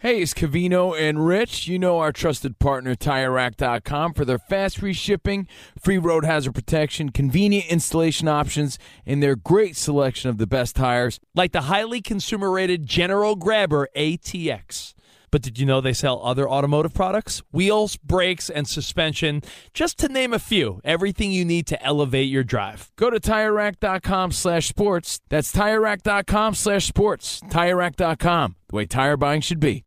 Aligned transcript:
Hey, 0.00 0.20
it's 0.20 0.34
Covino 0.34 0.94
and 0.94 1.26
Rich. 1.26 1.68
You 1.68 1.78
know 1.78 2.00
our 2.00 2.12
trusted 2.12 2.58
partner, 2.58 2.94
TireRack.com, 2.94 4.12
for 4.12 4.26
their 4.26 4.38
fast 4.38 4.76
free 4.76 4.92
shipping, 4.92 5.48
free 5.80 5.96
road 5.96 6.22
hazard 6.22 6.54
protection, 6.54 7.08
convenient 7.08 7.64
installation 7.68 8.28
options, 8.28 8.78
and 9.06 9.22
their 9.22 9.36
great 9.36 9.74
selection 9.74 10.28
of 10.28 10.36
the 10.36 10.46
best 10.46 10.76
tires. 10.76 11.18
Like 11.34 11.52
the 11.52 11.62
highly 11.62 12.02
consumer 12.02 12.50
rated 12.50 12.84
General 12.84 13.36
Grabber 13.36 13.88
ATX. 13.96 14.92
But 15.36 15.42
did 15.42 15.58
you 15.58 15.66
know 15.66 15.82
they 15.82 15.92
sell 15.92 16.22
other 16.22 16.48
automotive 16.48 16.94
products? 16.94 17.42
Wheels, 17.52 17.98
brakes, 17.98 18.48
and 18.48 18.66
suspension, 18.66 19.42
just 19.74 19.98
to 19.98 20.08
name 20.08 20.32
a 20.32 20.38
few. 20.38 20.80
Everything 20.82 21.30
you 21.30 21.44
need 21.44 21.66
to 21.66 21.82
elevate 21.82 22.30
your 22.30 22.42
drive. 22.42 22.90
Go 22.96 23.10
to 23.10 23.20
TireRack.com 23.20 24.32
slash 24.32 24.66
sports. 24.66 25.20
That's 25.28 25.52
TireRack.com 25.52 26.54
slash 26.54 26.86
sports. 26.86 27.42
TireRack.com, 27.50 28.56
the 28.70 28.76
way 28.76 28.86
tire 28.86 29.18
buying 29.18 29.42
should 29.42 29.60
be. 29.60 29.84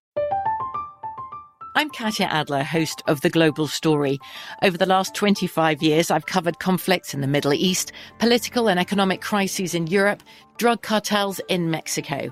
I'm 1.76 1.90
Katya 1.90 2.28
Adler, 2.28 2.62
host 2.62 3.02
of 3.08 3.22
The 3.22 3.32
Global 3.32 3.68
Story. 3.68 4.20
Over 4.62 4.78
the 4.78 4.86
last 4.86 5.16
25 5.16 5.82
years, 5.82 6.12
I've 6.12 6.28
covered 6.28 6.60
conflicts 6.60 7.16
in 7.16 7.22
the 7.22 7.28
Middle 7.28 7.54
East, 7.54 7.92
political 8.20 8.70
and 8.70 8.80
economic 8.80 9.22
crises 9.22 9.74
in 9.74 9.88
Europe, 9.88 10.22
drug 10.58 10.84
cartels 10.84 11.42
in 11.48 11.72
Mexico. 11.72 12.32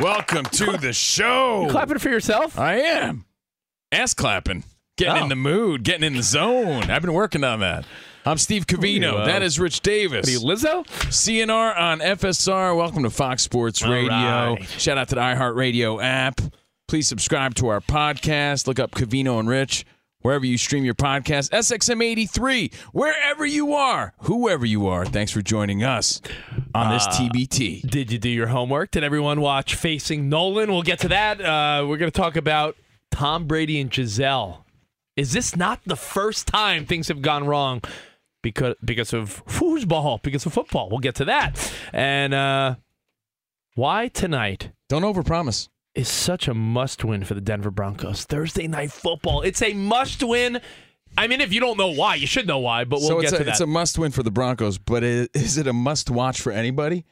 Welcome 0.00 0.44
to 0.44 0.76
the 0.76 0.92
show. 0.92 1.66
Clapping 1.70 1.98
for 1.98 2.10
yourself? 2.10 2.58
I 2.58 2.76
am. 2.80 3.24
Ass 3.90 4.12
clapping. 4.12 4.64
Getting 4.98 5.20
Oh. 5.20 5.22
in 5.24 5.28
the 5.30 5.36
mood, 5.36 5.84
getting 5.84 6.04
in 6.04 6.14
the 6.16 6.22
zone. 6.22 6.90
I've 6.90 7.02
been 7.02 7.12
working 7.14 7.44
on 7.44 7.60
that. 7.60 7.84
I'm 8.26 8.38
Steve 8.38 8.66
Covino. 8.66 9.20
Uh, 9.20 9.26
that 9.26 9.42
is 9.42 9.58
Rich 9.58 9.80
Davis. 9.80 10.28
Are 10.28 10.30
you 10.30 10.40
Lizzo? 10.40 10.86
CNR 11.10 11.74
on 11.78 12.00
FSR. 12.00 12.76
Welcome 12.76 13.04
to 13.04 13.10
Fox 13.10 13.42
Sports 13.42 13.82
Radio. 13.82 14.08
right. 14.54 14.64
Shout 14.78 14.98
out 14.98 15.08
to 15.10 15.14
the 15.14 15.20
iHeartRadio 15.20 16.02
app. 16.02 16.40
Please 16.88 17.08
subscribe 17.08 17.54
to 17.56 17.68
our 17.68 17.80
podcast. 17.80 18.66
Look 18.66 18.78
up 18.78 18.90
Covino 18.92 19.38
and 19.40 19.48
Rich 19.48 19.86
wherever 20.26 20.44
you 20.44 20.58
stream 20.58 20.84
your 20.84 20.92
podcast. 20.92 21.50
SXM83, 21.50 22.74
wherever 22.92 23.46
you 23.46 23.72
are, 23.74 24.12
whoever 24.22 24.66
you 24.66 24.88
are. 24.88 25.04
Thanks 25.06 25.30
for 25.30 25.40
joining 25.40 25.84
us 25.84 26.20
on 26.74 26.92
this 26.92 27.06
TBT. 27.06 27.88
Did 27.88 28.10
you 28.10 28.18
do 28.18 28.28
your 28.28 28.48
homework? 28.48 28.90
Did 28.90 29.04
everyone 29.04 29.40
watch 29.40 29.76
Facing 29.76 30.28
Nolan? 30.28 30.72
We'll 30.72 30.82
get 30.82 30.98
to 31.00 31.08
that. 31.08 31.40
Uh, 31.40 31.86
we're 31.86 31.96
going 31.96 32.10
to 32.10 32.20
talk 32.20 32.34
about 32.34 32.74
Tom 33.12 33.46
Brady 33.46 33.80
and 33.80 33.88
Gisele. 33.88 34.66
Is 35.14 35.32
this 35.32 35.54
not 35.54 35.80
the 35.86 35.94
first 35.96 36.48
time 36.48 36.86
things 36.86 37.06
have 37.06 37.22
gone 37.22 37.46
wrong 37.46 37.80
because 38.42 38.74
because 38.84 39.12
of 39.12 39.44
foosball, 39.46 40.20
because 40.22 40.44
of 40.44 40.52
football? 40.52 40.90
We'll 40.90 40.98
get 40.98 41.14
to 41.16 41.26
that. 41.26 41.72
And 41.92 42.34
uh, 42.34 42.74
why 43.76 44.08
tonight 44.08 44.72
Don't 44.88 45.02
overpromise. 45.02 45.68
Is 45.96 46.08
such 46.08 46.46
a 46.48 46.54
must 46.54 47.04
win 47.04 47.24
for 47.24 47.34
the 47.34 47.40
Denver 47.40 47.70
Broncos? 47.70 48.24
Thursday 48.24 48.68
night 48.68 48.92
football. 48.92 49.42
It's 49.42 49.62
a 49.62 49.72
must 49.72 50.22
win. 50.22 50.60
I 51.18 51.26
mean, 51.26 51.40
if 51.40 51.52
you 51.52 51.60
don't 51.60 51.78
know 51.78 51.88
why, 51.92 52.16
you 52.16 52.26
should 52.26 52.46
know 52.46 52.58
why, 52.58 52.84
but 52.84 53.00
we'll 53.00 53.08
so 53.08 53.20
get 53.22 53.32
a, 53.32 53.38
to 53.38 53.44
that. 53.44 53.50
it's 53.52 53.60
a 53.60 53.66
must 53.66 53.98
win 53.98 54.12
for 54.12 54.22
the 54.22 54.30
Broncos, 54.30 54.76
but 54.78 55.02
i- 55.02 55.28
is 55.34 55.56
it 55.56 55.66
a 55.66 55.72
must 55.72 56.10
watch 56.10 56.40
for 56.40 56.52
anybody 56.52 57.04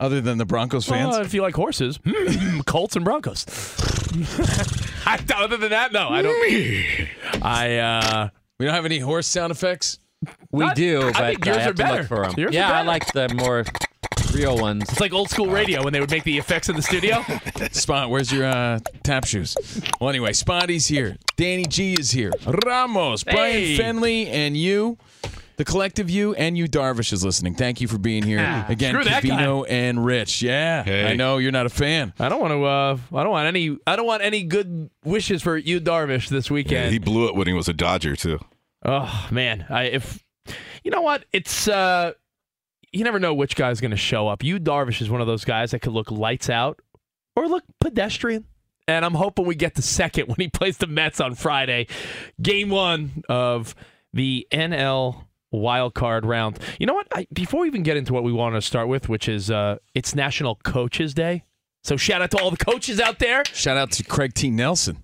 other 0.00 0.20
than 0.20 0.36
the 0.38 0.44
Broncos 0.44 0.84
fans? 0.86 1.12
Well, 1.12 1.22
if 1.22 1.32
you 1.32 1.42
like 1.42 1.54
horses, 1.54 2.00
Colts 2.66 2.96
and 2.96 3.04
Broncos. 3.04 3.46
I, 5.06 5.20
other 5.36 5.56
than 5.56 5.70
that, 5.70 5.92
no, 5.92 6.08
I 6.08 6.22
don't. 6.22 7.42
I 7.42 7.76
uh, 7.78 8.28
we 8.58 8.66
don't 8.66 8.74
have 8.74 8.84
any 8.84 8.98
horse 8.98 9.26
sound 9.28 9.50
effects. 9.52 9.98
We 10.50 10.64
Not- 10.66 10.76
do, 10.76 11.02
I 11.02 11.12
but 11.12 11.16
I, 11.22 11.28
think 11.30 11.44
yours 11.46 11.56
are 11.56 11.60
have 11.60 11.74
to 11.76 11.82
better. 11.82 11.98
look 11.98 12.06
for 12.08 12.22
them. 12.26 12.34
Yours 12.36 12.54
yeah, 12.54 12.72
I 12.72 12.82
like 12.82 13.12
the 13.12 13.28
more 13.34 13.64
real 14.32 14.56
ones. 14.58 14.84
it's 14.90 15.00
like 15.00 15.12
old 15.12 15.30
school 15.30 15.48
radio 15.48 15.82
when 15.82 15.92
they 15.92 16.00
would 16.00 16.10
make 16.10 16.24
the 16.24 16.38
effects 16.38 16.68
in 16.68 16.76
the 16.76 16.82
studio. 16.82 17.22
Spot, 17.72 18.10
where's 18.10 18.32
your 18.32 18.46
uh, 18.46 18.78
tap 19.02 19.24
shoes? 19.26 19.56
Well, 20.00 20.08
anyway, 20.10 20.32
Spotty's 20.32 20.86
here. 20.86 21.16
Danny 21.36 21.64
G 21.64 21.94
is 21.94 22.10
here. 22.10 22.32
Ramos, 22.64 23.24
Brian 23.24 23.52
Hey. 23.52 23.76
Fenley, 23.78 24.26
and 24.26 24.56
you. 24.56 24.98
The 25.58 25.66
collective 25.66 26.08
you 26.08 26.34
and 26.34 26.56
Yu 26.56 26.66
Darvish, 26.66 27.12
is 27.12 27.22
listening. 27.24 27.54
Thank 27.54 27.80
you 27.80 27.86
for 27.86 27.98
being 27.98 28.22
here 28.22 28.64
again. 28.68 28.94
screw 28.94 29.04
Covino 29.04 29.66
and 29.68 30.04
Rich. 30.04 30.42
Yeah, 30.42 30.82
Hey. 30.82 31.06
I 31.06 31.14
know 31.14 31.36
you're 31.38 31.52
not 31.52 31.66
a 31.66 31.70
fan. 31.70 32.14
I 32.18 32.28
don't 32.30 32.40
want 32.40 32.52
to. 32.52 32.64
Uh, 32.64 32.98
I 33.18 33.22
don't 33.22 33.30
want 33.32 33.46
any. 33.46 33.76
I 33.86 33.94
don't 33.94 34.06
want 34.06 34.22
any 34.22 34.44
good 34.44 34.88
wishes 35.04 35.42
for 35.42 35.56
you, 35.56 35.78
Darvish, 35.80 36.28
this 36.30 36.48
Yeah, 36.48 36.54
weekend. 36.54 36.92
he 36.92 36.98
blew 36.98 37.28
it 37.28 37.34
when 37.36 37.46
he 37.46 37.52
was 37.52 37.68
a 37.68 37.74
Dodger 37.74 38.16
too. 38.16 38.38
oh 38.84 39.28
man, 39.30 39.66
I 39.68 39.84
if 39.84 40.24
you 40.82 40.90
know 40.90 41.02
what, 41.02 41.26
it's 41.32 41.68
uh, 41.68 42.12
you 42.92 43.04
never 43.04 43.18
know 43.18 43.34
which 43.34 43.56
guy's 43.56 43.80
going 43.80 43.90
to 43.90 43.96
show 43.96 44.28
up. 44.28 44.44
Yu 44.44 44.58
Darvish, 44.58 45.00
is 45.00 45.10
one 45.10 45.20
of 45.20 45.26
those 45.26 45.44
guys 45.44 45.70
that 45.70 45.80
could 45.80 45.92
look 45.92 46.10
lights 46.10 46.50
out 46.50 46.80
or 47.34 47.48
look 47.48 47.64
pedestrian. 47.80 48.46
And 48.88 49.04
I'm 49.04 49.14
hoping 49.14 49.46
we 49.46 49.54
get 49.54 49.74
the 49.74 49.82
second 49.82 50.26
when 50.28 50.36
he 50.38 50.48
plays 50.48 50.78
the 50.78 50.86
Mets 50.86 51.20
on 51.20 51.34
Friday, 51.34 51.86
game 52.40 52.68
one 52.68 53.24
of 53.28 53.74
the 54.12 54.46
NL 54.52 55.24
wild 55.50 55.94
card 55.94 56.26
round. 56.26 56.58
You 56.78 56.86
know 56.86 56.94
what? 56.94 57.06
I, 57.12 57.26
before 57.32 57.60
we 57.62 57.68
even 57.68 57.82
get 57.82 57.96
into 57.96 58.12
what 58.12 58.24
we 58.24 58.32
want 58.32 58.54
to 58.54 58.62
start 58.62 58.88
with, 58.88 59.08
which 59.08 59.28
is 59.28 59.50
uh, 59.50 59.76
it's 59.94 60.14
National 60.14 60.56
Coaches 60.56 61.14
Day. 61.14 61.44
So 61.84 61.96
shout 61.96 62.22
out 62.22 62.30
to 62.32 62.38
all 62.38 62.50
the 62.50 62.64
coaches 62.64 63.00
out 63.00 63.18
there. 63.18 63.44
Shout 63.46 63.76
out 63.76 63.90
to 63.92 64.04
Craig 64.04 64.34
T. 64.34 64.50
Nelson. 64.50 65.01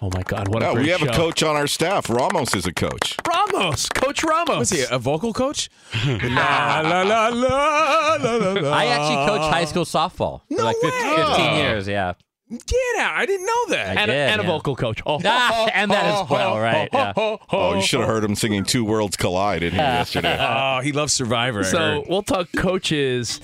Oh 0.00 0.10
my 0.14 0.22
God, 0.22 0.48
what 0.48 0.62
a 0.62 0.72
great 0.72 0.84
we 0.84 0.88
have 0.90 1.00
show. 1.00 1.06
a 1.08 1.12
coach 1.12 1.42
on 1.42 1.56
our 1.56 1.66
staff. 1.66 2.08
Ramos 2.08 2.54
is 2.54 2.66
a 2.66 2.72
coach. 2.72 3.16
Ramos, 3.26 3.88
Coach 3.88 4.22
Ramos. 4.22 4.58
Was 4.58 4.70
he 4.70 4.84
a 4.90 4.98
vocal 4.98 5.32
coach? 5.32 5.68
la, 6.06 6.80
la, 6.84 7.02
la, 7.02 7.28
la, 7.28 8.16
la, 8.16 8.36
la, 8.36 8.52
la. 8.52 8.70
I 8.70 8.86
actually 8.86 9.26
coached 9.26 9.52
high 9.52 9.64
school 9.64 9.84
softball 9.84 10.42
for 10.48 10.54
No 10.56 10.64
like 10.64 10.76
15, 10.80 10.90
way. 11.10 11.16
15 11.26 11.54
years. 11.56 11.88
Yeah, 11.88 12.12
Get 12.50 13.00
out. 13.00 13.14
I 13.16 13.26
didn't 13.26 13.44
know 13.46 13.66
that. 13.70 13.96
I 13.98 14.00
and, 14.02 14.10
a- 14.10 14.14
did, 14.14 14.30
and 14.30 14.40
a 14.40 14.44
vocal 14.44 14.74
coach. 14.76 15.02
Oh, 15.04 15.20
Ah, 15.24 15.68
and 15.74 15.90
that 15.90 16.04
as 16.22 16.30
well, 16.30 16.58
right? 16.58 16.88
Yeah. 16.92 17.12
Oh, 17.16 17.74
you 17.74 17.82
should 17.82 18.00
have 18.00 18.08
heard 18.08 18.24
him 18.24 18.34
singing 18.36 18.64
Two 18.64 18.84
Worlds 18.84 19.16
Collide 19.16 19.62
in 19.62 19.72
here 19.72 19.82
yesterday. 19.82 20.36
Oh, 20.40 20.80
he 20.80 20.92
loves 20.92 21.12
Survivor. 21.12 21.62
So 21.64 22.04
we'll 22.08 22.22
talk 22.22 22.48
coaches 22.56 23.40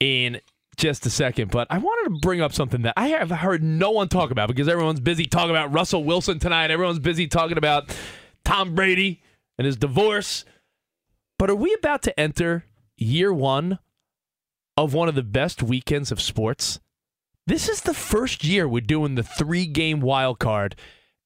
in 0.00 0.40
just 0.76 1.06
a 1.06 1.10
second, 1.10 1.50
but 1.50 1.66
I 1.70 1.78
wanted 1.78 2.14
to 2.14 2.20
bring 2.20 2.40
up 2.40 2.52
something 2.52 2.82
that 2.82 2.94
I 2.96 3.08
have 3.08 3.30
heard 3.30 3.62
no 3.62 3.90
one 3.90 4.08
talk 4.08 4.30
about 4.30 4.48
because 4.48 4.68
everyone's 4.68 5.00
busy 5.00 5.24
talking 5.24 5.50
about 5.50 5.72
Russell 5.72 6.04
Wilson 6.04 6.38
tonight. 6.38 6.70
Everyone's 6.70 6.98
busy 6.98 7.26
talking 7.26 7.58
about 7.58 7.96
Tom 8.44 8.74
Brady 8.74 9.22
and 9.58 9.66
his 9.66 9.76
divorce. 9.76 10.44
But 11.38 11.50
are 11.50 11.56
we 11.56 11.74
about 11.74 12.02
to 12.02 12.18
enter 12.18 12.64
year 12.96 13.32
one 13.32 13.78
of 14.76 14.94
one 14.94 15.08
of 15.08 15.14
the 15.14 15.22
best 15.22 15.62
weekends 15.62 16.12
of 16.12 16.20
sports? 16.20 16.80
This 17.46 17.68
is 17.68 17.82
the 17.82 17.94
first 17.94 18.44
year 18.44 18.68
we're 18.68 18.80
doing 18.80 19.14
the 19.14 19.22
three 19.22 19.66
game 19.66 20.00
wild 20.00 20.38
card. 20.38 20.76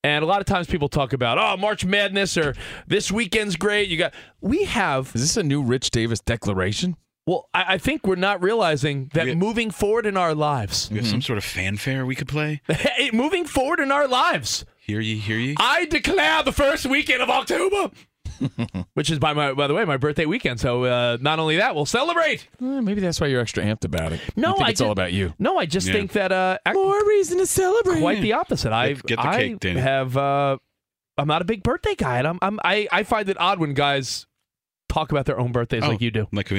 And 0.03 0.23
a 0.23 0.27
lot 0.27 0.41
of 0.41 0.47
times 0.47 0.67
people 0.67 0.89
talk 0.89 1.13
about, 1.13 1.39
oh, 1.39 1.61
March 1.61 1.85
Madness 1.85 2.37
or 2.39 2.55
this 2.87 3.13
weekend's 3.13 3.57
great. 3.57 3.89
You 3.89 3.99
got, 3.99 4.15
we 4.41 4.65
have, 4.65 5.13
Is 5.15 5.21
this 5.21 5.37
a 5.37 5.43
new 5.43 5.63
Rich 5.63 5.91
Davis 5.91 6.21
declaration? 6.21 6.97
Well, 7.31 7.49
I, 7.55 7.75
I 7.75 7.79
think 7.79 8.07
we're 8.07 8.17
not 8.17 8.43
realizing 8.43 9.11
that 9.15 9.27
We- 9.27 9.35
moving 9.37 9.71
forward 9.71 10.05
in 10.07 10.17
our 10.17 10.35
lives, 10.35 10.89
We 10.91 10.97
have 10.99 11.07
some 11.07 11.23
sort 11.23 11.39
of 11.39 11.45
fanfare 11.45 12.05
we 12.05 12.15
could 12.17 12.29
play. 12.29 12.61
Moving 13.13 13.45
forward 13.45 13.79
in 13.81 13.91
our 13.93 14.09
lives, 14.09 14.65
Hear 14.81 15.01
ye, 15.01 15.17
hear 15.19 15.39
ye. 15.39 15.55
I 15.59 15.85
declare 15.85 16.43
the 16.43 16.51
first 16.53 16.85
weekend 16.87 17.23
of 17.23 17.31
October, 17.31 17.91
which 18.95 19.09
is 19.11 19.19
by 19.21 19.33
my, 19.35 19.53
by 19.53 19.67
the 19.69 19.75
way, 19.75 19.85
my 19.85 19.97
birthday 19.97 20.27
weekend. 20.27 20.59
So 20.59 20.85
uh, 20.85 21.17
not 21.21 21.39
only 21.39 21.57
that, 21.59 21.75
we'll 21.77 21.87
celebrate. 21.87 22.49
Eh, 22.61 22.81
maybe 22.81 23.01
that's 23.01 23.21
why 23.21 23.29
you're 23.29 23.41
extra 23.41 23.63
amped 23.63 23.85
about 23.85 24.13
it. 24.13 24.21
No, 24.35 24.49
You 24.51 24.55
think 24.57 24.67
I 24.67 24.71
it's 24.71 24.81
all 24.81 24.91
about 24.91 25.13
you. 25.13 25.35
No, 25.39 25.59
I 25.59 25.67
just 25.67 25.87
Yeah. 25.87 25.93
think 25.93 26.13
that 26.13 26.33
uh, 26.33 26.59
ac- 26.67 26.75
More 26.75 27.07
reason 27.07 27.39
to 27.39 27.47
celebrate. 27.47 28.01
quite 28.01 28.21
the 28.23 28.33
opposite. 28.33 28.73
I 28.73 28.95
get 28.95 29.17
the 29.21 29.29
I 29.29 29.37
cake, 29.37 29.61
Danny. 29.61 29.79
have 29.81 30.17
uh, 30.17 30.57
I'm 31.17 31.29
not 31.29 31.43
a 31.43 31.45
big 31.45 31.63
birthday 31.63 31.95
guy, 31.95 32.19
and 32.19 32.27
I'm, 32.27 32.39
I'm 32.43 32.59
I 32.65 32.89
I 32.91 33.03
find 33.05 33.29
it 33.29 33.37
odd 33.39 33.61
when 33.61 33.75
guys 33.75 34.27
talk 34.89 35.13
about 35.13 35.27
their 35.27 35.39
own 35.39 35.53
birthdays 35.53 35.85
Oh, 35.85 35.89
like 35.91 36.01
you 36.01 36.11
do. 36.11 36.27
Like. 36.33 36.51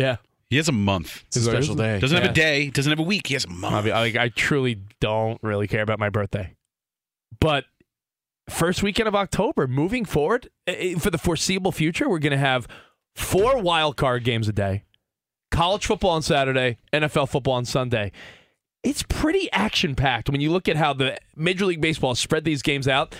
Yeah, 0.00 0.16
He 0.48 0.56
has 0.56 0.68
a 0.68 0.72
month. 0.72 1.24
It's 1.28 1.36
a 1.36 1.42
special 1.42 1.74
day. 1.74 1.98
Doesn't 2.00 2.16
have 2.20 2.30
a 2.30 2.34
day. 2.34 2.70
Doesn't 2.70 2.90
have 2.90 2.98
a 2.98 3.02
week. 3.04 3.26
He 3.28 3.34
has 3.34 3.44
a 3.44 3.50
month. 3.50 3.74
I, 3.74 3.82
mean, 3.82 3.92
I, 4.18 4.24
I 4.24 4.28
truly 4.28 4.78
don't 5.00 5.38
really 5.42 5.68
care 5.68 5.82
about 5.82 5.98
my 5.98 6.08
birthday, 6.10 6.54
but 7.40 7.64
first 8.48 8.82
weekend 8.82 9.06
of 9.08 9.14
October, 9.14 9.66
moving 9.66 10.04
forward 10.04 10.48
eh, 10.66 10.96
for 10.98 11.10
the 11.10 11.18
foreseeable 11.18 11.72
future, 11.72 12.08
we're 12.08 12.18
going 12.18 12.32
to 12.32 12.36
have 12.38 12.66
four 13.14 13.60
wild 13.60 13.96
card 13.96 14.24
games 14.24 14.48
a 14.48 14.52
day, 14.52 14.84
college 15.50 15.86
football 15.86 16.10
on 16.10 16.22
Saturday, 16.22 16.78
NFL 16.92 17.28
football 17.28 17.54
on 17.54 17.64
Sunday. 17.64 18.12
It's 18.82 19.02
pretty 19.02 19.50
action 19.52 19.94
packed 19.94 20.30
when 20.30 20.40
you 20.40 20.50
look 20.50 20.68
at 20.68 20.76
how 20.76 20.94
the 20.94 21.18
Major 21.36 21.66
League 21.66 21.82
Baseball 21.82 22.14
spread 22.14 22.44
these 22.44 22.62
games 22.62 22.88
out. 22.88 23.14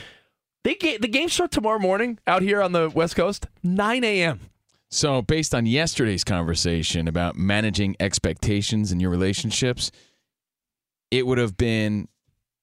They 0.64 0.74
ga- 0.74 0.98
the 0.98 1.08
games 1.08 1.32
start 1.34 1.50
tomorrow 1.50 1.78
morning 1.78 2.18
out 2.26 2.42
here 2.42 2.62
on 2.62 2.72
the 2.72 2.88
West 2.90 3.14
Coast, 3.14 3.46
9 3.62 4.02
a.m. 4.04 4.40
So, 4.90 5.22
based 5.22 5.54
on 5.54 5.66
yesterday's 5.66 6.24
conversation 6.24 7.06
about 7.06 7.36
managing 7.36 7.94
expectations 8.00 8.90
in 8.90 8.98
your 8.98 9.10
relationships, 9.10 9.90
it 11.12 11.26
would 11.26 11.38
have 11.38 11.56
been 11.56 12.08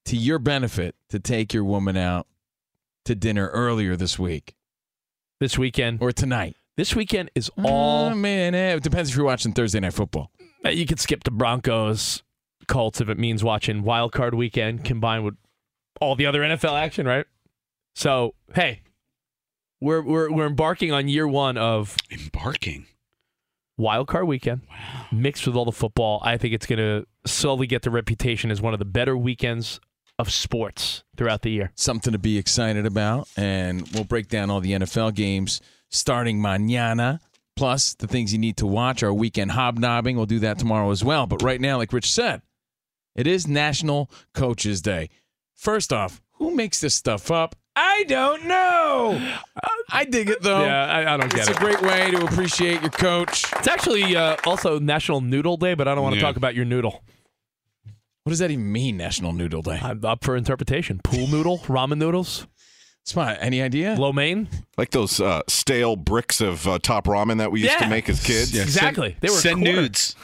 to 0.06 0.18
your 0.18 0.38
benefit 0.40 0.96
to 1.10 1.20
take 1.20 1.54
your 1.54 1.64
woman 1.64 1.96
out 1.96 2.28
to 3.06 3.16
dinner 3.16 3.48
earlier 3.48 3.96
this 3.96 4.20
week 4.20 4.56
This 5.40 5.58
weekend, 5.58 6.00
or 6.02 6.12
tonight. 6.12 6.56
this 6.76 6.96
weekend 6.96 7.32
is 7.36 7.50
all 7.64 8.10
Oh, 8.12 8.16
man, 8.16 8.54
eh, 8.56 8.76
it 8.76 8.84
depends 8.84 9.10
if 9.10 9.16
you're 9.16 9.26
watching 9.26 9.54
Thursday 9.54 9.80
night 9.80 9.94
football. 9.94 10.32
Uh, 10.66 10.70
You 10.70 10.86
could 10.86 11.00
skip 11.00 11.24
the 11.24 11.32
Broncos 11.32 12.24
Colts 12.68 13.00
if 13.00 13.08
it 13.08 13.18
means 13.18 13.44
watching 13.44 13.84
Wild 13.84 14.12
Card 14.12 14.34
Weekend 14.36 14.84
combined 14.84 15.24
with 15.24 15.36
all 16.02 16.16
the 16.16 16.26
other 16.26 16.42
NFL 16.42 16.78
action, 16.78 17.06
right? 17.06 17.26
So 17.96 18.36
hey, 18.54 18.82
we're 19.80 20.02
we're 20.02 20.32
we're 20.32 20.48
embarking 20.48 20.92
on 20.92 21.08
year 21.08 21.28
one 21.28 21.58
of 21.58 21.96
Embarking. 22.12 22.86
Wild 23.78 24.08
Card 24.08 24.26
Weekend 24.28 24.62
wow. 24.70 25.06
mixed 25.12 25.46
with 25.46 25.56
all 25.56 25.66
the 25.66 25.72
football. 25.72 26.20
I 26.24 26.38
think 26.38 26.56
it's 26.56 26.66
going 26.66 26.80
to 26.80 27.06
slowly 27.30 27.68
get 27.68 27.84
the 27.84 27.92
reputation 27.92 28.50
as 28.50 28.60
one 28.60 28.74
of 28.74 28.80
the 28.80 28.86
better 28.86 29.16
weekends 29.16 29.80
of 30.20 30.32
sports 30.32 31.04
throughout 31.16 31.44
the 31.44 31.52
year. 31.52 31.72
Something 31.76 32.14
to 32.14 32.20
be 32.20 32.38
excited 32.38 32.86
about. 32.86 33.30
And 33.38 33.88
we'll 33.94 34.04
break 34.04 34.30
down 34.30 34.50
all 34.50 34.62
the 34.62 34.72
NFL 34.72 35.14
games 35.14 35.62
starting 35.90 36.40
mañana. 36.40 37.20
Plus, 37.56 37.94
the 37.96 38.08
things 38.08 38.34
you 38.34 38.40
need 38.40 38.58
to 38.58 38.68
watch, 38.68 39.04
our 39.04 39.14
weekend 39.14 39.52
hobnobbing. 39.52 40.16
We'll 40.16 40.26
do 40.26 40.40
that 40.40 40.60
tomorrow 40.60 40.92
as 40.92 41.04
well. 41.04 41.26
But 41.26 41.42
right 41.42 41.62
now, 41.62 41.78
like 41.78 41.94
Rich 41.94 42.12
said, 42.12 42.42
it 43.16 43.26
is 43.26 43.48
National 43.48 44.12
Coaches 44.34 44.82
Day. 44.82 45.10
First 45.56 45.92
off, 45.92 46.22
who 46.34 46.56
makes 46.56 46.80
this 46.80 46.94
stuff 46.94 47.32
up? 47.32 47.56
I 47.80 48.06
don't 48.08 48.46
know. 48.46 49.36
I 49.92 50.04
dig 50.06 50.30
it 50.30 50.42
though. 50.42 50.64
yeah, 50.66 50.86
I, 50.86 51.14
I 51.14 51.18
don't 51.18 51.30
get 51.32 51.42
It's 51.42 51.50
it. 51.50 51.52
It's 51.52 51.60
a 51.60 51.64
great 51.64 51.82
way 51.82 52.10
to 52.12 52.26
appreciate 52.26 52.82
your 52.82 52.90
coach. 52.90 53.44
it's 53.54 53.68
actually 53.68 54.16
uh, 54.16 54.36
also 54.46 54.80
National 54.80 55.22
Noodle 55.22 55.58
Day, 55.58 55.76
but 55.76 55.88
I 55.88 55.94
don't 55.94 56.04
want 56.04 56.14
to 56.16 56.20
Yeah. 56.20 56.26
talk 56.28 56.38
about 56.38 56.56
your 56.56 56.66
noodle. 56.66 57.04
What 58.24 58.32
does 58.32 58.40
that 58.40 58.50
even 58.52 58.72
mean, 58.72 58.98
National 58.98 59.32
Noodle 59.32 59.62
Day? 59.62 59.80
I'm 59.82 60.04
up 60.04 60.24
for 60.24 60.36
interpretation. 60.36 61.00
Pool 61.04 61.28
noodle, 61.28 61.60
ramen 61.68 61.98
noodles, 61.98 62.48
Spot, 63.06 63.38
any 63.40 63.62
idea? 63.62 63.96
lo 63.98 64.12
mein. 64.12 64.50
Like 64.78 64.90
those 64.90 65.22
uh, 65.22 65.44
stale 65.48 65.96
bricks 65.96 66.42
of 66.42 66.68
uh, 66.68 66.80
top 66.80 67.06
ramen 67.06 67.38
that 67.38 67.52
we 67.52 67.62
used 67.62 67.74
Yeah. 67.74 67.80
to 67.86 67.90
make 67.90 68.10
as 68.10 68.22
kids. 68.22 68.54
Yeah, 68.54 68.64
Exactly. 68.64 69.12
Send, 69.12 69.22
They 69.22 69.30
were 69.30 69.36
send 69.36 69.58
quarter. 69.64 69.82
nudes. 69.82 70.16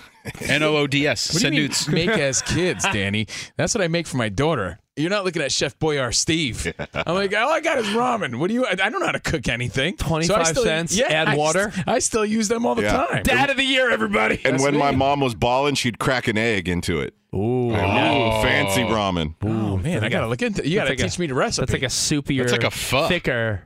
N 0.42 0.64
O 0.64 0.76
O 0.78 0.88
D 0.88 1.06
S. 1.08 1.34
What 1.34 1.34
do 1.34 1.38
you 1.38 1.42
Send 1.42 1.54
mean 1.56 1.62
nudes. 1.64 1.88
make 1.90 2.10
as 2.10 2.42
kids, 2.56 2.84
Danny? 2.92 3.28
That's 3.58 3.74
what 3.76 3.82
I 3.84 3.88
make 3.88 4.08
for 4.08 4.18
my 4.18 4.30
daughter. 4.30 4.80
You're 4.96 5.10
not 5.10 5.26
looking 5.26 5.42
at 5.42 5.52
Chef 5.52 5.78
Boyar 5.80 6.14
Steve. 6.14 6.72
I'm 6.94 7.16
like, 7.16 7.36
all 7.36 7.50
I 7.52 7.62
got 7.62 7.80
is 7.80 7.88
ramen. 7.88 8.36
What 8.36 8.50
do 8.50 8.54
you? 8.54 8.66
I 8.66 8.72
I 8.74 8.76
don't 8.76 9.00
know 9.00 9.08
how 9.08 9.12
to 9.14 9.20
cook 9.20 9.48
anything. 9.48 9.98
25 9.98 10.38
I 10.38 10.44
still- 10.44 10.64
cents, 10.64 11.00
add 11.02 11.30
I 11.30 11.36
water. 11.36 11.72
st- 11.72 11.88
I 11.88 11.98
still 12.00 12.24
use 12.26 12.48
them 12.48 12.66
all 12.68 12.76
the 12.76 12.84
Yeah. 12.84 13.06
time. 13.08 13.24
Dad 13.24 13.50
of 13.50 13.58
the 13.58 13.64
year, 13.64 13.90
everybody. 13.90 14.40
And 14.46 14.54
That's 14.54 14.64
when 14.64 14.78
my 14.78 14.92
mom 14.92 15.20
was 15.20 15.34
balling, 15.34 15.74
she'd 15.76 15.98
crack 15.98 16.28
an 16.28 16.38
egg 16.38 16.70
into 16.70 17.00
it. 17.02 17.16
Ooh, 17.34 17.72
Ooh, 17.72 17.74
fancy 17.74 18.82
ramen. 18.84 19.34
Oh 19.42 19.78
man, 19.78 20.04
I 20.04 20.10
gotta 20.10 20.28
look 20.28 20.44
into. 20.44 20.68
You 20.68 20.76
gotta 20.76 20.92
like 20.92 21.00
teach 21.00 21.18
a- 21.18 21.22
me 21.22 21.26
the 21.26 21.34
recipe. 21.34 21.62
that's 21.66 21.74
like 21.74 21.82
a 21.84 21.88
soupier, 21.88 22.42
That's 22.42 22.52
like 22.52 22.64
a 22.64 22.70
pho. 22.72 23.08
thicker. 23.08 23.64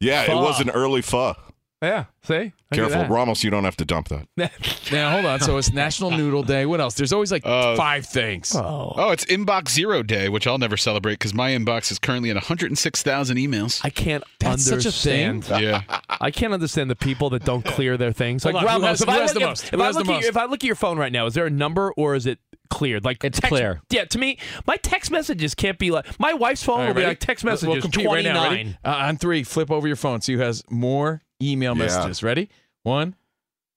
Yeah, 0.00 0.24
Pho. 0.24 0.38
it 0.38 0.42
was 0.42 0.60
an 0.62 0.70
early 0.70 1.02
pho. 1.02 1.34
Yeah, 1.82 2.04
see, 2.24 2.34
Look 2.34 2.52
at 2.72 2.76
Careful. 2.90 3.14
Ramos, 3.14 3.42
you 3.42 3.48
don't 3.50 3.64
have 3.64 3.76
to 3.78 3.86
dump 3.86 4.08
that. 4.08 4.26
now 4.92 5.12
hold 5.12 5.24
on. 5.24 5.40
So 5.40 5.56
it's 5.56 5.72
National 5.72 6.10
Noodle 6.10 6.42
Day. 6.42 6.66
What 6.66 6.78
else? 6.78 6.92
There's 6.94 7.10
always 7.12 7.32
like 7.32 7.46
Uh, 7.46 7.74
five 7.74 8.04
things. 8.04 8.54
Oh, 8.54 8.92
Oh, 8.96 9.10
it's 9.12 9.24
Inbox 9.24 9.70
Zero 9.70 10.02
Day, 10.02 10.28
which 10.28 10.46
I'll 10.46 10.58
never 10.58 10.76
celebrate 10.76 11.14
because 11.14 11.32
my 11.32 11.52
inbox 11.52 11.90
is 11.90 11.98
currently 11.98 12.28
at 12.28 12.36
106,000 12.36 13.36
emails. 13.38 13.80
I 13.82 13.88
can't 13.88 14.22
That's 14.40 14.64
such 14.66 14.84
a 14.84 14.92
thing? 14.92 15.42
yeah. 15.48 15.80
I 16.20 16.30
can't 16.30 16.52
understand 16.52 16.90
the 16.90 16.96
people 16.96 17.30
that 17.30 17.46
don't 17.46 17.64
clear 17.64 17.96
their 17.96 18.12
things. 18.12 18.44
Like 18.44 18.56
Hold 18.56 18.64
on, 18.66 18.70
who 18.80 18.82
Ramos, 18.84 18.88
has- 18.98 19.00
if 19.00 19.08
who 19.08 19.14
I 19.14 19.18
has 19.20 19.30
look 19.30 19.38
the 19.38 19.44
at- 19.44 19.48
most? 19.48 19.64
if 19.64 19.70
Who 19.70 19.82
I 19.82 19.86
the 19.92 19.98
look 19.98 20.06
at 20.06 20.06
most? 20.12 20.20
your- 20.22 20.30
if 20.30 20.36
I 20.36 20.44
look 20.44 20.52
at 20.62 20.64
your 20.64 20.74
phone 20.76 20.98
right 20.98 21.12
now, 21.12 21.24
is 21.24 21.32
there 21.32 21.46
a 21.46 21.50
number 21.50 21.92
or 21.96 22.14
is 22.14 22.26
it 22.26 22.40
cleared? 22.68 23.06
Like 23.06 23.24
It's 23.24 23.40
text- 23.40 23.48
clear. 23.48 23.80
Yeah, 23.88 24.04
to 24.04 24.18
me, 24.18 24.36
my 24.66 24.76
text 24.76 25.10
messages 25.10 25.54
can't 25.54 25.78
be 25.78 25.90
like 25.90 26.20
my 26.20 26.34
wife's 26.34 26.62
phone 26.62 26.74
All 26.74 26.80
right, 26.82 26.88
will 26.94 27.00
be 27.02 27.06
like 27.06 27.20
text 27.20 27.42
We'll- 27.42 27.52
messages 27.52 27.68
we'll 27.72 27.80
compete 27.80 28.04
twenty 28.04 28.28
right 28.28 28.66
now. 28.66 28.92
Uh, 28.92 28.96
on 29.06 29.16
three, 29.16 29.44
flip 29.44 29.70
over 29.70 29.86
your 29.86 29.96
phone. 29.96 30.20
See 30.20 30.34
who 30.34 30.40
has 30.40 30.62
more 30.68 31.22
email 31.42 31.76
Yeah. 31.76 31.84
messages. 31.84 32.22
Ready? 32.22 32.48
One, 32.82 33.14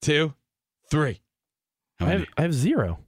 two, 0.01 0.33
three. 0.89 1.21
I 1.99 2.05
have. 2.05 2.25
I 2.37 2.41
have 2.43 2.53
zero. 2.53 2.99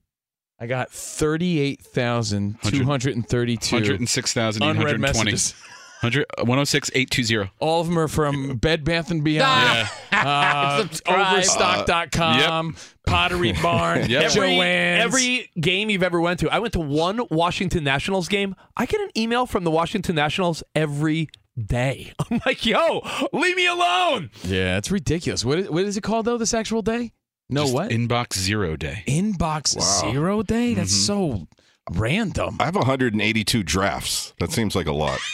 I 0.59 0.67
got 0.67 0.91
thirty-eight 0.91 1.81
thousand 1.81 2.61
two 2.63 2.85
hundred 2.85 3.15
and 3.15 3.27
thirty-two 3.27 3.75
106,820. 3.75 4.79
unread 4.79 4.99
messages. 5.01 5.53
100 6.01 6.25
106,820. 6.43 7.51
All 7.59 7.81
of 7.81 7.87
them 7.87 7.97
are 7.97 8.07
from 8.07 8.57
Bed 8.61 8.83
Bath 8.83 9.11
and 9.11 9.23
Beyond, 9.23 9.89
uh, 10.11 10.81
Subscribe. 10.83 11.33
Overstock.com, 11.33 12.75
Pottery 13.07 13.53
Barn, 13.53 14.05
Yep. 14.09 14.23
Every, 14.23 14.59
every 14.61 15.49
game 15.59 15.89
you've 15.89 16.03
ever 16.03 16.19
went 16.21 16.39
to. 16.41 16.49
I 16.49 16.59
went 16.59 16.73
to 16.73 16.79
one 16.79 17.21
Washington 17.31 17.83
Nationals 17.83 18.27
game. 18.27 18.55
I 18.77 18.85
get 18.85 19.01
an 19.01 19.09
email 19.17 19.45
from 19.45 19.63
the 19.63 19.71
Washington 19.71 20.15
Nationals 20.15 20.63
every 20.75 21.29
day. 21.63 22.13
I'm 22.31 22.41
like, 22.45 22.65
yo, 22.65 23.01
leave 23.33 23.55
me 23.55 23.67
alone. 23.67 24.31
yeah, 24.43 24.77
it's 24.77 24.91
ridiculous. 24.91 25.45
What 25.45 25.59
is, 25.59 25.69
what 25.69 25.85
is 25.85 25.97
it 25.97 26.01
called 26.01 26.25
though? 26.25 26.37
This 26.37 26.53
actual 26.53 26.81
day? 26.81 27.13
No, 27.49 27.63
Just 27.63 27.73
what? 27.73 27.89
Inbox 27.91 28.37
Zero 28.37 28.75
Day. 28.75 29.03
Inbox 29.07 29.79
zero 30.09 30.41
day? 30.41 30.73
That's 30.73 30.91
mm-hmm. 30.91 31.39
so 31.39 31.47
random. 31.91 32.57
I 32.59 32.65
have 32.65 32.75
182 32.75 33.63
drafts. 33.63 34.33
That 34.39 34.51
seems 34.51 34.75
like 34.75 34.87
a 34.87 34.91
lot. 34.91 35.19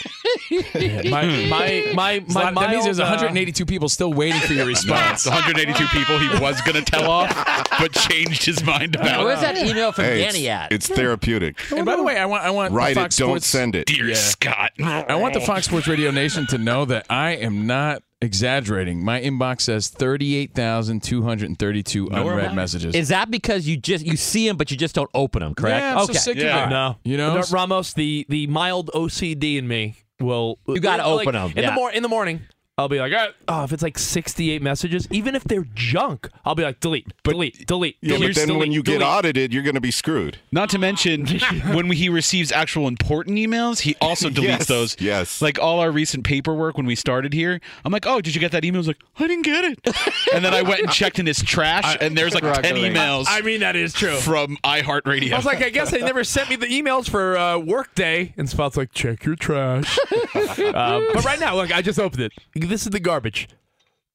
My 0.50 1.46
my 1.48 1.92
my 1.94 2.12
It's 2.12 2.34
a 2.34 2.38
my 2.38 2.50
lot- 2.50 2.54
that 2.56 2.70
means 2.70 2.84
there's 2.84 2.98
mild, 2.98 3.08
uh, 3.10 3.24
182 3.24 3.64
people 3.64 3.88
still 3.88 4.12
waiting 4.12 4.40
for 4.40 4.52
your 4.52 4.66
response. 4.76 5.24
it's 5.24 5.34
182 5.34 5.86
people 5.88 6.18
he 6.18 6.28
was 6.40 6.60
going 6.62 6.82
to 6.82 6.82
tell 6.82 7.10
off, 7.10 7.30
but 7.78 7.92
changed 7.92 8.44
his 8.44 8.62
mind 8.64 8.94
about. 8.96 9.20
It. 9.20 9.24
Where's 9.24 9.40
that 9.40 9.56
email 9.56 9.92
from 9.92 10.04
Hey, 10.04 10.18
Danny 10.24 10.40
it's, 10.40 10.48
at? 10.48 10.72
it's 10.72 10.88
therapeutic. 10.88 11.56
and 11.72 11.86
by 11.86 11.96
the 11.96 12.02
way, 12.02 12.18
I 12.18 12.26
want 12.26 12.44
I 12.44 12.50
want 12.50 12.72
Write 12.74 12.94
the 12.94 13.00
it, 13.00 13.02
Fox 13.04 13.16
don't 13.16 13.28
Sports, 13.28 13.46
send 13.46 13.74
it. 13.76 13.86
Dear 13.86 14.08
Yeah. 14.08 14.14
Scott. 14.14 14.72
I 14.82 15.14
want 15.16 15.34
the 15.34 15.40
Fox 15.40 15.66
Sports 15.66 15.88
Radio 15.88 16.10
Nation 16.10 16.46
to 16.48 16.58
know 16.58 16.84
that 16.84 17.06
I 17.08 17.30
am 17.32 17.66
not 17.66 18.02
exaggerating. 18.22 19.04
My 19.04 19.20
inbox 19.20 19.62
says 19.62 19.88
38,232 19.88 22.08
unread 22.08 22.54
messages. 22.54 22.94
Is 22.94 23.08
that 23.08 23.30
because 23.30 23.66
you 23.66 23.76
just 23.76 24.04
you 24.04 24.16
see 24.16 24.46
them 24.46 24.56
but 24.56 24.70
you 24.70 24.76
just 24.76 24.94
don't 24.94 25.10
open 25.14 25.40
them? 25.40 25.54
Correct. 25.54 25.82
Yeah, 25.82 25.98
I'm 25.98 26.06
so 26.06 26.12
okay. 26.12 26.18
sick 26.18 26.36
of 26.38 26.42
Yeah. 26.42 26.66
it. 26.66 26.70
No, 26.70 26.96
You 27.04 27.16
know? 27.16 27.42
Ramos, 27.50 27.94
the 27.94 28.26
the 28.28 28.46
mild 28.46 28.90
OCD 28.94 29.58
in 29.58 29.66
me 29.68 29.96
will. 30.20 30.58
You 30.66 30.80
gotta 30.80 31.08
like, 31.08 31.30
them. 31.30 31.52
in 31.56 31.62
yeah. 31.62 31.70
the 31.70 31.74
mor- 31.74 31.92
in 31.92 32.02
the 32.02 32.08
morning. 32.08 32.40
I'll 32.78 32.88
be 32.88 32.98
like, 32.98 33.12
"Ah, 33.14 33.28
oh, 33.48 33.64
if 33.64 33.72
it's 33.74 33.82
like 33.82 33.98
68 33.98 34.62
messages, 34.62 35.06
even 35.10 35.34
if 35.34 35.44
they're 35.44 35.66
junk, 35.74 36.30
I'll 36.42 36.54
be 36.54 36.62
like, 36.62 36.80
delete, 36.80 37.06
delete, 37.22 37.66
delete. 37.66 37.96
Yeah, 38.00 38.14
delete, 38.16 38.30
but 38.34 38.36
then 38.46 38.48
when 38.58 38.70
delete, 38.70 38.72
you 38.72 38.82
get 38.82 39.02
audited, 39.02 39.52
you're 39.52 39.62
going 39.62 39.74
to 39.74 39.80
be 39.82 39.90
screwed. 39.90 40.38
Not 40.52 40.70
to 40.70 40.78
mention, 40.78 41.26
when 41.74 41.90
he 41.90 42.08
receives 42.08 42.50
actual 42.50 42.88
important 42.88 43.36
emails, 43.36 43.80
he 43.80 43.94
also 44.00 44.28
deletes 44.30 44.42
Yes, 44.60 44.66
those. 44.68 44.96
yes. 44.98 45.42
Like 45.42 45.58
all 45.58 45.80
our 45.80 45.90
recent 45.90 46.24
paperwork 46.24 46.78
when 46.78 46.86
we 46.86 46.94
started 46.94 47.34
here, 47.34 47.60
I'm 47.84 47.92
like, 47.92 48.06
oh, 48.06 48.22
did 48.22 48.34
you 48.34 48.40
get 48.40 48.52
that 48.52 48.64
email? 48.64 48.78
I 48.78 48.80
was 48.80 48.86
like, 48.88 49.02
I 49.18 49.26
didn't 49.26 49.44
get 49.44 49.64
it. 49.64 49.78
and 50.34 50.42
then 50.42 50.54
I 50.54 50.62
went 50.62 50.80
and 50.80 50.90
checked 50.90 51.18
in 51.18 51.26
his 51.26 51.42
trash, 51.42 51.98
and 52.00 52.16
there's 52.16 52.32
like 52.32 52.42
10 52.42 52.54
Struggling. 52.64 52.94
emails 52.94 53.26
I 53.28 53.42
mean, 53.42 53.60
that 53.60 53.76
is 53.76 53.92
true. 53.92 54.16
from 54.16 54.56
iHeartRadio. 54.64 55.30
I 55.34 55.36
was 55.36 55.44
like, 55.44 55.62
I 55.62 55.68
guess 55.68 55.90
they 55.90 56.00
never 56.00 56.24
sent 56.24 56.48
me 56.48 56.56
the 56.56 56.66
emails 56.68 57.06
for 57.10 57.36
uh, 57.36 57.58
Workday. 57.58 58.32
And 58.38 58.48
Spot's 58.48 58.78
like, 58.78 58.92
check 58.92 59.26
your 59.26 59.36
trash. 59.36 59.98
uh, 60.34 61.00
but 61.12 61.22
right 61.24 61.38
now, 61.38 61.54
look, 61.54 61.70
I 61.70 61.82
just 61.82 61.98
opened 61.98 62.22
it. 62.22 62.32
This 62.68 62.82
is 62.82 62.90
the 62.90 63.00
garbage. 63.00 63.48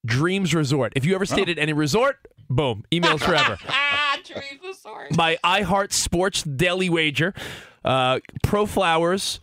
Dreams 0.06 0.54
Resort. 0.54 0.92
If 0.96 1.04
you 1.04 1.14
ever 1.14 1.26
stayed 1.26 1.48
at 1.48 1.58
any 1.58 1.72
resort, 1.72 2.16
boom, 2.48 2.84
emails 2.92 3.20
forever. 3.20 3.58
Dreams 4.24 4.60
Resort. 4.64 5.16
My 5.16 5.38
iHeart 5.44 5.92
Sports 5.92 6.42
Daily 6.42 6.88
Wager, 6.88 7.34
uh, 7.84 8.20
Pro 8.42 8.66
Flowers, 8.66 9.40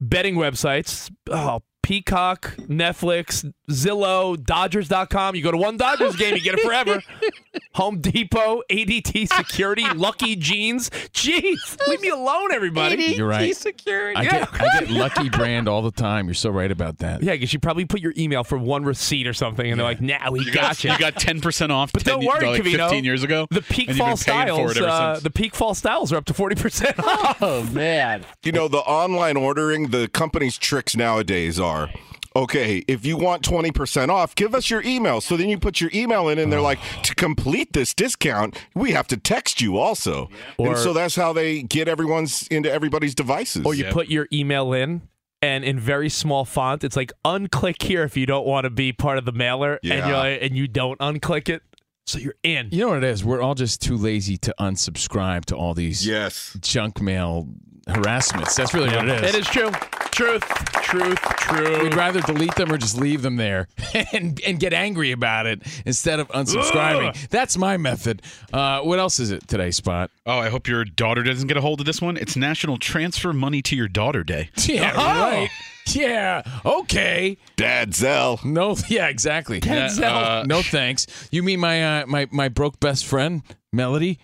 betting 0.00 0.36
websites, 0.36 1.10
oh, 1.30 1.62
Peacock, 1.82 2.56
Netflix, 2.58 3.52
Zillow, 3.70 4.42
Dodgers.com. 4.42 5.34
You 5.34 5.42
go 5.42 5.50
to 5.50 5.56
one 5.56 5.76
Dodgers 5.76 6.16
game, 6.16 6.34
you 6.34 6.40
get 6.42 6.54
it 6.54 6.60
forever. 6.60 7.02
Home 7.74 8.00
Depot, 8.00 8.62
ADT 8.70 9.28
Security, 9.34 9.84
Lucky 9.94 10.34
Jeans. 10.36 10.88
Jeez, 11.12 11.56
leave 11.88 12.00
me 12.00 12.08
alone, 12.08 12.52
everybody. 12.52 12.96
You're 13.04 13.26
right. 13.28 13.54
security. 13.54 14.16
I 14.16 14.24
get 14.24 14.48
I 14.54 14.80
get 14.80 14.90
Lucky 14.90 15.28
Brand 15.36 15.68
all 15.68 15.82
the 15.82 15.90
time. 15.90 16.26
You're 16.26 16.34
so 16.34 16.48
right 16.50 16.70
about 16.70 16.98
that. 16.98 17.22
Yeah, 17.22 17.32
because 17.32 17.52
you 17.52 17.58
probably 17.58 17.84
put 17.84 18.00
your 18.00 18.14
email 18.16 18.44
for 18.44 18.56
one 18.56 18.84
receipt 18.84 19.26
or 19.26 19.34
something, 19.34 19.70
and 19.70 19.78
they're 19.78 19.86
like, 19.86 20.00
"Now 20.00 20.30
we 20.30 20.40
you 20.40 20.52
got 20.52 20.82
got, 20.82 20.84
you." 20.84 20.92
you 20.92 20.98
got 20.98 21.14
10% 21.16 21.70
off 21.70 21.92
But 21.92 22.04
10, 22.04 22.14
don't 22.14 22.24
worry, 22.24 22.46
like 22.46 22.62
Covino. 22.62 22.76
15 22.88 23.04
years 23.04 23.22
ago. 23.22 23.46
the 23.50 23.60
peak 23.62 23.90
fall 23.92 24.16
been 24.16 24.16
paying 24.24 24.46
for 24.66 24.74
styles. 24.74 24.76
Uh, 24.78 25.20
the 25.22 25.30
peak 25.30 25.54
fall 25.54 25.74
styles 25.74 26.12
are 26.12 26.16
up 26.16 26.24
to 26.26 26.34
forty 26.34 26.56
percent 26.56 26.98
off. 27.04 27.42
Oh 27.42 27.62
man. 27.64 28.24
You 28.42 28.52
know, 28.52 28.68
the 28.68 28.78
online 28.78 29.36
ordering, 29.36 29.88
the 29.90 30.08
company's 30.08 30.56
tricks 30.56 30.96
nowadays 30.96 31.60
are. 31.60 31.90
Okay, 32.36 32.84
if 32.86 33.06
you 33.06 33.16
want 33.16 33.42
20% 33.42 34.10
off, 34.10 34.34
give 34.34 34.54
us 34.54 34.68
your 34.68 34.82
email. 34.82 35.20
So 35.22 35.36
then 35.36 35.48
you 35.48 35.58
put 35.58 35.80
your 35.80 35.90
email 35.94 36.28
in, 36.28 36.38
and 36.38 36.52
they're 36.52 36.60
like, 36.60 36.78
to 37.04 37.14
complete 37.14 37.72
this 37.72 37.94
discount, 37.94 38.56
we 38.74 38.90
have 38.92 39.06
to 39.08 39.16
text 39.16 39.60
you 39.62 39.78
also. 39.78 40.28
Or- 40.58 40.68
and 40.68 40.78
so 40.78 40.92
that's 40.92 41.16
how 41.16 41.32
they 41.32 41.62
get 41.62 41.88
everyone's 41.88 42.46
into 42.48 42.70
everybody's 42.70 43.14
devices. 43.14 43.64
Or 43.64 43.74
you 43.74 43.84
Yep. 43.84 43.92
put 43.94 44.08
your 44.08 44.28
email 44.32 44.72
in, 44.74 45.02
and 45.40 45.64
in 45.64 45.80
very 45.80 46.08
small 46.10 46.44
font, 46.44 46.84
it's 46.84 46.96
like 46.96 47.12
unclick 47.24 47.82
here 47.82 48.02
if 48.02 48.16
you 48.16 48.26
don't 48.26 48.46
want 48.46 48.64
to 48.64 48.70
be 48.70 48.92
part 48.92 49.16
of 49.18 49.24
the 49.24 49.32
mailer, 49.32 49.74
and 49.82 49.84
Yeah. 49.84 50.06
you're 50.08 50.16
like, 50.16 50.38
and 50.42 50.56
you 50.56 50.68
don't 50.68 50.98
unclick 51.00 51.48
it, 51.48 51.62
so 52.06 52.18
you're 52.18 52.34
in. 52.42 52.68
You 52.70 52.80
know 52.80 52.88
what 52.88 52.98
it 52.98 53.04
is? 53.04 53.24
We're 53.24 53.42
all 53.42 53.54
just 53.54 53.82
too 53.82 53.96
lazy 53.96 54.36
to 54.38 54.54
unsubscribe 54.60 55.44
to 55.46 55.56
all 55.56 55.74
these 55.74 56.06
yes. 56.06 56.56
junk 56.60 57.00
mail 57.00 57.48
harassments. 57.88 58.54
That's 58.56 58.74
really 58.74 58.88
what 58.88 59.08
it 59.08 59.24
is. 59.24 59.34
It 59.34 59.40
is 59.40 59.46
true. 59.46 59.70
Truth. 60.12 60.44
Truth. 60.82 61.18
truth. 61.20 61.82
We'd 61.82 61.94
rather 61.94 62.20
delete 62.20 62.54
them 62.54 62.72
or 62.72 62.78
just 62.78 62.96
leave 62.96 63.22
them 63.22 63.36
there 63.36 63.68
and 64.12 64.40
and 64.46 64.58
get 64.58 64.72
angry 64.72 65.12
about 65.12 65.46
it 65.46 65.62
instead 65.84 66.20
of 66.20 66.28
unsubscribing. 66.28 67.08
Ugh. 67.10 67.16
That's 67.28 67.58
my 67.58 67.76
method. 67.76 68.22
Uh, 68.52 68.80
what 68.80 68.98
else 68.98 69.18
is 69.20 69.30
it 69.30 69.46
today, 69.48 69.70
Spot? 69.72 70.10
oh, 70.26 70.38
I 70.38 70.48
hope 70.48 70.68
your 70.68 70.84
daughter 70.84 71.22
doesn't 71.22 71.48
get 71.48 71.56
a 71.56 71.60
hold 71.60 71.80
of 71.80 71.86
this 71.86 72.00
one. 72.00 72.16
It's 72.16 72.36
National 72.36 72.78
Transfer 72.78 73.32
Money 73.32 73.62
to 73.62 73.76
Your 73.76 73.88
Daughter 73.88 74.22
Day. 74.24 74.50
Yeah, 74.66 74.92
Oh. 74.96 75.02
right. 75.04 75.50
Yeah. 75.94 76.42
Okay. 76.64 77.38
Dad 77.56 77.90
Zelle. 77.92 78.44
No. 78.44 78.76
Yeah. 78.88 79.08
Exactly. 79.08 79.60
Yeah, 79.64 79.88
uh, 80.02 80.44
no 80.46 80.62
thanks. 80.62 81.06
You 81.30 81.42
mean 81.42 81.60
my 81.60 82.02
uh, 82.02 82.06
my 82.06 82.26
my 82.30 82.48
broke 82.48 82.80
best 82.80 83.06
friend 83.06 83.42
Melody? 83.72 84.18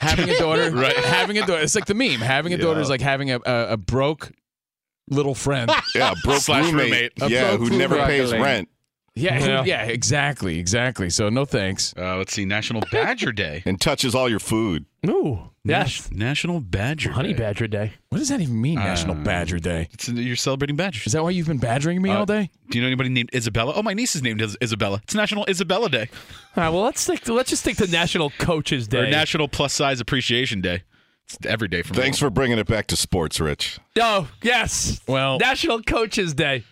Having 0.00 0.30
a 0.30 0.38
daughter, 0.38 0.70
Right. 0.74 0.96
Having 0.96 1.38
a 1.38 1.46
daughter. 1.46 1.62
It's 1.62 1.74
like 1.74 1.86
the 1.86 1.94
meme. 1.94 2.20
Having 2.20 2.52
a 2.54 2.58
daughter 2.58 2.80
is 2.80 2.90
like 2.90 3.00
having 3.00 3.30
a, 3.30 3.40
a, 3.46 3.68
a 3.72 3.76
broke 3.76 4.32
little 5.08 5.34
friend. 5.34 5.70
Yeah, 5.94 6.14
broke 6.24 6.40
Slash 6.42 6.66
roommate. 6.66 6.84
roommate. 6.84 7.12
A 7.22 7.28
Yeah, 7.30 7.56
broke 7.56 7.68
who 7.70 7.78
never 7.78 7.96
pays 8.04 8.28
struggling. 8.28 8.42
rent 8.42 8.68
Yeah, 9.16 9.38
Yeah. 9.38 9.64
yeah, 9.66 9.82
exactly, 9.84 10.58
exactly. 10.58 11.08
So 11.10 11.28
no 11.28 11.44
thanks. 11.44 11.94
Uh, 11.96 12.16
let's 12.16 12.32
see, 12.32 12.44
National 12.44 12.82
Badger 12.90 13.30
Day. 13.32 13.62
and 13.64 13.80
touches 13.80 14.14
all 14.14 14.28
your 14.28 14.40
food. 14.40 14.86
Ooh. 15.06 15.50
Yes. 15.66 16.10
National 16.10 16.60
Badger 16.60 17.12
Honey 17.12 17.32
Day. 17.32 17.38
Badger 17.38 17.66
Day. 17.68 17.92
What 18.10 18.18
does 18.18 18.28
that 18.28 18.40
even 18.40 18.60
mean? 18.60 18.74
National 18.74 19.16
Uh, 19.16 19.22
Badger 19.24 19.58
Day. 19.58 19.88
It's, 19.92 20.08
you're 20.08 20.36
celebrating 20.36 20.76
badgers. 20.76 21.06
Is 21.06 21.12
that 21.14 21.22
why 21.22 21.30
you've 21.30 21.46
been 21.46 21.58
badgering 21.58 22.02
me 22.02 22.10
Uh, 22.10 22.18
all 22.18 22.26
day? 22.26 22.50
Do 22.70 22.76
you 22.76 22.82
know 22.82 22.88
anybody 22.88 23.08
named 23.08 23.30
Isabella? 23.34 23.72
Oh, 23.74 23.82
my 23.82 23.94
niece 23.94 24.14
is 24.16 24.22
named 24.22 24.42
Is- 24.42 24.56
Isabella. 24.62 25.00
It's 25.04 25.14
National 25.14 25.46
Isabella 25.48 25.88
Day 25.88 26.08
All 26.56 26.64
right. 26.64 26.68
Well, 26.70 26.82
let's 26.82 27.00
stick. 27.00 27.20
To, 27.22 27.32
let's 27.34 27.50
just 27.50 27.62
stick 27.62 27.76
to 27.78 27.86
National 27.90 28.30
Coaches 28.38 28.88
Day. 28.88 28.98
or 28.98 29.10
National 29.10 29.48
Plus 29.48 29.72
Size 29.72 30.00
Appreciation 30.00 30.60
Day. 30.60 30.82
It's 31.28 31.38
every 31.46 31.68
day 31.68 31.80
for 31.82 31.94
me. 31.94 32.00
Thanks 32.00 32.18
for 32.18 32.28
bringing 32.28 32.58
it 32.58 32.66
back 32.66 32.86
to 32.88 32.96
sports, 32.96 33.40
Rich. 33.40 33.78
Oh 33.98 34.28
yes. 34.42 35.00
Well, 35.08 35.38
National 35.38 35.80
Coaches 35.82 36.34
Day. 36.34 36.64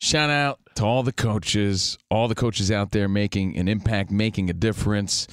shout 0.00 0.30
out 0.30 0.58
to 0.76 0.84
all 0.84 1.02
the 1.02 1.12
coaches, 1.12 1.98
all 2.10 2.28
the 2.28 2.34
coaches 2.34 2.70
out 2.70 2.92
there 2.92 3.08
making 3.08 3.56
an 3.56 3.68
impact, 3.68 4.10
making 4.10 4.48
a 4.50 4.52
difference, 4.52 5.26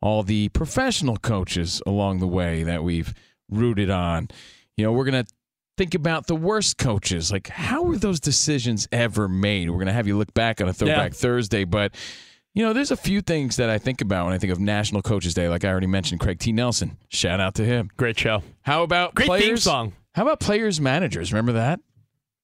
all 0.00 0.22
the 0.22 0.48
professional 0.50 1.16
coaches 1.16 1.82
along 1.86 2.20
the 2.20 2.26
way 2.26 2.62
that 2.64 2.84
we've 2.84 3.14
rooted 3.48 3.90
on. 3.90 4.28
You 4.76 4.84
know, 4.84 4.92
we're 4.92 5.04
going 5.04 5.24
to 5.24 5.32
think 5.76 5.94
about 5.94 6.26
the 6.26 6.36
worst 6.36 6.78
coaches. 6.78 7.32
Like, 7.32 7.48
how 7.48 7.82
were 7.82 7.96
those 7.96 8.20
decisions 8.20 8.88
ever 8.92 9.28
made? 9.28 9.70
We're 9.70 9.76
going 9.76 9.86
to 9.86 9.92
have 9.92 10.06
you 10.06 10.18
look 10.18 10.34
back 10.34 10.60
on 10.60 10.68
a 10.68 10.72
Throwback 10.72 11.14
Thursday, 11.14 11.64
but. 11.64 11.94
You 12.54 12.64
know, 12.64 12.72
there's 12.72 12.90
a 12.90 12.96
few 12.96 13.20
things 13.20 13.56
that 13.56 13.70
I 13.70 13.78
think 13.78 14.00
about 14.00 14.24
when 14.24 14.34
I 14.34 14.38
think 14.38 14.50
of 14.50 14.58
National 14.58 15.00
Coaches 15.00 15.32
Day. 15.32 15.48
Like 15.48 15.64
I 15.64 15.68
already 15.68 15.86
mentioned, 15.86 16.20
Craig 16.20 16.40
T. 16.40 16.50
Nelson. 16.50 16.96
Shout 17.08 17.38
out 17.38 17.54
to 17.56 17.64
him. 17.64 17.88
Great 17.96 18.18
show. 18.18 18.42
How 18.62 18.82
about 18.82 19.14
Great 19.14 19.26
players? 19.26 19.44
theme 19.44 19.56
song. 19.58 19.92
How 20.12 20.22
about 20.22 20.40
players 20.40 20.80
managers? 20.80 21.32
Remember 21.32 21.52
that? 21.52 21.78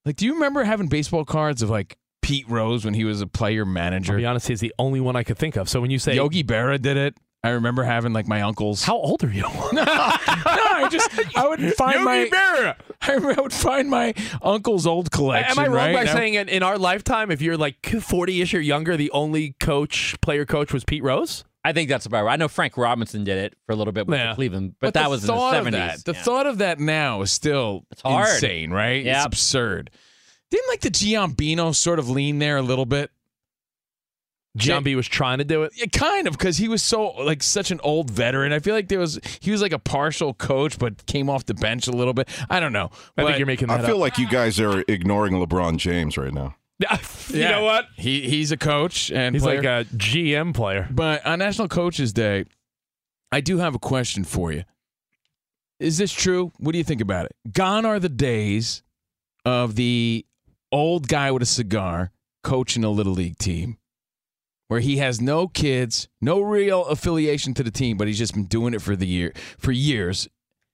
Like, 0.04 0.14
do 0.14 0.26
you 0.26 0.34
remember 0.34 0.62
having 0.62 0.86
baseball 0.86 1.24
cards 1.24 1.62
of 1.62 1.70
like 1.70 1.96
Pete 2.24 2.48
Rose 2.48 2.84
when 2.84 2.94
he 2.94 3.04
was 3.04 3.20
a 3.20 3.26
player 3.26 3.64
manager. 3.64 4.06
To 4.06 4.12
manager? 4.12 4.16
be 4.22 4.26
honest, 4.26 4.48
he's 4.48 4.60
the 4.60 4.74
only 4.78 5.00
one 5.00 5.14
I 5.14 5.22
could 5.22 5.38
think 5.38 5.56
of. 5.56 5.68
So 5.68 5.80
when 5.80 5.90
you 5.90 5.98
say 5.98 6.14
Yogi 6.14 6.42
Berra 6.42 6.80
did 6.80 6.96
it. 6.96 7.14
I 7.42 7.50
remember 7.50 7.82
having 7.82 8.14
like 8.14 8.26
my 8.26 8.40
uncles. 8.40 8.82
how 8.84 8.96
old 8.96 9.22
are 9.22 9.28
you? 9.30 9.42
no, 9.72 9.84
I 9.86 10.88
just 10.90 11.36
I 11.36 11.46
would 11.46 11.60
find 11.74 11.94
Yogi 11.96 12.04
my 12.04 12.28
Berra. 12.32 12.76
I 13.02 13.40
would 13.40 13.52
find 13.52 13.90
my 13.90 14.14
uncle's 14.40 14.86
old 14.86 15.10
collection. 15.10 15.58
Am 15.58 15.62
I 15.62 15.66
wrong 15.68 15.76
right? 15.76 15.94
by 15.94 16.04
Now- 16.04 16.14
saying 16.14 16.34
in, 16.34 16.48
in 16.48 16.62
our 16.62 16.78
lifetime, 16.78 17.30
if 17.30 17.42
you're 17.42 17.58
like 17.58 17.82
40-ish 17.82 18.54
or 18.54 18.60
younger, 18.60 18.96
the 18.96 19.10
only 19.10 19.56
coach, 19.60 20.14
player 20.22 20.46
coach 20.46 20.72
was 20.72 20.84
Pete 20.84 21.02
Rose? 21.02 21.44
I 21.66 21.72
think 21.74 21.88
that's 21.90 22.06
about 22.06 22.24
right. 22.24 22.32
I 22.32 22.36
know 22.36 22.48
Frank 22.48 22.76
Robinson 22.78 23.24
did 23.24 23.36
it 23.38 23.54
for 23.66 23.72
a 23.72 23.76
little 23.76 23.92
bit 23.92 24.06
with 24.06 24.18
Yeah. 24.18 24.28
the 24.30 24.34
Cleveland, 24.36 24.74
but, 24.80 24.94
that 24.94 25.04
the 25.04 25.08
was 25.10 25.24
in 25.24 25.34
the 25.34 25.50
seventies. 25.50 26.02
that- 26.02 26.04
The 26.06 26.14
thought 26.14 26.46
of 26.46 26.58
that 26.58 26.80
now 26.80 27.20
is 27.22 27.30
still 27.30 27.84
It's 27.90 28.00
hard. 28.02 28.28
insane, 28.30 28.70
right? 28.70 29.04
It's 29.06 29.24
absurd. 29.24 29.90
Didn't 30.50 30.68
like 30.68 30.80
the 30.80 30.90
Giambino 30.90 31.74
sort 31.74 31.98
of 31.98 32.08
lean 32.08 32.38
there 32.38 32.56
a 32.56 32.62
little 32.62 32.86
bit? 32.86 33.10
Giambi 34.56 34.94
was 34.94 35.08
trying 35.08 35.38
to 35.38 35.44
do 35.44 35.64
it. 35.64 35.72
Yeah, 35.74 35.86
kind 35.86 36.28
of, 36.28 36.34
because 36.38 36.58
he 36.58 36.68
was 36.68 36.80
so 36.80 37.08
like 37.10 37.42
such 37.42 37.72
an 37.72 37.80
old 37.82 38.08
veteran. 38.08 38.52
I 38.52 38.60
feel 38.60 38.72
like 38.74 38.86
there 38.86 39.00
was 39.00 39.18
he 39.40 39.50
was 39.50 39.60
like 39.60 39.72
a 39.72 39.80
partial 39.80 40.32
coach, 40.32 40.78
but 40.78 41.04
came 41.06 41.28
off 41.28 41.44
the 41.46 41.54
bench 41.54 41.88
a 41.88 41.90
little 41.90 42.14
bit. 42.14 42.28
I 42.48 42.60
don't 42.60 42.72
know. 42.72 42.90
I 42.92 42.98
But- 43.16 43.26
think 43.26 43.38
you're 43.38 43.46
making 43.46 43.66
that 43.68 43.80
I 43.80 43.86
feel 43.86 43.96
up. 43.96 44.00
like 44.00 44.18
you 44.18 44.28
guys 44.28 44.60
are 44.60 44.84
ignoring 44.86 45.34
LeBron 45.34 45.78
James 45.78 46.16
right 46.16 46.32
now. 46.32 46.54
you 47.28 47.40
Yeah. 47.40 47.50
know 47.50 47.64
what? 47.64 47.86
He 47.96 48.28
he's 48.28 48.52
a 48.52 48.56
coach 48.56 49.10
and 49.10 49.34
He's 49.34 49.42
player. 49.42 49.56
like 49.60 49.86
a 49.86 49.96
GM 49.96 50.54
player. 50.54 50.86
But 50.88 51.26
on 51.26 51.40
National 51.40 51.66
Coaches 51.66 52.12
Day, 52.12 52.44
I 53.32 53.40
do 53.40 53.58
have 53.58 53.74
a 53.74 53.78
question 53.80 54.22
for 54.22 54.52
you. 54.52 54.62
Is 55.80 55.98
this 55.98 56.12
true? 56.12 56.52
What 56.58 56.70
do 56.72 56.78
you 56.78 56.84
think 56.84 57.00
about 57.00 57.26
it? 57.26 57.34
Gone 57.52 57.84
are 57.84 57.98
the 57.98 58.08
days 58.08 58.84
of 59.44 59.74
the 59.74 60.24
old 60.74 61.08
guy 61.08 61.30
with 61.30 61.42
a 61.42 61.46
cigar 61.46 62.10
coaching 62.42 62.84
a 62.84 62.90
little 62.90 63.12
league 63.12 63.38
team 63.38 63.78
where 64.68 64.80
he 64.80 64.96
has 64.96 65.20
no 65.20 65.46
kids, 65.46 66.08
no 66.20 66.40
real 66.40 66.84
affiliation 66.86 67.54
to 67.54 67.62
the 67.62 67.70
team, 67.70 67.96
but 67.96 68.08
he's 68.08 68.18
just 68.18 68.34
been 68.34 68.46
doing 68.46 68.74
it 68.74 68.82
for 68.82 68.96
the 68.96 69.06
year 69.06 69.32
for 69.56 69.72
years 69.72 70.28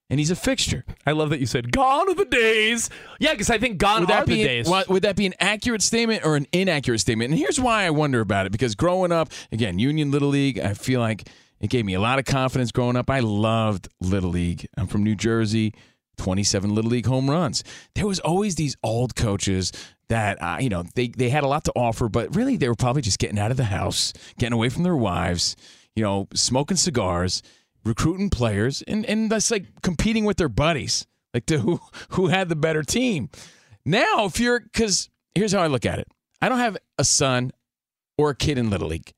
and 0.09 0.19
he's 0.19 0.31
a 0.31 0.37
fixture. 0.37 0.85
I 1.07 1.13
love 1.13 1.31
that 1.31 1.39
you 1.39 1.47
said 1.47 1.71
"gone 1.71 2.09
are 2.09 2.15
the 2.15 2.25
days." 2.25 2.91
Yeah, 3.21 3.33
because 3.33 3.51
I 3.51 3.59
think 3.59 3.79
gone 3.79 4.01
would 4.01 4.11
are 4.11 4.25
the 4.25 4.43
days. 4.43 4.69
An, 4.69 4.85
would 4.89 5.03
that 5.03 5.17
be 5.17 5.27
an 5.27 5.35
accurate 5.39 5.83
statement 5.83 6.25
or 6.25 6.35
an 6.35 6.47
inaccurate 6.53 6.99
statement? 6.99 7.31
And 7.31 7.39
here's 7.39 7.61
why 7.61 7.85
I 7.85 7.91
wonder 7.91 8.21
about 8.21 8.47
it 8.47 8.53
because 8.53 8.75
growing 8.75 9.13
up, 9.13 9.31
again, 9.53 9.79
Union 9.79 10.11
Little 10.11 10.29
League, 10.29 10.59
I 10.59 10.75
feel 10.75 11.01
like 11.01 11.29
it 11.61 11.69
gave 11.69 11.85
me 11.85 11.95
a 11.95 12.01
lot 12.01 12.19
of 12.19 12.25
confidence 12.25 12.73
growing 12.73 12.97
up. 12.97 13.09
I 13.09 13.21
loved 13.21 13.89
Little 14.01 14.31
League. 14.31 14.67
I'm 14.77 14.87
from 14.87 15.05
New 15.05 15.15
Jersey. 15.15 15.75
27 16.21 16.75
little 16.75 16.91
league 16.91 17.07
home 17.07 17.31
runs. 17.31 17.65
There 17.95 18.07
was 18.07 18.21
always 18.21 18.57
these 18.57 18.77
old 18.83 19.17
coaches 19.17 19.73
that 20.09 20.41
uh, 20.43 20.59
you 20.61 20.69
know 20.69 20.85
they 20.95 21.09
they 21.09 21.31
had 21.31 21.45
a 21.45 21.49
lot 21.49 21.65
to 21.65 21.73
offer, 21.75 22.11
but 22.11 22.37
really 22.37 22.57
they 22.57 22.69
were 22.69 22.75
probably 22.75 23.01
just 23.01 23.19
getting 23.19 23.39
out 23.39 23.51
of 23.51 23.57
the 23.57 23.65
house, 23.65 24.13
getting 24.39 24.53
away 24.53 24.69
from 24.69 24.83
their 24.83 24.97
wives, 24.97 25.57
you 25.97 26.03
know, 26.03 26.29
smoking 26.35 26.77
cigars, 26.77 27.43
recruiting 27.85 28.29
players, 28.29 28.83
and 28.83 29.07
and 29.07 29.33
that's 29.33 29.51
like 29.51 29.65
competing 29.83 30.27
with 30.27 30.37
their 30.37 30.51
buddies, 30.51 31.07
like 31.33 31.47
to 31.47 31.59
who 31.59 31.81
who 32.11 32.27
had 32.27 32.51
the 32.51 32.57
better 32.57 32.83
team. 32.83 33.31
Now, 33.87 34.27
if 34.27 34.39
you're 34.39 34.61
because 34.61 35.09
here's 35.35 35.53
how 35.53 35.63
I 35.63 35.69
look 35.69 35.87
at 35.87 35.99
it. 35.99 36.09
I 36.43 36.49
don't 36.51 36.59
have 36.59 36.77
a 36.99 37.05
son 37.05 37.53
or 38.19 38.31
a 38.31 38.35
kid 38.35 38.59
in 38.59 38.69
Little 38.69 38.89
League. 38.89 39.13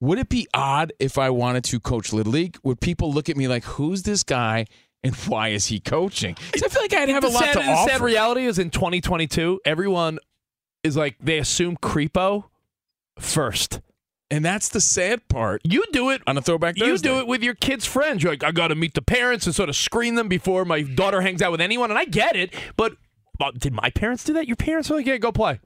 Would 0.00 0.18
it 0.18 0.28
be 0.28 0.46
odd 0.54 0.92
if 0.98 1.18
I 1.18 1.30
wanted 1.30 1.64
to 1.64 1.80
coach 1.80 2.12
Little 2.12 2.32
League? 2.32 2.56
Would 2.62 2.80
people 2.80 3.12
look 3.12 3.28
at 3.28 3.36
me 3.36 3.48
like, 3.48 3.64
who's 3.64 4.02
this 4.02 4.22
guy 4.22 4.66
and 5.02 5.14
why 5.14 5.48
is 5.48 5.66
he 5.66 5.80
coaching? 5.80 6.36
I 6.54 6.58
feel 6.68 6.82
like 6.82 6.92
I'd 6.92 7.08
have 7.08 7.24
a 7.24 7.28
lot 7.28 7.44
sad, 7.44 7.52
to 7.54 7.58
the 7.58 7.86
sad 7.86 8.00
reality 8.00 8.44
is 8.44 8.58
in 8.58 8.70
2022, 8.70 9.60
everyone 9.64 10.18
is 10.82 10.96
like 10.96 11.16
they 11.20 11.38
assume 11.38 11.76
creepo 11.76 12.44
first. 13.18 13.80
and 14.30 14.44
that's 14.44 14.68
the 14.68 14.80
sad 14.80 15.26
part 15.28 15.60
You 15.64 15.84
do 15.92 16.10
it 16.10 16.22
on 16.26 16.38
a 16.38 16.42
throwback 16.42 16.76
Thursday. 16.76 17.08
You 17.08 17.14
do 17.14 17.20
it 17.20 17.26
with 17.26 17.42
your 17.42 17.54
kids' 17.54 17.84
friends. 17.84 18.22
You're 18.22 18.32
like, 18.32 18.44
I 18.44 18.52
got 18.52 18.68
to 18.68 18.74
meet 18.74 18.94
the 18.94 19.02
parents 19.02 19.46
and 19.46 19.54
sort 19.54 19.68
of 19.68 19.76
screen 19.76 20.14
them 20.14 20.28
before 20.28 20.64
my 20.64 20.82
daughter 20.82 21.20
hangs 21.20 21.42
out 21.42 21.50
with 21.52 21.60
anyone. 21.60 21.90
And 21.90 21.98
I 21.98 22.04
get 22.04 22.36
it, 22.36 22.54
but 22.76 22.92
well, 23.38 23.52
did 23.52 23.72
my 23.72 23.90
parents 23.90 24.24
do 24.24 24.32
that? 24.34 24.46
Your 24.46 24.56
parents 24.56 24.90
were 24.90 24.96
like, 24.96 25.06
yeah, 25.06 25.16
go 25.16 25.32
play. 25.32 25.60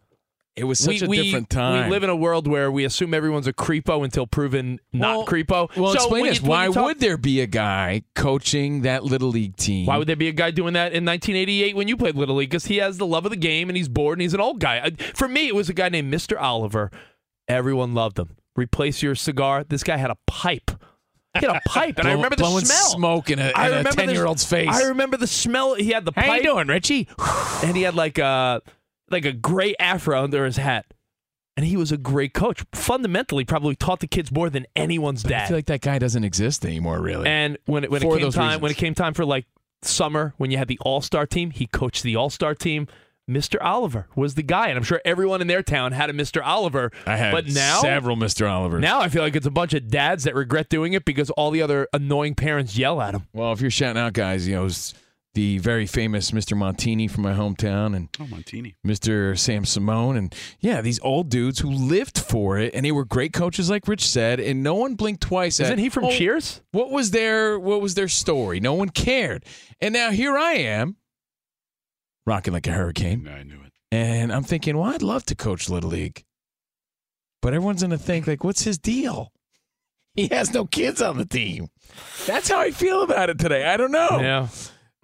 It 0.57 0.65
was 0.65 0.79
such 0.79 1.01
we, 1.01 1.07
a 1.07 1.09
we- 1.09 1.23
different 1.25 1.51
time. 1.51 1.87
We 1.87 1.91
live 1.91 2.05
in 2.05 2.11
a 2.11 2.17
world 2.17 2.47
where 2.47 2.71
we 2.71 2.85
assume 2.85 3.13
everyone's 3.13 3.49
a 3.49 3.53
creepo 3.53 4.05
until 4.05 4.25
proven 4.27 4.79
not 4.93 5.17
Well- 5.17 5.27
creepo. 5.27 5.77
Well, 5.77 5.93
So 5.93 5.95
explain 5.97 6.27
this. 6.27 6.41
you- 6.41 6.49
Why 6.49 6.69
talk- 6.69 6.85
would 6.85 7.01
there 7.01 7.17
be 7.17 7.41
a 7.41 7.47
guy 7.47 8.03
coaching 8.15 8.83
that 8.83 9.03
little 9.03 9.31
league 9.31 9.57
team? 9.57 9.87
Why 9.87 9.97
would 9.97 10.07
there 10.07 10.15
be 10.15 10.29
a 10.29 10.33
guy 10.33 10.53
doing 10.53 10.75
that 10.75 10.93
in 10.93 11.05
1988 11.05 11.75
when 11.75 11.89
you 11.89 11.97
played 11.97 12.15
Little 12.15 12.37
League? 12.37 12.51
Because 12.51 12.67
he 12.67 12.77
has 12.77 12.99
the 12.99 13.07
love 13.07 13.25
of 13.25 13.31
the 13.31 13.37
game 13.37 13.69
and 13.69 13.77
he's 13.77 13.89
bored 13.89 14.19
and 14.19 14.23
he's 14.23 14.35
an 14.35 14.41
old 14.41 14.61
guy. 14.61 14.79
Uh, 14.79 14.91
For 15.15 15.27
me, 15.27 15.49
it 15.49 15.57
was 15.57 15.69
a 15.69 15.75
guy 15.75 15.89
named 15.89 16.15
Mr. 16.15 16.41
Oliver. 16.41 16.93
Everyone 17.49 17.93
loved 17.95 18.19
him. 18.19 18.37
Replace 18.57 19.03
your 19.03 19.17
cigar. 19.17 19.65
This 19.65 19.83
guy 19.83 19.97
had 19.97 20.11
a 20.11 20.17
pipe. 20.29 20.71
He 21.41 21.45
had 21.45 21.57
a 21.57 21.61
pipe, 21.69 21.99
and 21.99 22.07
I 22.07 22.13
remember 22.13 22.37
the 22.37 22.45
smell. 22.61 22.91
smoke 22.91 23.29
in 23.29 23.41
a, 23.41 23.51
I 23.57 23.81
in 23.81 23.85
a 23.87 23.91
10-year-old's 23.91 24.45
face? 24.45 24.69
I 24.71 24.85
remember 24.85 25.17
the 25.17 25.27
smell. 25.27 25.75
He 25.75 25.91
had 25.91 26.05
the 26.05 26.13
pipe. 26.13 26.27
How 26.27 26.35
you 26.37 26.45
doing, 26.45 26.69
Richie? 26.69 27.09
and 27.65 27.77
he 27.77 27.83
had 27.83 27.97
like 27.97 28.19
a 28.19 28.63
like 29.15 29.25
a 29.25 29.33
gray 29.33 29.75
afro 29.81 30.23
under 30.25 30.45
his 30.45 30.57
hat. 30.59 30.87
And 31.57 31.65
he 31.65 31.77
was 31.77 31.93
a 31.93 31.97
great 31.97 32.35
coach. 32.35 32.65
Fundamentally, 32.75 33.45
probably 33.45 33.77
taught 33.77 34.01
the 34.01 34.09
kids 34.09 34.33
more 34.33 34.51
than 34.51 34.67
anyone's 34.75 35.25
I 35.25 35.29
dad. 35.29 35.43
I 35.45 35.47
feel 35.47 35.57
like 35.57 35.67
that 35.67 35.83
guy 35.83 35.99
doesn't 36.01 36.25
exist 36.25 36.65
anymore, 36.67 37.01
really. 37.01 37.29
and 37.29 37.59
when 37.67 37.85
it, 37.85 37.91
when 37.93 38.03
it 38.03 38.07
came 38.07 38.31
time 38.33 38.47
reasons. 38.47 38.61
when 38.63 38.71
it 38.73 38.77
came 38.77 38.95
time 38.95 39.15
for 39.15 39.25
like 39.25 39.47
summer 39.83 40.35
when 40.37 40.51
you 40.51 40.59
had 40.59 40.67
the 40.67 40.79
All 40.81 41.01
Star 41.01 41.27
team, 41.27 41.51
he 41.51 41.67
coached 41.69 42.03
the 42.03 42.17
All 42.17 42.29
Star 42.31 42.55
team. 42.55 42.89
Mr. 43.31 43.57
Oliver 43.63 44.07
was 44.15 44.35
the 44.35 44.43
guy, 44.43 44.69
and 44.69 44.77
I'm 44.77 44.83
sure 44.83 45.01
everyone 45.05 45.41
in 45.41 45.47
their 45.47 45.63
town 45.63 45.93
had 45.93 46.11
a 46.11 46.13
Mr. 46.13 46.45
Oliver. 46.45 46.91
I 47.07 47.17
had 47.17 47.33
but 47.33 47.47
now 47.47 47.81
several 47.81 48.17
Mr. 48.17 48.51
Olivers. 48.51 48.83
now 48.83 49.01
I 49.01 49.09
feel 49.09 49.23
like 49.23 49.35
it's 49.35 49.47
a 49.47 49.51
bunch 49.51 49.73
of 49.73 49.89
dads 49.89 50.25
that 50.25 50.35
regret 50.35 50.69
doing 50.69 50.93
it 50.93 51.07
because 51.07 51.31
all 51.31 51.51
the 51.51 51.63
other 51.63 51.89
annoying 51.95 52.35
parents 52.35 52.77
yell 52.77 53.01
at 53.01 53.13
them. 53.13 53.27
well, 53.33 53.53
if 53.53 53.63
you're 53.63 53.71
shouting 53.71 54.03
out 54.03 54.13
guys, 54.13 54.47
you 54.47 54.57
know, 54.57 54.69
the 55.35 55.59
very 55.59 55.87
famous 55.87 56.31
Mr. 56.31 56.57
Montini 56.57 57.11
from 57.11 57.23
my 57.25 57.33
hometown 57.33 57.95
and 57.97 58.09
Oh, 58.21 58.25
Montini. 58.25 58.75
Mr. 58.87 59.37
Sam 59.39 59.65
Simone. 59.65 60.17
And 60.17 60.35
yeah, 60.61 60.81
these 60.81 61.01
old 61.01 61.29
dudes 61.29 61.59
who 61.59 61.71
lived 61.71 62.19
for 62.19 62.59
it 62.59 62.75
and 62.75 62.85
they 62.87 62.93
were 62.93 63.05
great 63.05 63.33
coaches, 63.33 63.69
like 63.69 63.87
Rich 63.89 64.07
said, 64.09 64.41
and 64.41 64.63
no 64.63 64.75
one 64.75 64.95
blinked 64.95 65.21
twice 65.23 65.59
at 65.61 65.65
Isn't 65.67 65.79
he 65.79 65.89
from 65.89 66.05
"Oh, 66.05 66.11
Cheers? 66.11 66.61
What 66.73 66.91
was 66.91 67.11
their 67.11 67.59
what 67.59 67.81
was 67.81 67.95
their 67.95 68.09
story? 68.09 68.61
No 68.61 68.75
one 68.75 68.89
cared. 68.89 69.45
And 69.81 69.93
now 69.93 70.11
here 70.11 70.37
I 70.39 70.53
am, 70.55 70.97
rocking 72.27 72.53
like 72.53 72.67
a 72.67 72.73
hurricane. 72.73 73.29
I 73.29 73.43
knew 73.43 73.61
it. 73.65 73.73
And 73.93 74.33
I'm 74.33 74.45
thinking, 74.45 74.77
well, 74.77 74.93
I'd 74.93 75.03
love 75.03 75.25
to 75.27 75.35
coach 75.35 75.69
Little 75.69 75.91
League. 75.91 76.25
But 77.43 77.55
everyone's 77.55 77.83
going 77.83 77.91
to 77.91 77.99
think, 77.99 78.27
like, 78.27 78.43
what's 78.43 78.63
his 78.63 78.79
deal? 78.79 79.31
He 80.15 80.29
has 80.29 80.55
no 80.55 80.65
kids 80.65 81.03
on 81.03 81.19
the 81.19 81.25
team. 81.27 81.69
That's 82.27 82.49
how 82.49 82.59
I 82.59 82.71
feel 82.71 83.03
about 83.03 83.31
it 83.31 83.39
today. 83.39 83.65
I 83.67 83.77
don't 83.77 83.93
know. 83.93 84.19
Yeah. 84.21 84.49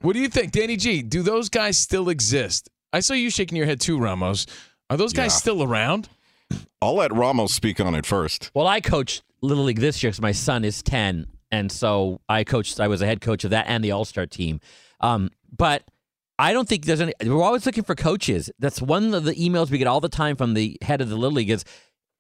What 0.03 0.15
do 0.15 0.21
you 0.21 0.29
think, 0.29 0.53
Danny 0.53 0.77
G? 0.77 1.03
Do 1.03 1.23
those 1.23 1.49
guys 1.49 1.77
still 1.77 2.09
exist? 2.09 2.69
I 2.93 3.01
saw 3.01 3.15
you 3.15 3.31
shaking 3.31 3.57
your 3.57 3.67
head 3.67 3.81
too, 3.81 3.99
Ramos. 3.99 4.47
Are 4.89 4.97
those 4.97 5.13
guys 5.13 5.33
Yeah. 5.33 5.37
still 5.39 5.63
around? 5.63 6.09
I'll 6.81 6.95
let 6.97 7.13
Ramos 7.15 7.53
speak 7.55 7.81
on 7.81 7.95
it 7.95 8.07
first. 8.07 8.51
Well, 8.55 8.67
I 8.67 8.81
coached 8.81 9.23
Little 9.43 9.65
League 9.65 9.79
this 9.79 10.03
year 10.03 10.11
because 10.11 10.23
my 10.23 10.33
son 10.33 10.65
is 10.65 10.83
10. 10.83 11.27
And 11.53 11.71
so 11.71 12.21
I 12.29 12.45
coached, 12.45 12.81
I 12.81 12.89
was 12.89 13.03
a 13.03 13.07
head 13.07 13.21
coach 13.21 13.45
of 13.45 13.51
that 13.51 13.67
and 13.69 13.85
the 13.85 13.91
All 13.91 14.05
Star 14.05 14.25
team. 14.27 14.61
Um, 15.01 15.31
but 15.55 15.83
I 16.39 16.53
don't 16.55 16.67
think 16.69 16.87
there's 16.87 17.01
any, 17.03 17.13
we're 17.25 17.43
always 17.43 17.67
looking 17.67 17.85
for 17.85 17.95
coaches. 17.95 18.51
That's 18.59 18.81
one 18.81 19.13
of 19.13 19.25
the 19.25 19.35
emails 19.35 19.71
we 19.71 19.77
get 19.79 19.87
all 19.87 20.01
the 20.01 20.09
time 20.09 20.37
from 20.37 20.55
the 20.55 20.79
head 20.81 21.01
of 21.03 21.09
the 21.11 21.17
Little 21.17 21.37
League 21.37 21.51
is, 21.51 21.65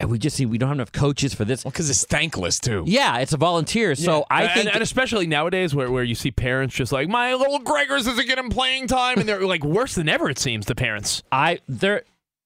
and 0.00 0.10
we 0.10 0.18
just 0.18 0.36
see 0.36 0.46
we 0.46 0.58
don't 0.58 0.70
have 0.70 0.78
enough 0.78 0.92
coaches 0.92 1.34
for 1.34 1.44
this. 1.44 1.64
Well, 1.64 1.70
because 1.70 1.88
it's 1.90 2.04
thankless 2.04 2.58
too. 2.58 2.82
Yeah, 2.86 3.18
it's 3.18 3.32
a 3.32 3.36
volunteer. 3.36 3.94
So 3.94 4.24
I 4.30 4.44
and, 4.44 4.52
think 4.52 4.74
and 4.74 4.82
especially 4.82 5.26
nowadays 5.26 5.74
where, 5.74 5.90
where 5.90 6.02
you 6.02 6.14
see 6.14 6.30
parents 6.30 6.74
just 6.74 6.90
like 6.90 7.08
my 7.08 7.34
little 7.34 7.60
Gregors 7.60 8.00
isn't 8.08 8.26
getting 8.26 8.50
playing 8.50 8.86
time 8.88 9.18
and 9.18 9.28
they're 9.28 9.46
like 9.46 9.62
worse 9.64 9.94
than 9.94 10.08
ever 10.08 10.30
it 10.30 10.38
seems 10.38 10.66
to 10.66 10.74
parents. 10.74 11.22
I 11.30 11.58
there 11.68 12.02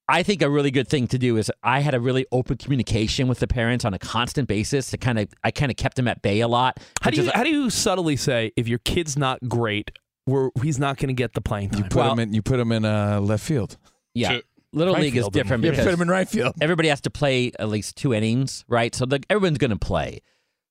I 0.06 0.22
think 0.22 0.42
a 0.42 0.50
really 0.50 0.70
good 0.70 0.88
thing 0.88 1.06
to 1.08 1.18
do 1.18 1.38
is 1.38 1.50
I 1.62 1.80
had 1.80 1.94
a 1.94 2.00
really 2.00 2.26
open 2.30 2.58
communication 2.58 3.26
with 3.28 3.38
the 3.38 3.46
parents 3.46 3.86
on 3.86 3.94
a 3.94 3.98
constant 3.98 4.48
basis 4.48 4.90
to 4.90 4.98
kind 4.98 5.18
of 5.18 5.28
I 5.42 5.50
kind 5.50 5.70
of 5.70 5.76
kept 5.76 5.96
them 5.96 6.08
at 6.08 6.20
bay 6.20 6.40
a 6.40 6.48
lot. 6.48 6.78
How 7.00 7.10
do 7.10 7.16
you 7.16 7.22
is- 7.22 7.32
how 7.32 7.42
do 7.44 7.50
you 7.50 7.70
subtly 7.70 8.16
say 8.16 8.52
if 8.56 8.68
your 8.68 8.80
kid's 8.80 9.16
not 9.16 9.38
great, 9.48 9.92
we're, 10.26 10.50
he's 10.62 10.78
not 10.78 10.96
going 10.98 11.08
to 11.08 11.14
get 11.14 11.32
the 11.34 11.40
playing 11.40 11.70
time? 11.70 11.84
You 11.84 11.84
put 11.84 11.94
Well- 11.96 12.12
him 12.12 12.18
in. 12.18 12.34
You 12.34 12.42
put 12.42 12.58
him 12.60 12.72
in 12.72 12.84
uh, 12.84 13.20
left 13.20 13.44
field. 13.44 13.78
yeah. 14.14 14.40
Little 14.74 14.94
Right 14.94 15.02
League 15.04 15.16
is 15.16 15.28
different 15.28 15.64
You 15.64 15.70
because 15.70 15.84
put 15.86 15.94
him 15.94 16.02
in 16.02 16.08
right 16.08 16.28
field. 16.28 16.54
everybody 16.60 16.88
has 16.88 17.00
to 17.02 17.10
play 17.10 17.52
at 17.58 17.68
least 17.68 17.96
two 17.96 18.12
innings, 18.12 18.64
right? 18.68 18.94
So 18.94 19.06
the, 19.06 19.20
everyone's 19.30 19.58
going 19.58 19.70
to 19.70 19.76
play. 19.78 20.20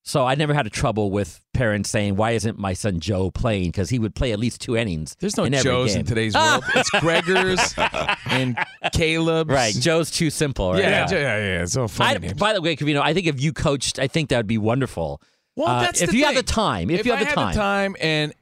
So 0.06 0.26
I 0.26 0.36
never 0.36 0.54
had 0.54 0.68
a 0.68 0.70
trouble 0.70 1.12
with 1.12 1.40
parents 1.54 1.90
saying, 1.90 2.18
"Why 2.18 2.32
isn't 2.32 2.60
my 2.60 2.74
son 2.74 3.00
Joe 3.00 3.32
playing?" 3.32 3.70
Because 3.72 3.90
he 3.90 4.00
would 4.00 4.14
play 4.14 4.34
at 4.34 4.40
least 4.40 4.60
two 4.60 4.76
innings. 4.76 5.16
There's 5.22 5.38
no 5.38 5.46
in 5.46 5.54
every 5.54 5.64
Joes 5.72 5.92
game. 5.92 6.02
in 6.02 6.06
today's 6.06 6.36
world. 6.36 6.62
It's 6.76 6.90
Gregors 6.92 8.20
and 8.26 8.58
Caleb. 8.92 9.50
Right, 9.50 9.74
Joe's 9.74 10.12
too 10.12 10.30
simple. 10.30 10.74
Right? 10.74 10.82
Yeah, 10.82 11.08
yeah, 11.10 11.18
yeah, 11.18 11.38
yeah. 11.38 11.64
It's 11.64 11.78
all 11.78 11.86
I, 11.86 11.88
funny 11.88 12.20
names. 12.20 12.34
by 12.34 12.52
the 12.52 12.62
way, 12.62 12.76
Covino, 12.76 13.00
I 13.02 13.14
think 13.14 13.28
if 13.28 13.40
you 13.42 13.54
coached, 13.54 13.98
I 13.98 14.08
think 14.08 14.28
that 14.30 14.38
would 14.38 14.48
be 14.48 14.58
wonderful. 14.58 15.22
Well, 15.56 15.68
Uh, 15.70 15.82
that's 15.84 16.02
if 16.02 16.10
the 16.10 16.18
you 16.18 16.26
have 16.26 16.36
the 16.36 16.44
time. 16.44 16.90
If, 16.90 17.06
you 17.06 17.14
have 17.14 17.22
I 17.22 17.24
the 17.24 17.30
had 17.30 17.36
time. 17.36 17.54
the 17.54 17.60
time, 17.60 17.96
and 18.02 18.34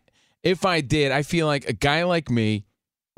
if 0.42 0.66
I 0.66 0.82
did, 0.82 1.12
I 1.12 1.22
feel 1.22 1.46
like 1.46 1.70
a 1.70 1.74
guy 1.74 2.06
like 2.06 2.32
me 2.32 2.66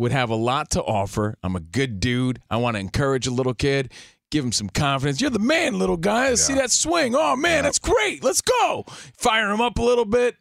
would 0.04 0.12
have 0.12 0.30
a 0.30 0.36
lot 0.36 0.70
to 0.72 0.84
offer. 0.84 1.36
I'm 1.44 1.56
a 1.56 1.60
good 1.60 2.00
dude. 2.00 2.40
I 2.50 2.58
want 2.58 2.76
to 2.76 2.80
encourage 2.80 3.26
a 3.26 3.32
little 3.32 3.54
kid, 3.56 3.92
give 4.32 4.46
him 4.46 4.52
some 4.52 4.70
confidence. 4.70 5.20
You're 5.20 5.30
the 5.32 5.40
man, 5.40 5.80
little 5.80 5.98
guy. 5.98 6.30
Let's 6.30 6.44
see 6.46 6.54
that 6.54 6.72
swing. 6.72 7.16
Oh 7.16 7.36
man, 7.36 7.64
that's 7.64 7.80
great. 7.80 8.24
Let's 8.24 8.42
go. 8.42 8.84
Fire 9.18 9.50
him 9.52 9.62
up 9.62 9.80
a 9.80 9.82
little 9.82 10.06
bit, 10.06 10.36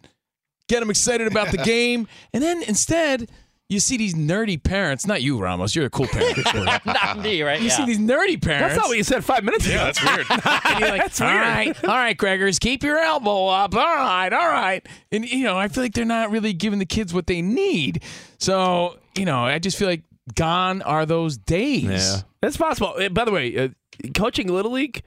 get 0.68 0.82
him 0.82 0.90
excited 0.90 1.26
about 1.26 1.50
the 1.50 1.58
game, 1.64 2.06
and 2.34 2.42
then 2.42 2.62
instead. 2.64 3.30
You 3.68 3.80
see 3.80 3.96
these 3.96 4.12
nerdy 4.14 4.62
parents, 4.62 5.06
not 5.06 5.22
you, 5.22 5.38
Ramos. 5.38 5.74
You're 5.74 5.86
a 5.86 5.90
cool 5.90 6.06
parent. 6.06 6.36
Not 6.84 7.20
me, 7.20 7.40
right? 7.42 7.58
You 7.58 7.68
Yeah. 7.68 7.76
see 7.76 7.86
these 7.86 7.98
nerdy 7.98 8.38
parents. 8.42 8.74
That's 8.74 8.76
not 8.76 8.88
what 8.88 8.98
you 8.98 9.02
said 9.02 9.24
five 9.24 9.44
minutes 9.44 9.64
ago. 9.64 9.76
Yeah, 9.76 9.84
that's 9.84 10.04
weird. 10.04 10.26
And 10.30 10.80
you're 10.80 10.88
like, 10.90 11.00
That's 11.00 11.20
all 11.22 11.28
weird. 11.28 11.40
right, 11.40 11.84
all 11.84 11.94
right, 11.96 12.14
Gregors, 12.18 12.60
keep 12.60 12.82
your 12.82 12.98
elbow 12.98 13.46
up. 13.46 13.74
All 13.74 13.80
right, 13.82 14.30
all 14.30 14.46
right. 14.46 14.86
And, 15.10 15.24
you 15.26 15.44
know, 15.44 15.56
I 15.56 15.68
feel 15.68 15.84
like 15.84 15.94
they're 15.94 16.04
not 16.04 16.30
really 16.30 16.52
giving 16.52 16.80
the 16.80 16.84
kids 16.84 17.14
what 17.14 17.26
they 17.26 17.40
need. 17.40 18.02
So, 18.38 18.98
you 19.16 19.24
know, 19.24 19.44
I 19.44 19.58
just 19.58 19.78
feel 19.78 19.88
like 19.88 20.02
gone 20.34 20.82
are 20.82 21.04
those 21.06 21.36
days. 21.36 21.84
Yeah, 21.84 22.20
that's 22.40 22.56
possible. 22.56 22.94
Uh, 22.98 23.08
By 23.08 23.24
the 23.24 23.32
way, 23.32 23.56
uh, 23.56 23.68
coaching 24.16 24.48
little 24.48 24.72
league 24.72 25.02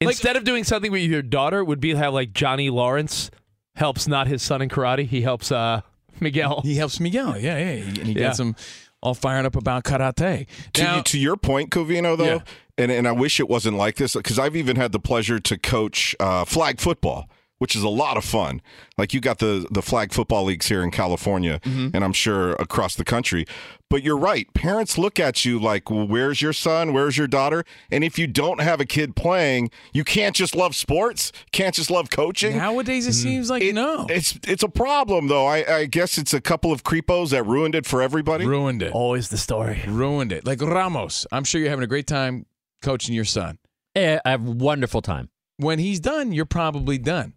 instead 0.00 0.36
of 0.36 0.44
doing 0.44 0.64
something 0.64 0.90
with 0.92 1.02
your 1.02 1.22
daughter 1.22 1.64
would 1.64 1.80
be 1.80 1.94
how 1.94 2.10
like 2.10 2.32
Johnny 2.32 2.70
Lawrence 2.70 3.30
helps 3.76 4.06
not 4.08 4.26
his 4.26 4.42
son 4.42 4.60
in 4.62 4.68
karate. 4.68 5.06
He 5.06 5.22
helps 5.22 5.50
uh, 5.52 5.80
Miguel. 6.20 6.60
He 6.62 6.76
helps 6.76 7.00
Miguel. 7.00 7.38
Yeah, 7.38 7.56
yeah. 7.58 7.84
And 7.84 7.96
he 7.98 8.12
Yeah. 8.12 8.18
gets 8.28 8.38
him 8.40 8.54
all 9.02 9.14
fired 9.14 9.46
up 9.46 9.56
about 9.56 9.84
karate. 9.84 10.46
To, 10.74 10.82
Now, 10.82 11.00
to 11.02 11.18
your 11.18 11.36
point, 11.36 11.70
Covino, 11.70 12.16
though, 12.16 12.24
Yeah. 12.24 12.38
and, 12.78 12.92
and 12.92 13.08
I 13.08 13.12
wish 13.12 13.40
it 13.40 13.48
wasn't 13.48 13.76
like 13.76 13.96
this 13.96 14.14
because 14.14 14.38
I've 14.38 14.54
even 14.56 14.76
had 14.76 14.92
the 14.92 15.00
pleasure 15.00 15.40
to 15.40 15.58
coach 15.58 16.14
uh, 16.20 16.44
flag 16.44 16.80
football, 16.80 17.28
which 17.62 17.76
is 17.76 17.84
a 17.84 17.88
lot 17.88 18.16
of 18.16 18.24
fun. 18.24 18.60
Like 18.98 19.14
you 19.14 19.20
got 19.20 19.38
the 19.38 19.66
the 19.70 19.82
flag 19.82 20.12
football 20.12 20.42
leagues 20.44 20.66
here 20.66 20.82
in 20.82 20.90
California, 20.90 21.60
Mm-hmm. 21.62 21.94
and 21.94 22.02
I'm 22.04 22.12
sure 22.12 22.54
across 22.54 22.96
the 22.96 23.04
country. 23.04 23.44
But 23.88 24.02
you're 24.02 24.18
right. 24.18 24.52
Parents 24.54 24.98
look 24.98 25.20
at 25.20 25.44
you 25.44 25.60
like, 25.60 25.88
well, 25.90 26.08
"Where's 26.08 26.42
your 26.42 26.52
son? 26.54 26.92
Where's 26.92 27.16
your 27.16 27.28
daughter?" 27.28 27.62
And 27.92 28.02
if 28.02 28.18
you 28.18 28.26
don't 28.26 28.60
have 28.60 28.80
a 28.80 28.84
kid 28.84 29.14
playing, 29.14 29.70
you 29.92 30.02
can't 30.02 30.34
just 30.34 30.56
love 30.56 30.74
sports. 30.74 31.30
Can't 31.52 31.74
just 31.74 31.90
love 31.90 32.10
coaching. 32.10 32.56
nowadays 32.56 33.06
it 33.06 33.12
seems 33.12 33.48
like 33.48 33.62
It- 33.62 33.74
no. 33.74 34.06
It's 34.08 34.36
it's 34.52 34.62
a 34.64 34.68
problem 34.68 35.28
though. 35.28 35.46
I, 35.46 35.58
I 35.80 35.86
guess 35.86 36.18
it's 36.18 36.34
a 36.34 36.40
couple 36.40 36.72
of 36.72 36.82
creepos 36.82 37.30
that 37.30 37.44
ruined 37.46 37.74
it 37.76 37.86
for 37.86 38.02
everybody. 38.02 38.44
Ruined 38.46 38.82
it. 38.82 38.92
Always 38.92 39.28
the 39.28 39.38
story. 39.38 39.82
Ruined 39.86 40.32
it. 40.32 40.44
Like 40.46 40.60
Ramos, 40.60 41.26
I'm 41.30 41.44
sure 41.44 41.60
you're 41.60 41.70
having 41.70 41.84
a 41.84 41.92
great 41.94 42.08
time 42.08 42.46
coaching 42.82 43.14
your 43.14 43.24
son. 43.26 43.58
Eh, 43.94 44.18
I 44.24 44.30
have 44.30 44.44
a 44.48 44.50
wonderful 44.50 45.02
time. 45.02 45.28
When 45.58 45.78
he's 45.78 46.00
done, 46.00 46.32
you're 46.32 46.46
probably 46.60 46.96
done. 46.98 47.34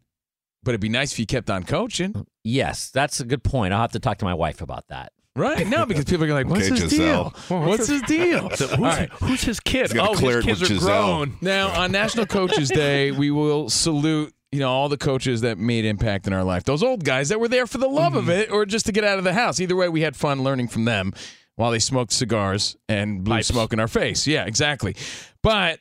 But 0.65 0.71
it'd 0.71 0.81
be 0.81 0.89
nice 0.89 1.13
if 1.13 1.19
you 1.19 1.25
kept 1.25 1.49
on 1.49 1.63
coaching. 1.63 2.11
Oh, 2.13 2.25
yes, 2.43 2.89
that's 2.89 3.21
a 3.21 3.25
good 3.25 3.43
point. 3.43 3.73
I'll 3.73 3.79
have 3.81 3.93
to 3.93 3.99
talk 3.99 4.17
to 4.17 4.25
my 4.25 4.33
wife 4.33 4.61
about 4.61 4.87
that. 4.89 5.13
Right? 5.37 5.67
now, 5.67 5.83
because 5.85 6.05
people 6.05 6.23
are 6.23 6.27
going 6.27 6.47
like, 6.47 6.51
what's 6.53 6.71
Okay, 6.71 6.81
his 6.81 6.91
Gisele. 6.93 7.33
deal? 7.49 7.59
What's 7.59 7.87
his 7.87 8.01
deal? 8.03 8.47
Who's, 8.49 8.61
All 8.61 8.77
right. 8.79 9.09
who's 9.11 9.41
his 9.43 9.59
kid? 9.59 9.91
He's 9.91 10.01
Oh, 10.01 10.13
clear 10.13 10.37
his 10.37 10.45
kids 10.45 10.61
are 10.63 10.67
Gisele. 10.73 10.87
grown. 10.87 11.37
Now, 11.41 11.79
on 11.81 11.91
National 11.91 12.25
Coaches 12.25 12.69
Day, 12.83 13.11
we 13.11 13.31
will 13.31 13.69
salute, 13.69 14.33
you 14.53 14.59
know, 14.61 14.69
all 14.71 14.87
the 14.89 14.97
coaches 14.97 15.41
that 15.41 15.57
made 15.57 15.83
impact 15.85 16.25
in 16.25 16.31
our 16.33 16.43
life. 16.45 16.63
Those 16.63 16.81
old 16.81 17.03
guys 17.03 17.29
that 17.29 17.39
were 17.41 17.49
there 17.49 17.67
for 17.67 17.77
the 17.79 17.87
love 17.89 18.15
of 18.15 18.23
mm-hmm. 18.23 18.31
it 18.31 18.51
or 18.51 18.65
just 18.65 18.85
to 18.85 18.91
get 18.93 19.03
out 19.03 19.17
of 19.17 19.23
the 19.25 19.33
house. 19.33 19.59
Either 19.59 19.75
way, 19.75 19.89
we 19.89 20.01
had 20.01 20.15
fun 20.15 20.41
learning 20.43 20.69
from 20.69 20.85
them. 20.85 21.11
while 21.57 21.71
they 21.71 21.79
smoked 21.79 22.11
cigars 22.13 22.75
and 22.89 23.23
blew 23.23 23.35
Pipes. 23.35 23.47
smoke 23.47 23.71
in 23.73 23.79
our 23.79 23.87
face. 23.89 24.25
Yeah, 24.27 24.45
exactly. 24.45 24.95
But 25.41 25.79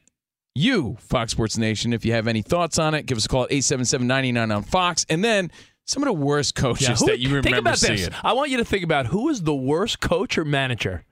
you, 0.55 0.97
Fox 1.01 1.33
Sports 1.33 1.59
Nation, 1.59 1.93
if 1.93 2.05
you 2.05 2.13
have 2.13 2.27
any 2.29 2.43
thoughts 2.43 2.79
on 2.79 2.95
it, 2.95 3.07
give 3.07 3.19
us 3.19 3.25
a 3.27 3.29
call 3.29 3.45
at 3.45 3.51
877-99 3.51 4.55
on 4.57 4.63
Fox. 4.63 5.05
And 5.09 5.25
then 5.25 5.51
some 5.85 6.03
of 6.03 6.07
the 6.07 6.13
worst 6.13 6.55
coaches 6.55 6.89
Yeah, 6.89 6.95
who- 6.97 7.07
that 7.07 7.19
you 7.19 7.29
remember 7.29 7.49
think 7.49 7.59
about 7.59 7.79
seeing. 7.79 7.97
this. 7.97 8.11
I 8.23 8.33
want 8.33 8.51
you 8.51 8.57
to 8.59 8.65
think 8.65 8.85
about 8.85 9.07
who 9.07 9.29
is 9.29 9.43
the 9.43 9.55
worst 9.55 10.01
coach 10.01 10.39
or 10.39 10.45
manager 10.45 11.05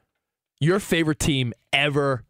your 0.61 0.79
favorite 0.79 1.19
team 1.19 1.53
ever 1.73 2.25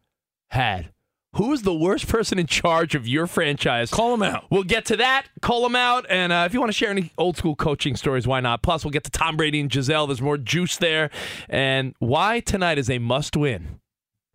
had. 0.49 0.89
Who 1.35 1.51
is 1.51 1.63
the 1.63 1.73
worst 1.73 2.07
person 2.07 2.37
in 2.37 2.45
charge 2.47 2.93
of 2.95 3.07
your 3.07 3.25
franchise? 3.27 3.89
Call 3.89 4.11
them 4.15 4.21
out. 4.23 4.45
We'll 4.51 4.63
get 4.63 4.85
to 4.85 4.97
that. 4.97 5.25
Call 5.41 5.63
them 5.63 5.75
out. 5.75 6.05
And 6.09 6.31
uh, 6.31 6.43
if 6.45 6.53
you 6.53 6.59
want 6.59 6.71
to 6.71 6.77
share 6.77 6.89
any 6.91 7.11
old 7.17 7.37
school 7.37 7.55
coaching 7.55 7.95
stories, 7.95 8.27
why 8.27 8.39
not? 8.39 8.61
Plus, 8.61 8.83
we'll 8.83 8.91
get 8.91 9.03
to 9.05 9.11
Tom 9.11 9.35
Brady 9.37 9.59
and 9.59 9.69
Gisele. 9.69 10.05
There's 10.07 10.21
more 10.21 10.37
juice 10.37 10.77
there. 10.77 11.09
And 11.49 11.95
why 11.99 12.39
tonight 12.39 12.77
is 12.77 12.87
a 12.89 12.99
must 12.99 13.35
win 13.35 13.79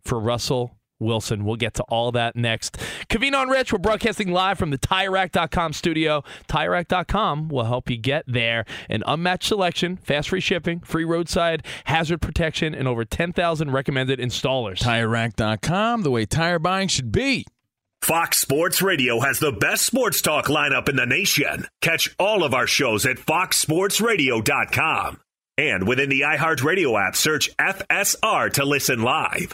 for 0.01 0.19
Russell 0.19 0.75
Wilson. 0.99 1.45
We'll 1.45 1.55
get 1.55 1.73
to 1.75 1.83
all 1.83 2.11
that 2.13 2.35
next. 2.35 2.77
Covino 3.09 3.41
and 3.41 3.51
Rich, 3.51 3.71
we're 3.73 3.79
broadcasting 3.79 4.31
live 4.31 4.57
from 4.57 4.71
the 4.71 4.77
TireRack.com 4.77 5.73
studio. 5.73 6.23
TireRack.com 6.47 7.49
will 7.49 7.65
help 7.65 7.89
you 7.89 7.97
get 7.97 8.23
there. 8.27 8.65
An 8.89 9.03
unmatched 9.05 9.47
selection, 9.47 9.97
fast 9.97 10.29
free 10.29 10.39
shipping, 10.39 10.79
free 10.81 11.05
roadside 11.05 11.65
hazard 11.85 12.21
protection, 12.21 12.75
and 12.75 12.87
over 12.87 13.03
10,000 13.05 13.71
recommended 13.71 14.19
installers. 14.19 14.79
TireRack.com, 14.79 16.03
the 16.03 16.11
way 16.11 16.25
tire 16.25 16.59
buying 16.59 16.87
should 16.87 17.11
be. 17.11 17.45
Fox 18.01 18.39
Sports 18.39 18.81
Radio 18.81 19.19
has 19.19 19.39
the 19.39 19.51
best 19.51 19.85
sports 19.85 20.21
talk 20.21 20.45
lineup 20.45 20.87
in 20.87 20.95
the 20.95 21.05
nation. 21.05 21.67
Catch 21.81 22.15
all 22.17 22.43
of 22.43 22.53
our 22.53 22.65
shows 22.65 23.05
at 23.05 23.17
foxsportsradio.com. 23.17 25.19
And 25.57 25.85
within 25.87 26.09
the 26.09 26.21
iHeartRadio 26.21 27.07
app, 27.07 27.17
search 27.17 27.49
FSR 27.57 28.53
to 28.53 28.63
listen 28.63 29.01
live. 29.01 29.53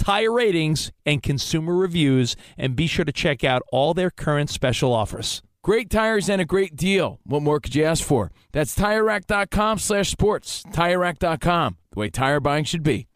tire 0.00 0.32
ratings, 0.32 0.90
and 1.06 1.22
consumer 1.22 1.76
reviews, 1.76 2.34
and 2.58 2.74
be 2.74 2.88
sure 2.88 3.04
to 3.04 3.12
check 3.12 3.44
out 3.44 3.62
all 3.70 3.94
their 3.94 4.10
current 4.10 4.50
special 4.50 4.92
offers. 4.92 5.42
Great 5.62 5.90
tires 5.90 6.28
and 6.28 6.40
a 6.40 6.44
great 6.44 6.74
deal. 6.74 7.20
What 7.24 7.42
more 7.42 7.60
could 7.60 7.74
you 7.74 7.84
ask 7.84 8.02
for? 8.02 8.32
That's 8.52 8.74
TireRack.com 8.74 9.78
slash 9.78 10.10
sports. 10.10 10.64
TireRack.com, 10.72 11.76
the 11.92 12.00
way 12.00 12.08
tire 12.08 12.40
buying 12.40 12.64
should 12.64 12.82
be. 12.82 13.06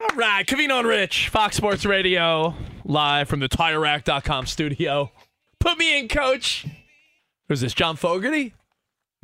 All 0.00 0.16
right, 0.16 0.46
Covino 0.46 0.78
and 0.78 0.88
Rich, 0.88 1.28
Fox 1.28 1.56
Sports 1.56 1.84
Radio, 1.84 2.54
live 2.84 3.28
from 3.28 3.40
the 3.40 3.48
TireRack.com 3.48 4.46
studio. 4.46 5.10
Put 5.60 5.78
me 5.78 5.98
in, 5.98 6.08
coach. 6.08 6.66
Who's 7.48 7.60
this, 7.60 7.74
John 7.74 7.96
Fogerty? 7.96 8.54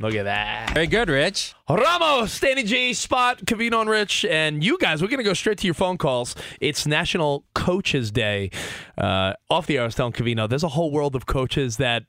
Look 0.00 0.14
at 0.14 0.24
that. 0.24 0.74
Very 0.74 0.86
good, 0.86 1.08
Rich. 1.08 1.54
Ramos, 1.68 2.38
Danny 2.38 2.62
G, 2.62 2.92
Spot, 2.92 3.36
Covino 3.44 3.80
and 3.80 3.90
Rich, 3.90 4.24
and 4.26 4.62
you 4.62 4.78
guys, 4.78 5.02
we're 5.02 5.08
going 5.08 5.18
to 5.18 5.24
go 5.24 5.34
straight 5.34 5.58
to 5.58 5.66
your 5.66 5.74
phone 5.74 5.98
calls. 5.98 6.36
It's 6.60 6.86
National 6.86 7.44
Coaches 7.54 8.12
Day. 8.12 8.50
Uh, 8.96 9.32
off 9.50 9.66
the 9.66 9.76
air, 9.76 9.82
I 9.82 9.86
was 9.86 9.96
telling 9.96 10.12
Covino, 10.12 10.48
there's 10.48 10.62
a 10.62 10.68
whole 10.68 10.92
world 10.92 11.16
of 11.16 11.26
coaches 11.26 11.78
that 11.78 12.04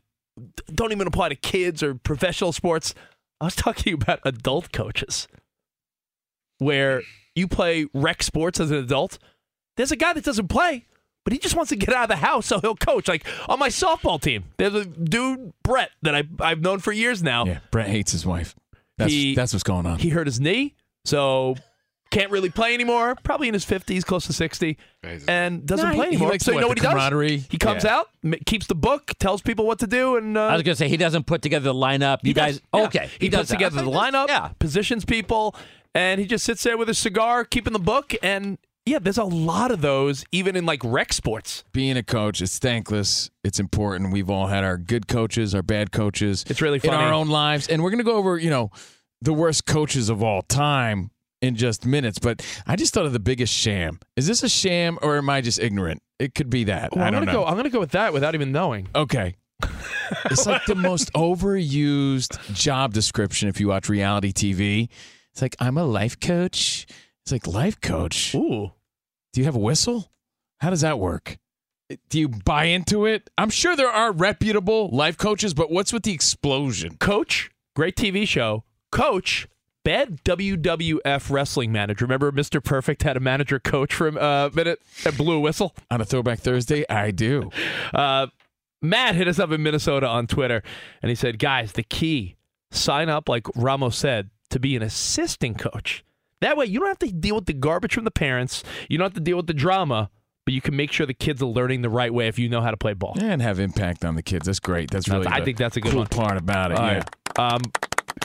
don't 0.73 0.91
even 0.91 1.07
apply 1.07 1.29
to 1.29 1.35
kids 1.35 1.81
or 1.81 1.95
professional 1.95 2.51
sports. 2.51 2.93
I 3.41 3.45
was 3.45 3.55
talking 3.55 3.93
about 3.93 4.19
adult 4.23 4.71
coaches. 4.71 5.27
where 6.59 7.01
you 7.35 7.47
play 7.47 7.87
rec 7.93 8.21
sports 8.21 8.59
as 8.59 8.69
an 8.69 8.77
adult. 8.77 9.17
There's 9.77 9.91
a 9.91 9.95
guy 9.95 10.13
that 10.13 10.23
doesn't 10.25 10.49
play, 10.49 10.85
but 11.23 11.33
he 11.33 11.39
just 11.39 11.55
wants 11.55 11.69
to 11.69 11.75
get 11.75 11.93
out 11.93 12.03
of 12.03 12.09
the 12.09 12.15
house, 12.17 12.45
so 12.47 12.59
he'll 12.59 12.75
coach. 12.75 13.07
Like 13.07 13.25
on 13.47 13.59
my 13.59 13.69
softball 13.69 14.19
team, 14.21 14.45
there's 14.57 14.73
a 14.73 14.85
dude 14.85 15.53
Brett 15.63 15.91
that 16.01 16.15
I 16.15 16.23
I've 16.39 16.61
known 16.61 16.79
for 16.79 16.91
years 16.91 17.21
now. 17.23 17.45
Yeah, 17.45 17.59
Brett 17.71 17.87
hates 17.87 18.11
his 18.11 18.25
wife. 18.25 18.55
That's 18.97 19.11
He- 19.11 19.35
that's 19.35 19.53
what's 19.53 19.63
going 19.63 19.85
on. 19.85 19.99
He 19.99 20.09
hurt 20.09 20.27
his 20.27 20.39
knee, 20.39 20.75
so 21.05 21.55
can't 22.11 22.31
really 22.31 22.49
play 22.49 22.73
anymore. 22.73 23.15
Probably 23.23 23.47
in 23.47 23.53
his 23.53 23.63
50s, 23.65 24.03
close 24.03 24.25
to 24.25 24.33
60, 24.33 24.77
and 25.27 25.63
doesn't 25.65 25.85
Nah, 25.89 25.93
play 25.93 26.05
he- 26.05 26.09
he 26.11 26.15
anymore. 26.15 26.29
likes 26.31 26.43
so 26.43 26.51
the- 26.51 26.55
you 26.55 26.61
know 26.61 26.67
what, 26.67 26.71
what 26.71 26.77
he 26.79 26.83
does? 26.83 26.91
camaraderie? 26.93 27.43
He 27.51 27.57
comes 27.59 27.83
Yeah. 27.83 27.97
out, 27.97 28.09
m- 28.23 28.33
keeps 28.47 28.65
the 28.65 28.73
book, 28.75 29.13
tells 29.19 29.41
people 29.43 29.65
what 29.67 29.77
to 29.79 29.87
do, 29.87 30.15
and 30.17 30.35
uh, 30.37 30.41
I 30.47 30.53
was 30.53 30.63
gonna 30.63 30.75
say 30.75 30.89
he 30.89 30.97
doesn't 30.97 31.25
put 31.27 31.41
together 31.43 31.65
the 31.65 31.73
lineup. 31.73 32.17
You 32.23 32.33
guys, 32.33 32.55
does, 32.55 32.61
yeah. 32.73 32.83
okay? 32.85 33.09
He, 33.19 33.29
does 33.29 33.41
puts 33.41 33.51
together 33.51 33.83
the 33.83 33.91
lineup, 33.91 34.27
Yeah, 34.27 34.49
positions 34.57 35.05
people, 35.05 35.55
and 35.93 36.19
he 36.19 36.25
just 36.25 36.43
sits 36.45 36.63
there 36.63 36.77
with 36.77 36.89
a 36.89 36.93
cigar, 36.95 37.45
keeping 37.45 37.73
the 37.73 37.79
book. 37.79 38.15
And 38.23 38.57
yeah, 38.89 38.99
there's 38.99 39.17
a 39.17 39.23
lot 39.23 39.71
of 39.71 39.81
those, 39.81 40.25
even 40.31 40.55
in 40.55 40.65
like 40.65 40.81
rec 40.83 41.13
sports. 41.13 41.63
Being 41.71 41.95
a 41.97 42.03
coach, 42.03 42.41
it's 42.41 42.57
thankless. 42.59 43.29
It's 43.43 43.59
important. 43.59 44.11
We've 44.11 44.29
all 44.29 44.47
had 44.47 44.63
our 44.63 44.77
good 44.77 45.07
coaches, 45.07 45.53
our 45.53 45.61
bad 45.61 45.91
coaches. 45.91 46.43
It's 46.47 46.61
really 46.61 46.79
in 46.83 46.89
our 46.89 47.13
own 47.13 47.29
lives, 47.29 47.67
and 47.67 47.83
we're 47.83 47.91
gonna 47.91 48.03
go 48.03 48.15
over, 48.15 48.37
you 48.37 48.49
know, 48.49 48.71
the 49.21 49.33
worst 49.33 49.65
coaches 49.65 50.09
of 50.09 50.23
all 50.23 50.41
time 50.41 51.11
in 51.41 51.55
just 51.55 51.85
minutes. 51.85 52.19
But 52.19 52.45
I 52.65 52.75
just 52.75 52.93
thought 52.93 53.05
of 53.05 53.13
the 53.13 53.19
biggest 53.19 53.53
sham. 53.53 53.99
Is 54.15 54.27
this 54.27 54.43
a 54.43 54.49
sham, 54.49 54.97
or 55.01 55.17
am 55.17 55.29
I 55.29 55.41
just 55.41 55.59
ignorant? 55.59 56.01
It 56.17 56.33
could 56.35 56.49
be 56.49 56.65
that. 56.65 56.95
Well, 56.95 57.03
I 57.03 57.07
I'm 57.07 57.13
don't 57.13 57.25
gonna 57.25 57.33
know. 57.33 57.43
go. 57.45 57.47
I'm 57.47 57.55
gonna 57.55 57.69
go 57.69 57.79
with 57.79 57.91
that 57.91 58.11
without 58.11 58.33
even 58.35 58.51
knowing. 58.51 58.89
Okay. 58.95 59.35
it's 60.25 60.45
like 60.45 60.65
the 60.65 60.75
most 60.75 61.11
overused 61.13 62.53
job 62.53 62.93
description 62.93 63.49
if 63.49 63.59
you 63.59 63.67
watch 63.67 63.89
reality 63.89 64.31
TV. 64.31 64.89
It's 65.33 65.41
like, 65.41 65.55
I'm 65.59 65.77
a 65.77 65.83
life 65.83 66.19
coach. 66.19 66.85
It's 67.23 67.31
like, 67.31 67.45
life 67.45 67.79
coach? 67.81 68.33
Ooh, 68.35 68.71
Do 69.33 69.41
you 69.41 69.45
have 69.45 69.55
a 69.55 69.59
whistle? 69.59 70.11
How 70.59 70.69
does 70.69 70.81
that 70.81 70.99
work? 70.99 71.37
Do 72.09 72.19
you 72.19 72.29
buy 72.29 72.65
into 72.65 73.05
it? 73.05 73.29
I'm 73.37 73.49
sure 73.49 73.75
there 73.75 73.89
are 73.89 74.11
reputable 74.11 74.89
life 74.89 75.17
coaches, 75.17 75.53
but 75.53 75.71
what's 75.71 75.91
with 75.91 76.03
the 76.03 76.13
explosion? 76.13 76.97
Coach, 76.97 77.49
great 77.75 77.95
TV 77.95 78.27
show. 78.27 78.63
Coach, 78.91 79.47
bad 79.83 80.23
WWF 80.23 81.31
wrestling 81.31 81.71
manager. 81.71 82.05
Remember, 82.05 82.31
Mr. 82.31 82.63
Perfect 82.63 83.01
had 83.03 83.17
a 83.17 83.19
manager 83.19 83.59
coach 83.59 83.93
for 83.93 84.07
a 84.07 84.51
minute 84.53 84.79
and 85.05 85.17
blew 85.17 85.35
a 85.35 85.39
whistle. 85.39 85.75
On 85.89 85.99
a 85.99 86.05
Throwback 86.05 86.39
Thursday, 86.39 86.85
I 86.89 87.11
do. 87.11 87.49
Uh, 87.93 88.27
Matt 88.81 89.15
hit 89.15 89.27
us 89.27 89.39
up 89.39 89.51
in 89.51 89.63
Minnesota 89.63 90.07
on 90.07 90.27
Twitter, 90.27 90.61
and 91.01 91.09
he 91.09 91.15
said, 91.15 91.39
"Guys, 91.39 91.73
the 91.73 91.83
key: 91.83 92.35
sign 92.71 93.09
up, 93.09 93.27
like 93.27 93.47
Ramos 93.55 93.97
said, 93.97 94.29
to 94.51 94.59
be 94.59 94.75
an 94.75 94.83
assistant 94.83 95.57
coach. 95.57 96.03
That 96.41 96.57
way, 96.57 96.65
you 96.65 96.79
don't 96.79 96.87
have 96.87 96.99
to 96.99 97.11
deal 97.11 97.35
with 97.35 97.45
the 97.45 97.53
garbage 97.53 97.93
from 97.93 98.05
the 98.05 98.11
parents. 98.11 98.63
You 98.89 98.97
don't 98.97 99.05
have 99.05 99.13
to 99.13 99.19
deal 99.19 99.37
with 99.37 99.47
the 99.47 99.53
drama." 99.53 100.09
But 100.45 100.53
you 100.55 100.61
can 100.61 100.75
make 100.75 100.91
sure 100.91 101.05
the 101.05 101.13
kids 101.13 101.43
are 101.43 101.45
learning 101.45 101.83
the 101.83 101.91
right 101.91 102.11
way 102.11 102.27
if 102.27 102.39
you 102.39 102.49
know 102.49 102.61
how 102.61 102.71
to 102.71 102.77
play 102.77 102.93
ball. 102.93 103.15
And 103.21 103.39
have 103.39 103.59
impact 103.59 104.03
on 104.03 104.15
the 104.15 104.23
kids. 104.23 104.47
That's 104.47 104.59
great. 104.59 104.89
That's 104.89 105.07
really 105.07 105.27
I 105.27 105.43
think 105.43 105.57
that's 105.57 105.77
a 105.77 105.81
good 105.81 105.91
cool 105.91 105.99
one. 105.99 106.07
part 106.07 106.37
about 106.37 106.71
it. 106.71 106.79
All 106.79 106.87
yeah. 106.87 107.03
right. 107.37 107.53
Um, 107.53 107.61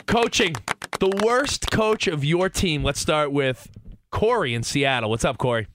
coaching, 0.07 0.55
the 0.99 1.21
worst 1.23 1.69
coach 1.69 2.07
of 2.07 2.25
your 2.25 2.49
team. 2.49 2.83
Let's 2.83 2.99
start 2.99 3.31
with 3.31 3.67
Corey 4.09 4.55
in 4.55 4.63
Seattle. 4.63 5.11
What's 5.11 5.25
up, 5.25 5.37
Corey? 5.37 5.67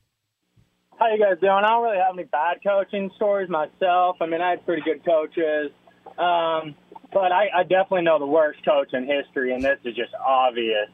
How 0.99 1.13
you 1.15 1.19
guys 1.19 1.39
doing? 1.41 1.53
I 1.53 1.69
don't 1.69 1.85
really 1.85 1.99
have 1.99 2.15
any 2.15 2.25
bad 2.25 2.59
coaching 2.67 3.11
stories 3.17 3.49
myself. 3.49 4.17
I 4.21 4.27
mean, 4.27 4.41
I 4.41 4.51
had 4.51 4.67
pretty 4.67 4.83
good 4.83 5.05
coaches, 5.05 5.71
um, 6.19 6.75
but 7.13 7.33
I, 7.33 7.49
I 7.55 7.63
definitely 7.63 8.03
know 8.03 8.19
the 8.19 8.27
worst 8.27 8.65
coach 8.65 8.89
in 8.93 9.07
history, 9.07 9.55
and 9.55 9.63
this 9.63 9.79
is 9.85 9.95
just 9.95 10.13
obvious. 10.15 10.89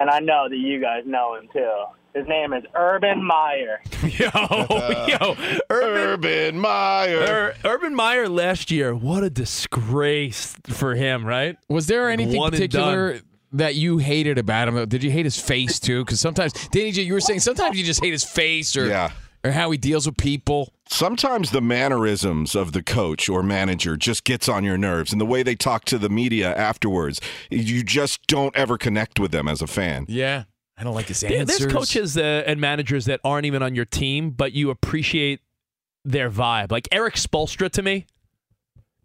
And 0.00 0.10
I 0.10 0.18
know 0.20 0.48
that 0.48 0.56
you 0.56 0.80
guys 0.80 1.02
know 1.06 1.36
him 1.36 1.48
too. 1.52 1.84
His 2.14 2.28
name 2.28 2.52
is 2.52 2.62
Urban 2.76 3.24
Meyer. 3.24 3.80
Yo, 4.04 4.28
yo, 5.08 5.36
Urban 5.70 5.98
Urban 5.98 6.58
Meyer. 6.60 7.18
Ur- 7.18 7.54
Urban 7.64 7.94
Meyer 7.94 8.28
last 8.28 8.70
year, 8.70 8.94
what 8.94 9.24
a 9.24 9.30
disgrace 9.30 10.54
for 10.68 10.94
him, 10.94 11.26
right? 11.26 11.56
Was 11.68 11.86
there 11.86 12.10
anything 12.10 12.36
One 12.38 12.48
and 12.48 12.54
particular 12.56 13.20
that 13.52 13.74
you 13.76 13.98
hated 13.98 14.38
about 14.38 14.68
him? 14.68 14.88
Did 14.88 15.02
you 15.02 15.10
hate 15.10 15.24
his 15.24 15.40
face 15.40 15.80
too? 15.80 16.04
Because 16.04 16.20
sometimes, 16.20 16.52
Danny 16.68 16.92
J, 16.92 17.02
you 17.02 17.14
were 17.14 17.20
saying 17.20 17.40
sometimes 17.40 17.78
you 17.78 17.84
just 17.84 18.02
hate 18.02 18.12
his 18.12 18.24
face 18.24 18.76
or 18.76 18.86
Yeah. 18.86 19.10
or 19.44 19.50
how 19.52 19.70
he 19.70 19.78
deals 19.78 20.06
with 20.06 20.16
people. 20.16 20.72
Sometimes 20.86 21.50
the 21.50 21.60
mannerisms 21.62 22.54
of 22.54 22.72
the 22.72 22.82
coach 22.82 23.28
or 23.28 23.42
manager 23.42 23.96
just 23.96 24.24
gets 24.24 24.48
on 24.48 24.64
your 24.64 24.76
nerves, 24.76 25.12
and 25.12 25.20
the 25.20 25.24
way 25.26 25.42
they 25.42 25.54
talk 25.54 25.84
to 25.86 25.98
the 25.98 26.10
media 26.10 26.54
afterwards, 26.54 27.20
you 27.50 27.82
just 27.82 28.26
don't 28.26 28.54
ever 28.54 28.76
connect 28.76 29.18
with 29.18 29.30
them 29.32 29.48
as 29.48 29.62
a 29.62 29.66
fan. 29.66 30.04
Yeah, 30.08 30.44
I 30.76 30.84
don't 30.84 30.94
like 30.94 31.06
his 31.06 31.20
There- 31.20 31.32
answers. 31.32 31.58
There's 31.58 31.72
coaches 31.72 32.18
uh, 32.18 32.44
and 32.46 32.60
managers 32.60 33.06
that 33.06 33.20
aren't 33.24 33.46
even 33.46 33.62
on 33.62 33.74
your 33.74 33.86
team, 33.86 34.30
but 34.30 34.52
you 34.52 34.70
appreciate 34.70 35.40
their 36.04 36.30
vibe. 36.30 36.70
Like 36.70 36.86
Erik 36.92 37.14
Spoelstra 37.14 37.70
to 37.70 37.82
me. 37.82 38.06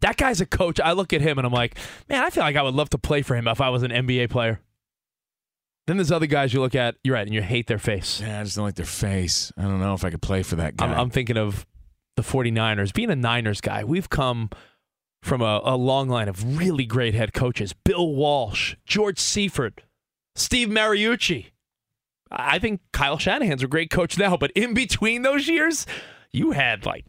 That 0.01 0.15
guy's 0.17 0.39
a 0.41 0.45
coach. 0.45 0.79
I 0.79 0.93
look 0.93 1.11
at 1.11 1.19
him 1.21 1.37
and 1.37 1.45
I'm 1.45 1.51
like, 1.53 1.77
man, 2.07 2.23
I 2.23 2.29
feel 2.29 2.43
like 2.43 2.55
I 2.55 2.61
would 2.61 2.73
love 2.73 2.89
to 2.91 2.97
play 2.97 3.21
for 3.21 3.35
him 3.35 3.47
if 3.49 3.59
I 3.59 3.69
was 3.69 3.83
an 3.83 3.91
NBA 3.91 4.29
player. 4.29 4.61
Then 5.89 5.97
there's 5.97 6.12
other 6.12 6.28
guys 6.28 6.54
you 6.54 6.60
look 6.60 6.75
at, 6.75 6.97
you're 7.04 7.15
right, 7.15 7.25
and 7.25 7.34
you 7.34 7.41
hate 7.41 7.65
their 7.65 7.80
face. 7.80 8.21
Yeah, 8.21 8.41
I 8.41 8.43
just 8.43 8.56
don't 8.56 8.63
like 8.63 8.75
their 8.75 8.86
face. 8.86 9.52
I 9.58 9.63
don't 9.63 9.80
know 9.80 9.95
if 9.95 10.06
I 10.06 10.12
could 10.12 10.21
play 10.21 10.43
for 10.43 10.56
that 10.58 10.78
guy. 10.78 10.86
I'm, 10.86 10.99
I'm 10.99 11.10
thinking 11.10 11.36
of 11.36 11.65
the 12.15 12.21
49ers. 12.21 12.93
Being 12.93 13.10
a 13.10 13.15
Niners 13.15 13.60
guy, 13.60 13.84
we've 13.84 14.08
come 14.08 14.52
from 15.23 15.41
a, 15.41 15.62
a 15.63 15.75
long 15.75 16.08
line 16.08 16.30
of 16.30 16.60
really 16.60 16.86
great 16.86 17.15
head 17.15 17.34
coaches 17.34 17.73
Bill 17.73 18.13
Walsh, 18.13 18.75
George 18.86 19.17
Seifert, 19.17 19.82
Steve 20.36 20.67
Mariucci. 20.67 21.47
I 22.30 22.58
I 22.58 22.60
think 22.60 22.82
Kyle 22.93 23.17
Shanahan's 23.17 23.63
a 23.63 23.67
great 23.67 23.89
coach 23.89 24.15
now, 24.15 24.38
but 24.38 24.52
in 24.52 24.75
between 24.75 25.23
those 25.23 25.47
years, 25.47 25.88
you 26.32 26.52
had 26.52 26.86
like 26.86 27.06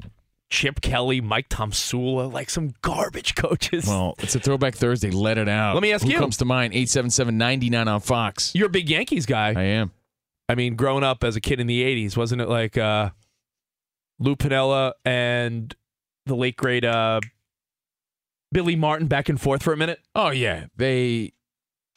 Chip 0.50 0.80
Kelly, 0.80 1.20
Mike 1.20 1.48
Tomsula, 1.48 2.30
like 2.32 2.50
some 2.50 2.74
garbage 2.82 3.34
coaches. 3.36 3.86
well, 3.86 4.14
it's 4.18 4.34
a 4.34 4.40
Throwback 4.40 4.74
Thursday. 4.74 5.10
Let 5.10 5.38
it 5.38 5.48
out. 5.48 5.74
Let 5.74 5.82
me 5.82 5.92
ask 5.92 6.04
Who 6.04 6.10
you. 6.12 6.18
comes 6.18 6.36
to 6.38 6.44
mind? 6.44 6.72
877-99 6.74 7.86
on 7.86 8.00
Fox. 8.00 8.52
You're 8.54 8.66
a 8.66 8.70
big 8.70 8.88
Yankees 8.90 9.26
guy. 9.26 9.48
I 9.56 9.62
am. 9.62 9.92
I 10.48 10.56
mean, 10.56 10.74
growing 10.74 11.04
up 11.04 11.22
as 11.22 11.36
a 11.36 11.40
kid 11.40 11.60
in 11.60 11.68
the 11.68 11.82
80s, 11.82 12.16
wasn't 12.16 12.40
it 12.42 12.48
like 12.48 12.76
uh, 12.76 13.10
Lou 14.18 14.34
Piniella 14.34 14.92
and 15.04 15.72
the 16.26 16.34
late 16.34 16.56
great 16.56 16.84
uh, 16.84 17.20
Billy 18.50 18.74
Martin 18.74 19.06
back 19.06 19.28
and 19.28 19.40
forth 19.40 19.62
for 19.62 19.72
a 19.72 19.76
minute? 19.76 20.00
Oh 20.16 20.30
yeah, 20.30 20.64
they 20.76 21.32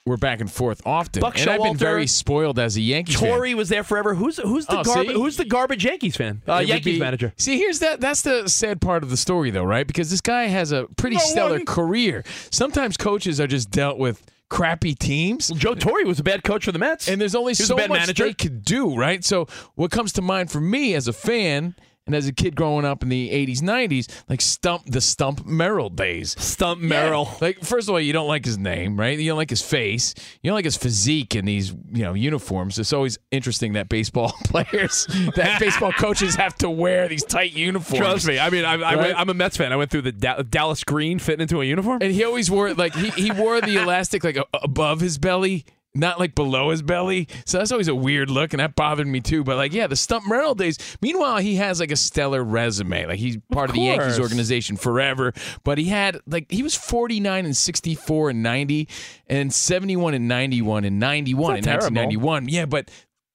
were 0.06 0.18
back 0.18 0.42
and 0.42 0.52
forth 0.52 0.82
often. 0.86 1.22
Buck 1.22 1.39
and 1.39 1.50
I've 1.50 1.63
been 1.63 1.78
very 1.78 2.08
spoiled 2.08 2.60
as 2.60 2.76
a 2.76 2.82
Yankees 2.82 3.18
fan. 3.20 3.30
Torre 3.30 3.56
was 3.56 3.70
there 3.70 3.84
forever. 3.84 4.13
Who's 4.16 4.38
who's 4.38 4.66
the 4.66 4.80
Oh, 4.80 4.84
garbage 4.84 5.16
who's 5.16 5.38
the 5.38 5.46
garbage 5.46 5.86
Yankees 5.86 6.16
fan? 6.18 6.42
Uh, 6.48 6.58
Yankees 6.58 6.96
be- 6.96 7.00
manager. 7.00 7.34
See, 7.38 7.58
here's 7.58 7.80
that. 7.80 8.02
That's 8.02 8.22
the 8.22 8.48
sad 8.50 8.82
part 8.82 9.04
of 9.04 9.10
the 9.10 9.18
story, 9.18 9.50
though, 9.52 9.63
right? 9.63 9.88
Because 9.88 10.12
this 10.12 10.22
guy 10.22 10.46
has 10.46 10.72
a 10.72 10.88
pretty 10.98 11.18
stellar 11.20 11.60
career. 11.62 12.24
Sometimes 12.52 12.98
coaches 12.98 13.39
are 13.39 13.48
just 13.48 13.72
dealt 13.72 13.98
with 13.98 14.26
crappy 14.50 14.94
teams. 14.94 15.48
Joe 15.50 15.74
Torre 15.74 16.06
was 16.06 16.20
a 16.20 16.24
bad 16.24 16.44
coach 16.44 16.66
for 16.66 16.72
the 16.74 16.80
Mets. 16.80 17.08
And 17.08 17.20
there's 17.22 17.34
only 17.36 17.54
so 17.54 17.76
much 17.76 17.89
manager. 17.89 18.26
they 18.26 18.34
could 18.34 18.63
do, 18.66 18.96
right? 18.96 19.24
So 19.24 19.48
what 19.76 19.89
comes 19.89 20.12
to 20.13 20.22
mind 20.22 20.52
for 20.52 20.60
me 20.60 20.94
as 20.96 21.08
a 21.08 21.13
fan 21.13 21.76
and 22.06 22.16
as 22.16 22.28
a 22.28 22.34
kid 22.34 22.56
growing 22.56 22.84
up 22.86 23.02
in 23.02 23.10
the 23.10 23.30
80s, 23.30 23.62
90s, 23.62 24.24
like 24.28 24.42
Stump, 24.42 24.84
the 24.86 25.00
Stump 25.00 25.46
Merrill 25.46 25.89
days. 25.89 26.36
Stump 26.42 26.82
Merrill. 26.82 27.28
Yeah. 27.32 27.38
Like, 27.42 27.60
first 27.63 27.88
of 27.88 27.94
all, 27.94 28.00
you 28.00 28.12
don't 28.12 28.28
like 28.28 28.44
his 28.44 28.58
name, 28.58 29.00
right? 29.00 29.18
You 29.18 29.32
don't 29.32 29.38
like 29.38 29.50
his 29.50 29.62
face. 29.62 30.13
You 30.42 30.50
don't 30.50 30.56
like 30.56 30.66
his 30.66 30.76
physique 30.76 31.36
in 31.36 31.46
these, 31.46 31.70
you 31.70 32.04
know, 32.04 32.13
uniforms. 32.13 32.78
It's 32.78 32.92
always 32.92 33.18
interesting 33.32 33.74
that 33.74 33.88
baseball 33.88 34.34
players, 34.44 35.06
that 35.36 35.58
baseball 35.62 35.94
coaches 35.94 36.36
have 36.36 36.56
to 36.56 36.70
wear 36.70 37.08
these 37.08 37.24
tight 37.24 37.54
uniforms. 37.54 38.00
Trust 38.00 38.28
me. 38.28 38.38
I 38.38 38.50
mean, 38.50 38.66
I, 38.66 38.74
I 38.74 38.96
Right? 38.96 39.13
I'm 39.16 39.30
a 39.30 39.34
Mets 39.34 39.58
fan. 39.58 39.72
I 39.72 39.76
went 39.78 39.89
through 39.89 40.04
the 40.04 40.12
Da- 40.12 40.42
Dallas 40.42 40.84
Green 40.84 41.20
fitting 41.20 41.42
into 41.42 41.62
a 41.62 41.66
uniform. 41.66 42.00
And 42.02 42.12
he 42.13 42.24
always 42.24 42.52
wore 42.52 42.74
like 42.74 42.94
he, 42.96 43.10
he 43.12 43.32
wore 43.32 43.62
the 43.62 43.78
elastic 43.78 44.24
like 44.24 44.38
a, 44.38 44.46
above 44.62 45.00
his 45.00 45.18
belly, 45.18 45.66
not 45.95 46.19
like 46.19 46.36
below 46.36 46.71
his 46.71 46.82
belly. 46.82 47.27
So 47.45 47.58
that's 47.58 47.71
always 47.71 47.88
a 47.88 47.95
weird 47.95 48.29
look, 48.29 48.53
and 48.53 48.60
that 48.60 48.75
bothered 48.75 49.08
me 49.08 49.21
too. 49.21 49.43
But 49.43 49.58
like, 49.58 49.73
yeah, 49.73 49.88
the 49.88 49.95
Stump 49.95 50.25
Merrill 50.27 50.56
days. 50.56 50.77
Meanwhile, 51.01 51.38
he 51.38 51.56
has 51.56 51.79
like 51.79 51.91
a 51.91 51.95
stellar 51.95 52.43
resume. 52.43 53.06
Like 53.06 53.19
he's 53.19 53.38
part 53.51 53.69
of, 53.69 53.75
the 53.75 53.82
Yankees 53.82 54.19
organization 54.19 54.75
forever. 54.75 55.34
But 55.63 55.77
he 55.77 55.86
had 55.86 56.19
like 56.25 56.51
he 56.51 56.63
was 56.63 56.75
49 56.75 57.45
and 57.45 57.56
64 57.56 58.29
and 58.32 58.43
90, 58.43 58.88
and 59.27 59.53
71 59.53 60.13
and 60.13 60.27
91 60.27 60.86
and 60.86 60.99
91 60.99 61.51
in 61.51 61.58
It's 61.60 61.67
1991. 61.67 62.49
Yeah, 62.49 62.65
but 62.65 62.89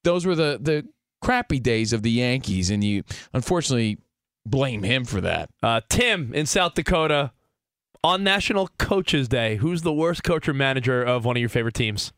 those 0.05 0.27
were 0.27 0.35
the 0.35 0.59
the 0.61 0.87
crappy 1.21 1.61
days 1.61 1.93
of 1.93 2.03
the 2.03 2.11
Yankees, 2.11 2.71
and 2.71 2.83
you 2.83 3.05
unfortunately 3.33 3.99
blame 4.45 4.83
him 4.83 5.05
for 5.05 5.21
that. 5.21 5.51
Uh, 5.63 5.81
Tim 5.89 6.33
in 6.35 6.47
South 6.47 6.75
Dakota 6.75 7.33
on 8.03 8.25
National 8.25 8.69
Coaches 8.79 9.29
Day. 9.29 9.57
Who's 9.57 9.83
the 9.83 9.93
worst 9.93 10.25
coach 10.25 10.49
or 10.49 10.55
manager 10.55 11.03
of 11.03 11.25
one 11.25 11.37
of 11.37 11.41
your 11.41 11.49
favorite 11.49 11.75
teams? 11.75 12.13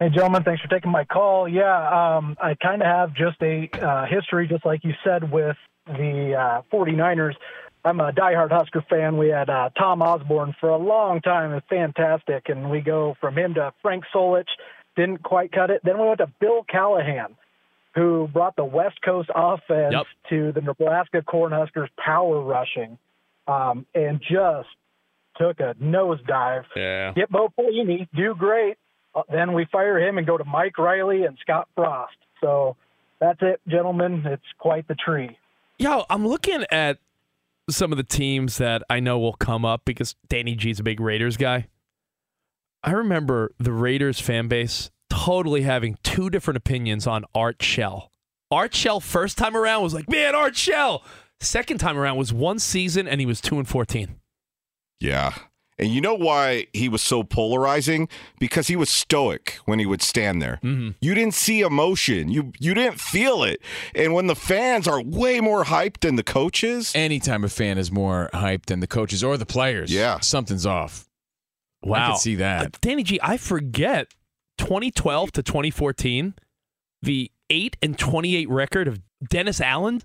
Hey, 0.00 0.10
gentlemen, 0.10 0.44
thanks 0.44 0.62
for 0.62 0.68
taking 0.68 0.92
my 0.92 1.04
call. 1.04 1.48
Yeah, 1.48 2.16
um, 2.16 2.36
I 2.40 2.54
kind 2.54 2.82
of 2.82 2.86
have 2.86 3.14
just 3.14 3.36
a 3.42 3.68
uh, 3.84 4.06
history, 4.06 4.46
just 4.46 4.64
like 4.64 4.84
you 4.84 4.92
said, 5.02 5.28
with 5.30 5.56
the 5.86 6.34
uh, 6.38 6.62
49ers. 6.72 7.34
I'm 7.84 7.98
a 7.98 8.12
diehard 8.12 8.52
Husker 8.52 8.84
fan. 8.88 9.16
We 9.16 9.28
had 9.28 9.50
uh, 9.50 9.70
Tom 9.76 10.00
Osborne 10.00 10.54
for 10.60 10.68
a 10.68 10.76
long 10.76 11.20
time. 11.20 11.52
It's 11.52 11.66
fantastic. 11.68 12.48
And 12.48 12.70
we 12.70 12.80
go 12.80 13.16
from 13.20 13.36
him 13.36 13.54
to 13.54 13.72
Frank 13.82 14.04
Solich, 14.14 14.46
didn't 14.96 15.24
quite 15.24 15.50
cut 15.50 15.70
it. 15.70 15.80
Then 15.82 15.98
we 15.98 16.06
went 16.06 16.18
to 16.18 16.30
Bill 16.38 16.64
Callahan, 16.70 17.34
who 17.96 18.28
brought 18.32 18.54
the 18.54 18.64
West 18.64 18.98
Coast 19.04 19.30
offense 19.34 19.94
Yep. 19.94 20.06
to 20.30 20.52
the 20.52 20.60
Nebraska 20.60 21.22
Cornhuskers 21.22 21.88
power 21.96 22.40
rushing, 22.40 22.98
um, 23.48 23.84
and 23.96 24.20
just 24.20 24.68
took 25.38 25.58
a 25.58 25.74
nosedive. 25.82 26.64
Yeah. 26.76 27.12
Get 27.14 27.30
Bo 27.30 27.48
Pelini, 27.58 28.06
do 28.14 28.36
great. 28.36 28.76
Uh, 29.18 29.22
then 29.32 29.52
we 29.52 29.66
fire 29.72 29.98
him 29.98 30.18
and 30.18 30.26
go 30.26 30.36
to 30.38 30.44
Mike 30.44 30.78
Riley 30.78 31.24
and 31.24 31.36
Scott 31.40 31.68
Frost. 31.74 32.16
So 32.40 32.76
that's 33.20 33.40
it, 33.42 33.60
gentlemen. 33.66 34.22
It's 34.24 34.42
quite 34.58 34.86
the 34.86 34.94
tree. 34.94 35.36
Yo, 35.78 36.04
I'm 36.08 36.26
looking 36.26 36.64
at 36.70 36.98
some 37.70 37.92
of 37.92 37.98
the 37.98 38.04
teams 38.04 38.58
that 38.58 38.82
I 38.88 39.00
know 39.00 39.18
will 39.18 39.34
come 39.34 39.64
up 39.64 39.82
because 39.84 40.14
Danny 40.28 40.54
G's 40.54 40.80
a 40.80 40.82
big 40.82 41.00
Raiders 41.00 41.36
guy. 41.36 41.66
I 42.82 42.92
remember 42.92 43.50
the 43.58 43.72
Raiders 43.72 44.20
fan 44.20 44.46
base 44.48 44.90
totally 45.10 45.62
having 45.62 45.98
two 46.02 46.30
different 46.30 46.56
opinions 46.56 47.06
on 47.06 47.24
Art 47.34 47.62
Shell. 47.62 48.10
Art 48.50 48.74
Shell 48.74 49.00
first 49.00 49.36
time 49.36 49.56
around 49.56 49.82
was 49.82 49.94
like, 49.94 50.08
man, 50.08 50.34
Art 50.34 50.56
Shell. 50.56 51.02
Second 51.40 51.78
time 51.78 51.98
around 51.98 52.16
was 52.16 52.32
one 52.32 52.58
season 52.58 53.06
and 53.08 53.20
he 53.20 53.26
was 53.26 53.40
two 53.40 53.58
and 53.58 53.68
fourteen. 53.68 54.20
Yeah. 55.00 55.34
And 55.80 55.90
you 55.94 56.00
know 56.00 56.14
why 56.14 56.66
he 56.72 56.88
was 56.88 57.02
so 57.02 57.22
polarizing? 57.22 58.08
Because 58.40 58.66
he 58.66 58.74
was 58.74 58.90
stoic 58.90 59.58
when 59.64 59.78
he 59.78 59.86
would 59.86 60.02
stand 60.02 60.42
there. 60.42 60.58
Mm-hmm. 60.64 60.90
You 61.00 61.14
didn't 61.14 61.34
see 61.34 61.60
emotion. 61.60 62.28
You 62.30 62.52
you 62.58 62.74
didn't 62.74 63.00
feel 63.00 63.44
it. 63.44 63.60
And 63.94 64.12
when 64.12 64.26
the 64.26 64.34
fans 64.34 64.88
are 64.88 65.00
way 65.00 65.40
more 65.40 65.64
hyped 65.64 66.00
than 66.00 66.16
the 66.16 66.24
coaches, 66.24 66.92
Anytime 66.96 67.44
a 67.44 67.48
fan 67.48 67.78
is 67.78 67.92
more 67.92 68.28
hyped 68.34 68.66
than 68.66 68.80
the 68.80 68.86
coaches 68.88 69.22
or 69.22 69.36
the 69.36 69.46
players, 69.46 69.92
Yeah. 69.92 70.18
something's 70.20 70.66
off. 70.66 71.08
I 71.84 71.88
Wow. 71.88 72.08
can 72.08 72.18
see 72.18 72.34
that. 72.34 72.66
Uh, 72.66 72.68
Danny 72.80 73.04
G, 73.04 73.20
I 73.22 73.36
forget 73.36 74.08
2012 74.58 75.30
to 75.32 75.42
2014, 75.44 76.34
the 77.02 77.30
8 77.50 77.76
and 77.80 77.96
28 77.96 78.48
record 78.50 78.88
of 78.88 79.00
Dennis 79.30 79.60
Allen. 79.60 80.02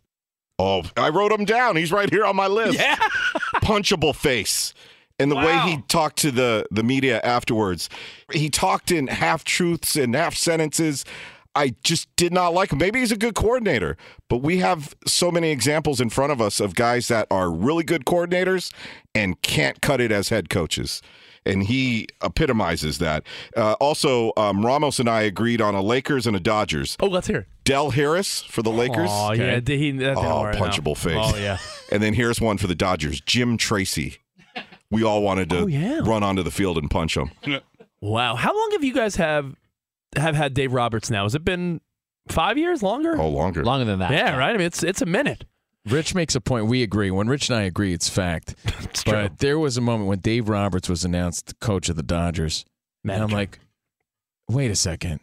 oh, 0.59 0.83
I 0.95 1.09
wrote 1.09 1.31
him 1.31 1.45
down. 1.45 1.75
He's 1.77 1.91
right 1.91 2.09
here 2.11 2.25
on 2.25 2.35
my 2.35 2.45
list. 2.47 2.77
Yeah. 2.79 2.95
Punchable 3.63 4.15
face. 4.15 4.73
And 5.23 5.31
the 5.31 5.35
way 5.37 5.57
he 5.61 5.77
talked 5.87 6.17
to 6.19 6.31
the 6.31 6.65
the 6.69 6.83
media 6.83 7.19
afterwards, 7.23 7.89
he 8.31 8.49
talked 8.49 8.91
in 8.91 9.07
half 9.07 9.43
truths 9.43 9.95
and 9.95 10.13
half 10.15 10.35
sentences. 10.35 11.05
I 11.55 11.75
just 11.83 12.07
did 12.15 12.33
not 12.33 12.53
like 12.55 12.71
him. 12.71 12.79
Maybe 12.79 12.99
he's 12.99 13.11
a 13.11 13.15
good 13.17 13.35
coordinator, 13.35 13.95
but 14.27 14.37
we 14.37 14.57
have 14.57 14.95
so 15.05 15.29
many 15.31 15.51
examples 15.51 16.01
in 16.01 16.09
front 16.09 16.31
of 16.31 16.41
us 16.41 16.59
of 16.59 16.73
guys 16.73 17.07
that 17.09 17.27
are 17.29 17.51
really 17.51 17.83
good 17.83 18.05
coordinators 18.05 18.73
and 19.13 19.39
can't 19.43 19.79
cut 19.79 20.01
it 20.01 20.11
as 20.11 20.29
head 20.29 20.49
coaches. 20.49 21.01
And 21.45 21.63
he 21.63 22.07
epitomizes 22.23 22.97
that. 22.99 23.23
Uh, 23.55 23.73
also, 23.73 24.31
um, 24.35 24.65
Ramos 24.65 24.97
and 24.99 25.07
I 25.09 25.23
agreed 25.23 25.61
on 25.61 25.75
a 25.75 25.81
Lakers 25.81 26.25
and 26.25 26.35
a 26.35 26.39
Dodgers. 26.39 26.95
Oh, 27.01 27.05
let's 27.07 27.27
hear 27.27 27.39
it. 27.39 27.47
Del 27.65 27.91
Harris 27.91 28.41
for 28.41 28.63
the 28.63 28.71
Lakers. 28.71 29.09
Oh, 29.11 29.33
yeah. 29.33 29.59
He, 29.63 29.91
that 29.91 30.17
Oh, 30.17 30.41
work 30.41 30.55
out. 30.55 30.61
punchable 30.71 30.97
face. 30.97 31.17
Oh, 31.19 31.35
yeah. 31.37 31.57
And 31.91 32.01
then 32.01 32.15
here's 32.15 32.41
one 32.41 32.57
for 32.57 32.65
the 32.65 32.73
Dodgers 32.73 33.21
Jim 33.21 33.57
Tracy. 33.57 34.17
We 34.93 35.03
all 35.03 35.21
wanted 35.21 35.49
to 35.49 35.57
Oh, 35.59 35.67
yeah. 35.67 35.99
run 36.03 36.23
onto 36.23 36.43
the 36.43 36.51
field 36.51 36.77
and 36.77 36.89
punch 36.89 37.17
him. 37.17 37.31
Wow. 38.01 38.35
How 38.35 38.53
long 38.53 38.71
have 38.73 38.83
you 38.83 38.93
guys 38.93 39.15
have 39.15 39.55
have 40.17 40.35
had 40.35 40.53
Dave 40.53 40.73
Roberts 40.73 41.09
now? 41.09 41.23
Has 41.23 41.35
it 41.35 41.45
been 41.45 41.79
five 42.27 42.57
years 42.57 42.83
longer? 42.83 43.17
Oh, 43.17 43.29
longer. 43.29 43.63
Longer 43.63 43.85
than 43.85 43.99
that. 43.99 44.11
yeah, 44.11 44.35
right. 44.35 44.49
I 44.49 44.57
mean, 44.57 44.67
it's 44.67 44.83
it's 44.83 45.01
a 45.01 45.05
minute. 45.05 45.45
Rich 45.89 46.13
makes 46.13 46.35
a 46.35 46.41
point. 46.41 46.65
We 46.67 46.83
agree. 46.83 47.11
When 47.11 47.29
Rich 47.29 47.49
and 47.49 47.57
I 47.57 47.61
agree, 47.61 47.93
it's 47.93 48.09
fact. 48.09 48.55
It's 48.83 49.05
but 49.05 49.27
true. 49.27 49.35
there 49.39 49.57
was 49.57 49.77
a 49.77 49.81
moment 49.81 50.09
when 50.09 50.19
Dave 50.19 50.49
Roberts 50.49 50.89
was 50.89 51.05
announced 51.05 51.57
coach 51.61 51.87
of 51.87 51.95
the 51.95 52.03
Dodgers. 52.03 52.65
And 53.05 53.23
I'm 53.23 53.29
like, 53.29 53.59
wait 54.49 54.69
a 54.69 54.75
second. 54.75 55.21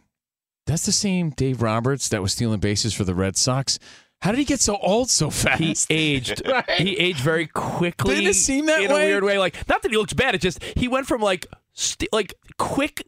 That's 0.65 0.85
the 0.87 0.91
same 0.91 1.29
Dave 1.29 1.61
Roberts 1.61 2.09
that 2.09 2.21
was 2.23 2.31
stealing 2.33 2.59
bases 2.59 2.95
for 2.95 3.03
the 3.03 3.13
Red 3.15 3.37
Sox. 3.37 3.77
How 4.21 4.31
did 4.31 4.37
he 4.39 4.45
get 4.45 4.59
so 4.61 4.77
old 4.77 5.09
so 5.09 5.29
fast? 5.29 5.87
He 5.89 5.95
aged. 5.95 6.41
He 6.77 6.97
aged 6.97 7.19
very 7.21 7.47
quickly. 7.47 8.15
Didn't 8.15 8.29
it 8.29 8.35
seem 8.35 8.67
that 8.67 8.81
in 8.81 8.91
way? 8.91 9.03
a 9.05 9.07
weird 9.07 9.23
way. 9.23 9.37
Like 9.37 9.67
not 9.67 9.81
that 9.81 9.91
he 9.91 9.97
looks 9.97 10.13
bad. 10.13 10.35
It 10.35 10.41
just 10.41 10.63
he 10.63 10.87
went 10.87 11.07
from 11.07 11.21
like 11.21 11.47
st- 11.73 12.11
like 12.13 12.33
quick, 12.57 13.07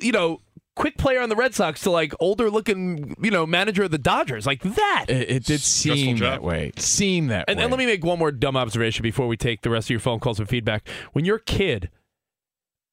you 0.00 0.12
know, 0.12 0.40
quick 0.76 0.96
player 0.96 1.20
on 1.20 1.28
the 1.28 1.36
Red 1.36 1.54
Sox 1.54 1.82
to 1.82 1.90
like 1.90 2.12
older 2.20 2.50
looking, 2.50 3.14
you 3.22 3.30
know, 3.30 3.46
manager 3.46 3.82
of 3.84 3.90
the 3.90 3.98
Dodgers. 3.98 4.46
Like 4.46 4.62
that. 4.62 5.06
It, 5.08 5.30
it 5.30 5.44
did 5.44 5.60
seem 5.60 6.16
that 6.18 6.42
way. 6.42 6.72
Seem 6.76 7.28
that 7.28 7.44
And, 7.48 7.58
way. 7.58 7.64
and 7.64 7.70
let 7.72 7.78
me 7.78 7.86
make 7.86 8.04
one 8.04 8.18
more 8.18 8.32
dumb 8.32 8.56
observation 8.56 9.02
before 9.02 9.26
we 9.28 9.36
take 9.36 9.62
the 9.62 9.70
rest 9.70 9.86
of 9.86 9.90
your 9.90 10.00
phone 10.00 10.20
calls 10.20 10.38
and 10.40 10.48
feedback. 10.48 10.88
When 11.12 11.24
you're 11.24 11.36
a 11.36 11.42
kid 11.42 11.90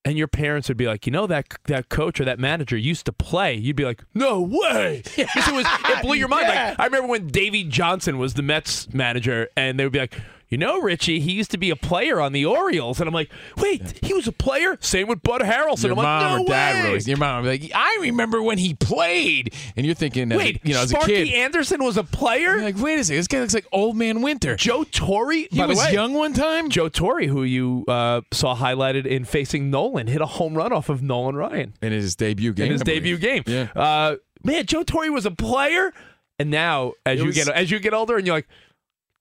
and 0.07 0.17
your 0.17 0.27
parents 0.27 0.69
would 0.69 0.77
be 0.77 0.87
like, 0.87 1.05
you 1.05 1.11
know, 1.11 1.27
that 1.27 1.47
that 1.65 1.89
coach 1.89 2.21
or 2.21 2.25
that 2.25 2.39
manager 2.39 2.77
used 2.77 3.05
to 3.07 3.11
play, 3.11 3.53
you'd 3.53 3.75
be 3.75 3.83
like, 3.83 4.05
no 4.13 4.41
way. 4.41 5.03
it 5.17 5.51
was 5.51 5.65
it 5.67 6.01
blew 6.01 6.15
your 6.15 6.29
mind. 6.29 6.47
Like 6.47 6.79
I 6.79 6.85
remember 6.85 7.09
when 7.09 7.27
Davey 7.27 7.65
Johnson 7.65 8.17
was 8.17 8.33
the 8.33 8.41
Mets 8.41 8.91
manager, 8.93 9.49
and 9.57 9.77
they 9.77 9.83
would 9.83 9.93
be 9.93 9.99
like. 9.99 10.19
You 10.49 10.57
know, 10.57 10.79
Richie, 10.79 11.19
he 11.19 11.33
used 11.33 11.51
to 11.51 11.57
be 11.57 11.69
a 11.71 11.75
player 11.75 12.21
on 12.21 12.31
the 12.31 12.45
Orioles. 12.45 13.01
And 13.01 13.07
I'm 13.07 13.13
like, 13.13 13.29
wait, 13.57 13.99
he 14.01 14.13
was 14.13 14.27
a 14.27 14.31
player? 14.31 14.77
Same 14.79 15.07
with 15.07 15.21
Bud 15.21 15.41
Harrelson. 15.41 15.83
your 15.83 15.91
I'm 15.91 15.97
like, 15.97 16.03
mom 16.05 16.37
no 16.37 16.43
or 16.43 16.47
dad 16.47 16.83
way. 16.85 16.91
really. 16.93 17.03
Your 17.03 17.17
mom 17.17 17.43
would 17.43 17.59
be 17.59 17.67
like, 17.67 17.71
I 17.75 17.97
remember 18.01 18.41
when 18.41 18.57
he 18.57 18.73
played. 18.73 19.53
And 19.75 19.85
you're 19.85 19.93
thinking, 19.95 20.31
as 20.31 20.35
a- 20.35 20.39
Wait, 20.39 20.61
you 20.63 20.73
know, 20.73 20.79
as 20.83 20.85
a 20.91 20.95
Sparky 20.95 21.25
kid, 21.25 21.33
Anderson 21.33 21.83
was 21.83 21.97
a 21.97 22.03
player? 22.05 22.55
you're 22.55 22.61
like, 22.61 22.77
wait 22.77 22.97
a 22.99 23.03
second, 23.03 23.17
this 23.19 23.27
guy 23.27 23.39
looks 23.41 23.53
like 23.53 23.67
Old 23.73 23.97
Man 23.97 24.21
Winter. 24.21 24.55
Joe 24.55 24.85
Torre? 24.85 25.31
he 25.33 25.47
was 25.51 25.77
way, 25.77 25.91
young 25.91 26.13
one 26.13 26.33
time. 26.33 26.69
Joe 26.69 26.87
Torre, 26.87 27.25
who 27.25 27.43
you 27.43 27.83
uh, 27.89 28.21
saw 28.31 28.55
highlighted 28.55 29.05
in 29.05 29.25
facing 29.25 29.69
Nolan, 29.69 30.07
hit 30.07 30.21
a 30.21 30.25
home 30.25 30.55
run 30.55 30.71
off 30.71 30.87
of 30.87 31.01
Nolan 31.01 31.35
Ryan 31.35 31.73
in 31.81 31.91
his 31.91 32.15
debut 32.15 32.53
game. 32.53 32.67
in 32.67 32.71
his 32.71 32.81
debut 32.81 33.17
game. 33.17 33.43
Yeah. 33.47 33.67
Uh, 33.75 34.15
man, 34.45 34.65
Joe 34.65 34.83
Torre 34.83 35.11
was 35.11 35.25
a 35.25 35.31
player, 35.31 35.91
and 36.39 36.49
now 36.49 36.93
as 37.05 37.19
It 37.19 37.23
you 37.23 37.27
was- 37.27 37.35
get 37.35 37.49
as 37.49 37.69
you 37.69 37.79
get 37.79 37.93
older, 37.93 38.15
and 38.15 38.25
you're 38.25 38.35
like, 38.37 38.47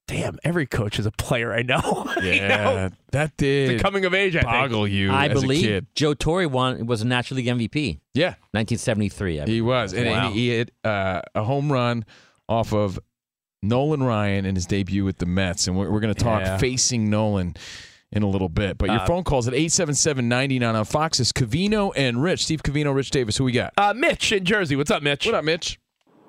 damn, 0.07 0.39
every 0.43 0.65
coach 0.65 0.97
is 0.99 1.05
a 1.05 1.11
player 1.11 1.53
I 1.53 1.61
know. 1.61 2.11
Yeah, 2.21 2.23
you 2.33 2.41
know? 2.47 2.89
that 3.11 3.37
did 3.37 3.77
the 3.79 3.83
coming 3.83 4.05
of 4.05 4.13
age. 4.13 4.35
I 4.35 4.41
think. 4.41 4.51
boggle 4.51 4.87
you 4.87 5.11
I 5.11 5.27
as 5.27 5.41
believe 5.41 5.63
a 5.63 5.67
kid. 5.67 5.87
Joe 5.95 6.13
Torre 6.13 6.47
won 6.47 6.85
was 6.85 7.01
a 7.01 7.07
National 7.07 7.37
League 7.37 7.47
MVP, 7.47 7.99
Yeah, 8.13 8.29
1973. 8.51 9.41
I 9.41 9.45
he 9.45 9.61
was, 9.61 9.93
and, 9.93 10.07
Wow. 10.07 10.27
and 10.27 10.35
he 10.35 10.49
hit 10.49 10.71
uh, 10.83 11.21
a 11.35 11.43
home 11.43 11.71
run 11.71 12.05
off 12.49 12.73
of 12.73 12.99
Nolan 13.61 14.03
Ryan 14.03 14.45
in 14.45 14.55
his 14.55 14.65
debut 14.65 15.03
with 15.03 15.17
the 15.17 15.25
Mets, 15.25 15.67
and 15.67 15.77
we're, 15.77 15.89
we're 15.91 15.99
going 15.99 16.13
to 16.13 16.23
talk 16.23 16.41
Yeah. 16.41 16.57
facing 16.57 17.09
Nolan 17.09 17.55
in 18.11 18.23
a 18.23 18.27
little 18.27 18.47
bit. 18.49 18.77
But 18.77 18.89
your 18.89 19.01
Uh, 19.01 19.05
phone 19.05 19.23
calls 19.25 19.47
at 19.49 19.53
877-99 19.53 20.73
on 20.75 20.85
Fox 20.85 21.19
is 21.19 21.33
Covino 21.33 21.91
and 21.97 22.21
Rich. 22.23 22.45
Steve 22.45 22.63
Covino, 22.63 22.95
Rich 22.95 23.09
Davis. 23.11 23.35
Who 23.37 23.43
we 23.43 23.51
got? 23.51 23.73
Uh, 23.77 23.93
Mitch 23.95 24.31
in 24.31 24.45
Jersey. 24.45 24.75
What's 24.77 24.91
up, 24.91 25.03
Mitch? 25.03 25.25
What 25.25 25.35
up, 25.35 25.43
Mitch? 25.43 25.79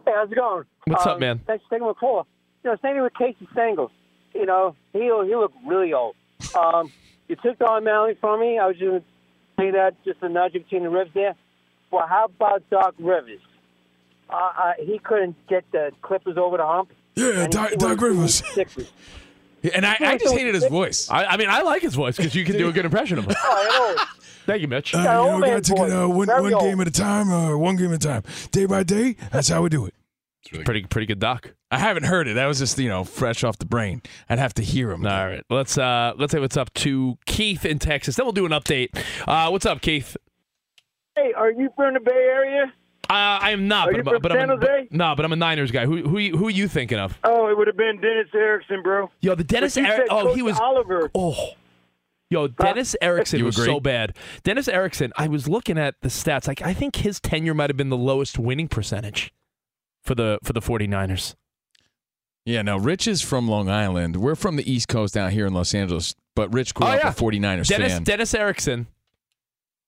Hey, 0.05 0.13
how's 0.17 0.33
it 0.33 0.35
going? 0.35 0.65
What's 0.87 1.07
up, 1.07 1.15
Um, 1.15 1.21
man? 1.21 1.41
Thanks 1.47 1.63
for 1.69 1.77
taking 1.77 1.87
my 1.87 1.93
call. 1.93 2.27
You 2.69 2.75
know, 2.75 2.79
same 2.83 2.97
thing 2.97 3.03
with 3.03 3.15
Casey 3.15 3.49
Stengel. 3.53 3.91
You 4.35 4.45
know, 4.45 4.77
he 4.93 4.99
he 4.99 5.35
looked 5.35 5.57
really 5.67 5.95
old. 5.95 6.17
Um, 6.55 6.93
you 7.27 7.35
took 7.37 7.59
Don 7.59 7.83
Malley 7.83 8.15
from 8.21 8.41
me. 8.41 8.59
I 8.59 8.67
was 8.67 8.77
just 8.77 8.87
going 8.87 9.01
to 9.01 9.07
say 9.59 9.71
that, 9.71 9.95
just 10.05 10.19
a 10.21 10.29
nudge 10.29 10.53
between 10.53 10.83
the 10.83 10.91
ribs 10.91 11.11
there. 11.15 11.35
Well, 11.91 12.07
how 12.07 12.27
about 12.27 12.69
Doc 12.69 12.95
Rivers? 12.99 13.41
Uh, 14.29 14.35
uh, 14.35 14.73
he 14.79 14.99
couldn't 14.99 15.35
get 15.49 15.65
the 15.73 15.93
Clippers 16.03 16.37
over 16.37 16.59
the 16.59 16.67
hump. 16.67 16.91
Yeah, 17.15 17.45
and 17.45 17.55
he 17.55 17.77
was 17.87 17.99
doing 17.99 18.29
Sixers. 18.29 18.93
And 19.75 19.87
I, 19.87 19.97
I 20.01 20.19
just 20.19 20.35
hated 20.35 20.55
his 20.55 20.67
voice. 20.67 21.09
I, 21.11 21.25
I 21.25 21.37
mean, 21.39 21.49
I 21.49 21.63
like 21.63 21.81
his 21.81 21.95
voice 21.95 22.19
because 22.19 22.35
you 22.35 22.45
can 22.45 22.59
do 22.59 22.69
a 22.69 22.73
good 22.73 22.85
impression 22.85 23.19
of 23.19 23.25
him. 23.25 23.35
Oh, 23.43 23.97
I 23.97 23.97
know. 23.97 24.05
Thank 24.45 24.61
you, 24.61 24.69
Mitch. 24.69 24.93
Got 24.93 25.07
an 25.07 25.17
old 25.17 25.41
man 25.41 25.63
voice. 25.63 26.27
Very 26.27 26.53
old. 26.53 26.81
at 26.81 26.89
a 26.89 26.91
time, 26.91 27.33
uh, 27.33 27.57
one 27.57 27.77
game 27.77 27.93
at 27.93 28.05
a 28.05 28.09
time, 28.09 28.23
day 28.51 28.67
by 28.67 28.83
day. 28.83 29.17
That's 29.33 29.49
how 29.49 29.63
we 29.63 29.71
do 29.71 29.87
it. 29.87 29.95
Pretty 30.65 30.85
pretty 30.85 31.07
good 31.07 31.19
doc. 31.19 31.53
I 31.71 31.79
haven't 31.79 32.05
heard 32.05 32.27
it. 32.29 32.35
That 32.35 32.47
was 32.47 32.59
just 32.59 32.79
you 32.79 32.89
know 32.89 33.05
fresh 33.05 33.45
off 33.45 33.59
the 33.59 33.67
brain. 33.67 34.01
I'd 34.31 34.39
have 34.39 34.55
to 34.55 34.63
hear 34.63 34.91
him. 34.91 35.05
All 35.05 35.27
right, 35.27 35.45
let's 35.51 35.77
uh 35.77 36.13
let's 36.17 36.33
say 36.33 36.39
what's 36.41 36.57
up 36.57 36.73
to 36.75 37.19
Keith 37.27 37.65
in 37.67 37.79
Texas. 37.79 38.17
Then 38.17 38.25
we'll 38.25 38.33
do 38.33 38.47
an 38.47 38.53
update. 38.53 38.89
Uh, 39.27 39.51
what's 39.51 39.67
up, 39.67 39.81
Keith? 39.83 40.17
Hey, 41.17 41.33
are 41.37 41.51
you 41.51 41.69
from 41.77 41.95
the 41.95 42.01
Bay 42.01 42.13
Area? 42.13 42.73
Uh, 43.11 43.13
I 43.43 43.51
am 43.51 43.69
not, 43.69 43.89
Are 43.89 43.93
but, 43.93 43.97
you 43.97 44.03
but, 44.05 44.13
from 44.13 44.23
but 44.23 44.33
I'm 44.33 44.39
San 44.39 44.51
a, 44.51 44.57
but- 44.59 44.69
Jose? 44.71 44.89
no, 44.91 45.15
but 45.17 45.25
I'm 45.25 45.33
a 45.33 45.37
Niners 45.37 45.71
guy. 45.71 45.85
Who 45.87 46.03
who 46.09 46.19
who 46.37 46.47
are 46.47 46.51
you 46.51 46.69
thinking 46.69 46.99
of? 46.99 47.19
Oh, 47.25 47.49
it 47.49 47.57
would 47.59 47.67
have 47.67 47.77
been 47.77 48.01
Dennis 48.01 48.29
Erickson, 48.35 48.83
bro. 48.83 49.11
Yo, 49.21 49.35
the 49.35 49.45
Dennis. 49.45 49.75
But 49.75 49.81
you 49.83 49.87
Er- 49.89 49.97
said 49.97 50.07
oh, 50.11 50.35
he 50.35 50.43
was. 50.43 50.59
Oliver. 50.59 51.11
Oh, 51.15 51.35
yo, 52.31 52.49
Dennis 52.49 52.95
Erickson 53.03 53.45
was 53.45 53.57
so 53.57 53.81
bad. 53.81 54.15
Dennis 54.45 54.69
Erickson. 54.69 55.13
I 55.17 55.27
was 55.29 55.49
looking 55.49 55.79
at 55.79 55.97
the 56.03 56.09
stats. 56.09 56.47
Like 56.47 56.63
I 56.63 56.73
think 56.75 56.97
his 56.97 57.19
tenure 57.21 57.55
might 57.55 57.71
have 57.71 57.77
been 57.77 57.89
the 57.91 57.97
lowest 57.97 58.39
winning 58.39 58.69
percentage 58.69 59.33
for 60.09 60.15
the 60.15 60.39
for 60.43 60.53
the 60.55 60.61
49ers. 60.61 61.35
Yeah, 62.47 62.63
no, 62.63 62.79
Rich 62.79 63.07
is 63.07 63.21
from 63.21 63.47
Long 63.47 63.69
Island. 63.69 64.17
We're 64.17 64.35
from 64.35 64.57
the 64.57 64.71
East 64.71 64.89
Coast 64.89 65.13
down 65.13 65.31
here 65.33 65.47
in 65.47 65.53
Los 65.53 65.75
Angeles, 65.75 66.15
but 66.35 66.51
Rich 66.55 66.73
grew 66.73 66.87
Oh, 66.87 66.91
up 66.93 67.01
yeah. 67.05 67.11
a 67.11 67.13
49ers 67.13 67.69
Dennis 67.69 67.93
fan. 67.93 68.05
Dennis 68.05 68.33
Erickson, 68.35 68.87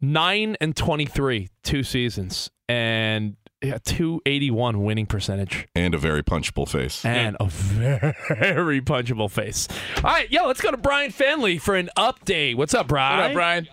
nine 0.01 0.57
and 0.61 0.77
twenty 0.77 1.07
three, 1.07 1.49
two 1.63 1.83
seasons, 1.83 2.51
and 2.69 3.37
yeah, 3.63 3.79
two 3.83 4.21
eighty 4.27 4.51
one 4.51 4.83
winning 4.85 5.07
percentage, 5.07 5.69
And 5.75 5.95
a 5.95 5.99
very 5.99 6.23
punchable 6.23 6.69
face. 6.69 7.03
and 7.05 7.37
a 7.41 7.47
very 7.47 8.81
punchable 8.83 9.31
face. 9.31 9.67
All 9.97 10.03
right, 10.11 10.31
yo, 10.31 10.47
let's 10.47 10.61
go 10.61 10.71
to 10.71 10.77
Brian 10.77 11.13
Fanley 11.13 11.59
for 11.61 11.75
an 11.77 11.89
update. 11.97 12.57
What's 12.57 12.75
up, 12.75 12.89
Brian? 12.89 13.19
what 13.21 13.27
up, 13.31 13.33
Brian? 13.33 13.69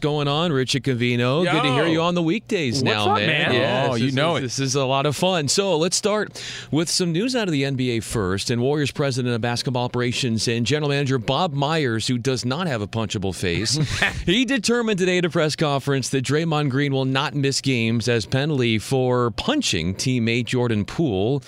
Going 0.00 0.28
on? 0.28 0.52
Richard 0.52 0.82
Covino. 0.82 1.44
Good 1.44 1.62
to 1.62 1.72
hear 1.74 1.86
you 1.86 2.00
on 2.00 2.14
the 2.14 2.22
weekdays 2.22 2.76
What's 2.76 2.84
now, 2.84 3.10
up, 3.12 3.18
man? 3.18 3.52
Yeah, 3.52 3.86
Oh, 3.88 3.92
this 3.92 4.00
you 4.02 4.08
is- 4.08 4.14
know 4.14 4.36
it. 4.36 4.40
This 4.40 4.58
is 4.58 4.74
a 4.74 4.84
lot 4.84 5.04
of 5.06 5.14
fun. 5.14 5.48
So 5.48 5.76
let's 5.76 5.96
start 5.96 6.42
with 6.70 6.88
some 6.88 7.12
news 7.12 7.36
out 7.36 7.48
of 7.48 7.52
the 7.52 7.64
NBA 7.64 8.02
first. 8.02 8.50
And 8.50 8.62
Warriors 8.62 8.90
president 8.90 9.34
of 9.34 9.40
basketball 9.40 9.84
operations 9.84 10.48
and 10.48 10.64
general 10.64 10.88
manager 10.88 11.18
Bob 11.18 11.52
Myers, 11.52 12.06
who 12.06 12.16
does 12.18 12.44
not 12.44 12.66
have 12.66 12.80
a 12.80 12.86
punchable 12.86 13.34
face, 13.34 13.78
he 14.26 14.44
determined 14.44 14.98
today 14.98 15.18
at 15.18 15.24
a 15.24 15.30
press 15.30 15.54
conference 15.54 16.08
that 16.10 16.24
Draymond 16.24 16.70
Green 16.70 16.92
will 16.92 17.04
not 17.04 17.34
miss 17.34 17.60
games 17.60 18.08
as 18.08 18.24
penalty 18.24 18.78
for 18.78 19.30
punching 19.32 19.94
teammate 19.96 20.46
Jordan 20.46 20.84
Poole. 20.86 21.42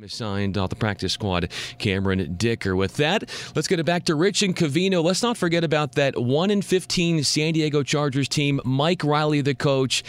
Team 0.00 0.06
assigned 0.06 0.56
off 0.56 0.70
the 0.70 0.76
practice 0.76 1.12
squad, 1.12 1.50
Cameron 1.76 2.34
Dicker. 2.36 2.74
With 2.74 2.96
that, 2.96 3.28
let's 3.54 3.68
get 3.68 3.80
it 3.80 3.84
back 3.84 4.04
to 4.04 4.14
Rich 4.14 4.42
and 4.42 4.56
Covino. 4.56 5.04
Let's 5.04 5.22
not 5.22 5.36
forget 5.36 5.62
about 5.62 5.92
that 5.96 6.18
1 6.18 6.50
in 6.50 6.62
15 6.62 7.22
San 7.22 7.52
Diego 7.52 7.82
Chargers 7.82 8.26
team, 8.26 8.62
Mike 8.64 9.04
Riley, 9.04 9.42
the 9.42 9.54
coach. 9.54 10.02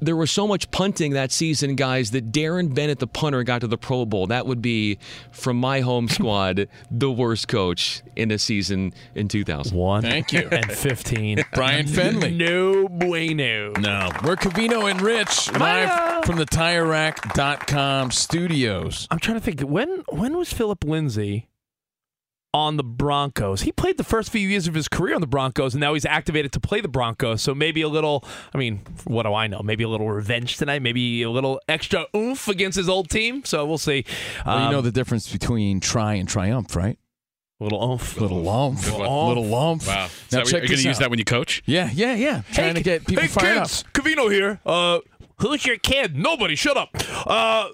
There 0.00 0.16
was 0.16 0.30
so 0.30 0.46
much 0.46 0.70
punting 0.70 1.12
that 1.12 1.32
season, 1.32 1.74
guys, 1.74 2.10
that 2.10 2.32
Darren 2.32 2.74
Bennett, 2.74 2.98
the 2.98 3.06
punter, 3.06 3.42
got 3.42 3.62
to 3.62 3.66
the 3.66 3.78
Pro 3.78 4.04
Bowl. 4.04 4.26
That 4.26 4.46
would 4.46 4.60
be, 4.60 4.98
from 5.30 5.58
my 5.58 5.80
home 5.80 6.08
squad, 6.08 6.68
the 6.90 7.10
worst 7.10 7.48
coach 7.48 8.02
in 8.14 8.30
a 8.30 8.38
season 8.38 8.92
in 9.14 9.28
2000. 9.28 9.76
One 9.76 10.02
Thank 10.02 10.32
you. 10.32 10.48
and 10.50 10.70
15. 10.70 11.44
Brian 11.54 11.86
Fenley. 11.86 12.36
No 12.36 12.88
bueno. 12.88 13.72
No. 13.78 14.10
We're 14.22 14.36
Covino 14.36 14.90
and 14.90 15.00
Rich 15.00 15.50
I, 15.54 15.58
live 15.58 16.24
from 16.24 16.36
the 16.36 16.46
TireRack.com 16.46 18.10
studios. 18.10 19.08
I'm 19.10 19.18
trying 19.18 19.38
to 19.38 19.44
think. 19.44 19.60
When 19.60 20.04
when 20.10 20.36
was 20.36 20.52
Philip 20.52 20.84
Lindsay 20.84 21.48
on 22.56 22.76
the 22.78 22.82
Broncos? 22.84 23.62
He 23.62 23.72
played 23.72 23.98
the 23.98 24.04
first 24.04 24.30
few 24.30 24.48
years 24.48 24.66
of 24.66 24.72
his 24.74 24.88
career 24.88 25.14
on 25.14 25.20
the 25.20 25.26
Broncos, 25.26 25.74
and 25.74 25.80
now 25.80 25.92
he's 25.94 26.06
activated 26.06 26.52
to 26.52 26.60
play 26.60 26.80
the 26.80 26.88
Broncos. 26.88 27.42
So 27.42 27.54
maybe 27.54 27.82
a 27.82 27.88
little. 27.88 28.24
I 28.54 28.58
mean, 28.58 28.80
what 29.04 29.24
do 29.24 29.34
I 29.34 29.46
know? 29.46 29.60
Maybe 29.62 29.84
a 29.84 29.88
little 29.88 30.10
revenge 30.10 30.56
tonight. 30.56 30.80
Maybe 30.82 31.22
a 31.22 31.30
little 31.30 31.60
extra 31.68 32.06
oomph 32.14 32.48
against 32.48 32.76
his 32.76 32.88
old 32.88 33.10
team. 33.10 33.44
So 33.44 33.66
we'll 33.66 33.78
see. 33.78 34.04
Well, 34.46 34.58
you 34.58 34.64
Um, 34.66 34.72
know 34.72 34.80
the 34.80 34.90
difference 34.92 35.30
between 35.30 35.80
try 35.80 36.14
and 36.14 36.28
triumph, 36.28 36.74
right? 36.74 36.98
A 37.60 37.64
little 37.64 37.82
oomph. 37.92 38.20
Little 38.20 38.42
lump. 38.42 38.82
Little 38.84 39.28
Little 39.28 39.46
lump. 39.46 39.86
Wow. 39.86 39.94
Now 39.94 40.08
that 40.30 40.38
what- 40.38 40.46
check 40.50 40.60
are 40.60 40.64
you 40.64 40.68
going 40.68 40.80
to 40.82 40.88
use 40.88 40.96
out. 40.96 41.00
that 41.00 41.10
when 41.10 41.18
you 41.18 41.24
coach? 41.24 41.62
Yeah, 41.64 41.90
yeah, 41.92 42.14
yeah. 42.14 42.42
Trying 42.52 42.74
to 42.74 42.82
get 42.82 43.06
people 43.06 43.22
hey, 43.22 43.28
fired 43.28 43.60
kids, 43.60 43.82
up. 43.86 43.92
Covino 43.94 44.30
here. 44.30 44.60
Uh, 44.66 44.98
who's 45.38 45.64
your 45.66 45.76
kid? 45.76 46.16
Nobody. 46.16 46.54
Shut 46.54 46.76
up. 46.76 46.90
Uh, 47.26 47.68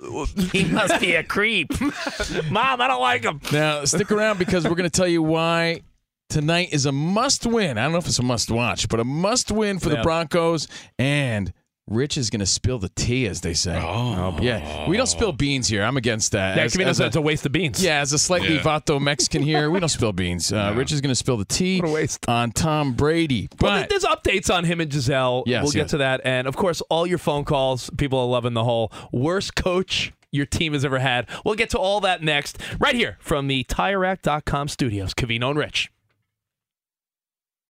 he 0.52 0.64
must 0.64 1.00
be 1.00 1.14
a 1.14 1.22
creep. 1.22 1.70
Mom, 2.50 2.80
I 2.80 2.88
don't 2.88 3.00
like 3.00 3.22
him. 3.24 3.40
Now, 3.52 3.84
stick 3.84 4.10
around 4.10 4.38
because 4.38 4.64
we're 4.64 4.74
going 4.74 4.88
to 4.88 4.90
tell 4.90 5.08
you 5.08 5.22
why 5.22 5.82
tonight 6.28 6.70
is 6.72 6.86
a 6.86 6.92
must 6.92 7.46
win. 7.46 7.78
I 7.78 7.82
don't 7.84 7.92
know 7.92 7.98
if 7.98 8.06
it's 8.06 8.18
a 8.18 8.22
must 8.22 8.50
watch, 8.50 8.88
but 8.88 9.00
a 9.00 9.04
must 9.04 9.50
win 9.50 9.78
for 9.78 9.88
the 9.90 10.02
Broncos. 10.02 10.66
And 10.98 11.52
Rich 11.88 12.16
is 12.16 12.30
going 12.30 12.40
to 12.40 12.46
spill 12.46 12.78
the 12.78 12.88
tea, 12.90 13.26
as 13.26 13.40
they 13.40 13.54
say. 13.54 13.76
Oh. 13.76 14.38
yeah. 14.40 14.88
We 14.88 14.96
don't 14.96 15.08
spill 15.08 15.32
beans 15.32 15.66
here. 15.66 15.82
I'm 15.82 15.96
against 15.96 16.30
that. 16.32 16.56
Yeah, 16.56 16.62
As- 16.64 16.74
Covino 16.74 16.86
as 16.86 17.00
a- 17.00 17.06
it's 17.06 17.16
a 17.16 17.20
waste 17.20 17.44
of 17.44 17.50
beans. 17.52 17.82
yeah, 17.82 17.98
as 18.00 18.12
a 18.12 18.18
slightly 18.18 18.54
Yeah. 18.54 18.62
vato 18.62 19.00
Mexican 19.00 19.42
here, 19.42 19.68
we 19.68 19.80
don't 19.80 19.88
spill 20.00 20.12
beans. 20.12 20.52
Uh, 20.52 20.72
Rich 20.76 20.92
is 20.92 21.00
going 21.00 21.10
to 21.10 21.16
spill 21.16 21.36
the 21.36 21.44
tea 21.44 21.80
What 21.80 21.90
a 21.90 21.92
waste. 21.92 22.28
on 22.28 22.52
Tom 22.52 22.92
Brady. 22.92 23.48
Well, 23.60 23.80
But 23.80 23.88
there's 23.90 24.04
updates 24.04 24.48
on 24.54 24.64
him 24.64 24.80
and 24.80 24.90
Gisele. 24.92 25.42
Yes, 25.46 25.64
we'll 25.64 25.72
get 25.72 25.78
yes. 25.80 25.90
to 25.90 25.96
that. 25.98 26.20
And 26.24 26.46
of 26.46 26.56
course, 26.56 26.80
all 26.88 27.04
your 27.06 27.18
phone 27.18 27.44
calls. 27.44 27.90
People 27.98 28.20
are 28.20 28.26
loving 28.26 28.54
the 28.54 28.64
whole 28.64 28.92
worst 29.10 29.56
coach 29.56 30.12
your 30.30 30.46
team 30.46 30.72
has 30.74 30.84
ever 30.84 31.00
had. 31.00 31.28
We'll 31.44 31.56
get 31.56 31.68
to 31.70 31.78
all 31.78 32.00
that 32.02 32.22
next, 32.22 32.58
right 32.78 32.94
here 32.94 33.18
from 33.20 33.48
the 33.48 33.64
TireRack.com 33.64 34.68
studios. 34.68 35.12
Covino 35.14 35.50
and 35.50 35.58
Rich. 35.58 35.90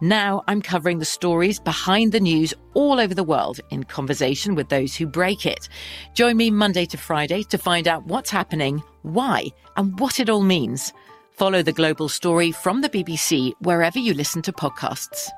Now 0.00 0.42
I'm 0.48 0.60
covering 0.60 0.98
the 0.98 1.04
stories 1.04 1.60
behind 1.60 2.12
the 2.12 2.20
news 2.20 2.52
all 2.74 3.00
over 3.00 3.14
the 3.14 3.24
world 3.24 3.60
in 3.70 3.84
conversation 3.84 4.54
with 4.54 4.68
those 4.68 4.94
who 4.94 5.06
break 5.06 5.46
it. 5.46 5.68
Join 6.14 6.36
me 6.36 6.50
Monday 6.50 6.84
to 6.86 6.96
Friday 6.96 7.42
to 7.44 7.58
find 7.58 7.86
out 7.86 8.04
what's 8.06 8.30
happening, 8.30 8.82
why, 9.02 9.46
and 9.76 9.98
what 10.00 10.20
it 10.20 10.28
all 10.28 10.42
means. 10.42 10.92
Follow 11.30 11.62
The 11.62 11.72
Global 11.72 12.08
Story 12.08 12.52
from 12.52 12.80
the 12.80 12.88
BBC 12.88 13.52
wherever 13.60 13.98
you 13.98 14.14
listen 14.14 14.42
to 14.42 14.52
podcasts. 14.52 15.28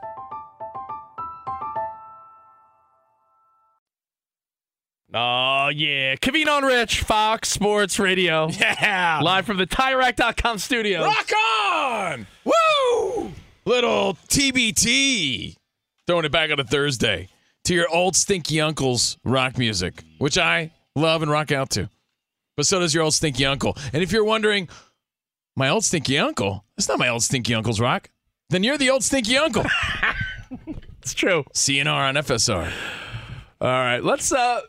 Oh, 5.15 5.69
yeah. 5.75 6.17
Covino 6.17 6.59
and 6.59 6.67
Rich, 6.67 7.03
Fox 7.03 7.49
Sports 7.49 7.99
Radio. 7.99 8.49
Yeah. 8.51 9.21
Live 9.23 9.47
from 9.47 9.57
the 9.57 9.67
TireRack.com 9.67 10.59
studio. 10.59 11.05
Rock 11.05 11.31
on! 11.33 12.27
Woo! 12.45 13.33
Little 13.67 14.15
TBT. 14.29 15.57
Throwing 16.07 16.25
it 16.25 16.31
back 16.31 16.53
on 16.53 16.61
a 16.61 16.65
Thursday 16.65 17.29
to 17.65 17.75
your 17.75 17.89
old 17.89 18.15
stinky 18.15 18.61
uncle's 18.61 19.19
rock 19.25 19.59
music, 19.59 20.05
which 20.19 20.39
I 20.39 20.73
love 20.95 21.23
and 21.23 21.31
rock 21.31 21.51
out 21.51 21.71
to. 21.71 21.91
But 22.57 22.67
so 22.67 22.79
does 22.79 22.95
your 22.95 23.03
old 23.03 23.15
stinky 23.15 23.45
uncle. 23.45 23.77
And 23.93 24.05
if 24.05 24.13
you're 24.13 24.25
wondering, 24.25 24.69
my 25.57 25.69
old 25.69 25.85
stinky 25.85 26.17
uncle, 26.17 26.65
that's 26.77 26.89
not 26.89 27.01
my 27.01 27.09
old 27.09 27.25
stinky 27.25 27.55
uncle's 27.55 27.81
rock. 27.81 28.09
Then 28.51 28.63
you're 28.63 28.79
the 28.79 28.91
old 28.91 29.03
stinky 29.03 29.37
uncle. 29.37 29.65
It's 31.07 31.15
true. 31.15 31.45
CNR 31.55 32.09
on 32.09 32.15
FSR. 32.17 32.69
All 33.61 33.69
right, 33.69 34.03
let's 34.03 34.33
uh 34.33 34.63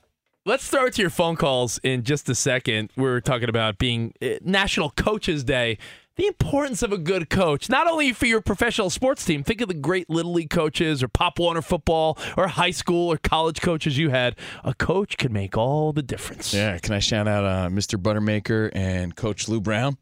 let's 0.45 0.63
start 0.63 0.93
to 0.93 1.01
your 1.01 1.09
phone 1.09 1.35
calls 1.35 1.79
in 1.79 2.03
just 2.03 2.29
a 2.29 2.35
second. 2.35 2.91
We're 2.95 3.21
talking 3.21 3.49
about 3.49 3.79
being 3.79 4.13
uh, 4.21 4.35
National 4.43 4.91
Coaches 4.91 5.43
Day. 5.43 5.79
The 6.18 6.26
importance 6.26 6.82
of 6.82 6.91
a 6.91 6.97
good 6.97 7.30
coach, 7.30 7.70
not 7.70 7.86
only 7.86 8.11
for 8.11 8.26
your 8.26 8.41
professional 8.41 8.89
sports 8.89 9.24
team. 9.24 9.43
Think 9.43 9.61
of 9.61 9.68
the 9.68 9.76
great 9.76 10.09
little 10.09 10.34
league 10.34 10.49
coaches, 10.49 11.03
or 11.03 11.07
Pop 11.07 11.38
Warner 11.38 11.61
football, 11.61 12.18
or 12.36 12.47
high 12.47 12.72
school 12.72 13.11
or 13.11 13.18
college 13.18 13.61
coaches 13.61 13.99
you 13.99 14.09
had. 14.09 14.36
A 14.63 14.74
coach 14.74 15.18
can 15.18 15.32
make 15.32 15.55
all 15.55 15.93
the 15.93 16.01
difference. 16.01 16.55
Yeah, 16.55 16.80
can 16.80 16.95
I 16.95 16.99
shout 16.99 17.28
out 17.28 17.45
uh, 17.45 17.70
Mr. 17.70 18.01
Buttermaker 18.01 18.72
and 18.74 19.15
Coach 19.15 19.47
Lou 19.47 19.61
Brown? 19.61 19.97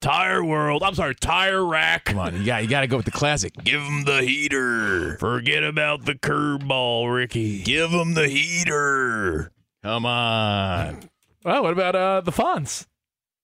Tire 0.00 0.42
World. 0.42 0.82
I'm 0.82 0.94
sorry, 0.94 1.14
Tire 1.14 1.62
Rack. 1.62 2.06
Come 2.06 2.18
on, 2.18 2.38
you 2.38 2.46
got 2.46 2.62
you 2.62 2.68
got 2.70 2.80
to 2.80 2.86
go 2.86 2.96
with 2.96 3.04
the 3.04 3.12
classic. 3.12 3.52
Give 3.62 3.82
him 3.82 4.04
the 4.04 4.22
heater. 4.22 5.18
Forget 5.18 5.62
about 5.62 6.06
the 6.06 6.14
curveball, 6.14 7.14
Ricky. 7.14 7.62
Give 7.62 7.90
him 7.90 8.14
the 8.14 8.28
heater. 8.28 9.52
Come 9.82 10.06
on. 10.06 11.00
Oh, 11.44 11.60
what 11.60 11.74
about 11.74 11.94
uh, 11.94 12.22
the 12.22 12.32
Fonz? 12.32 12.86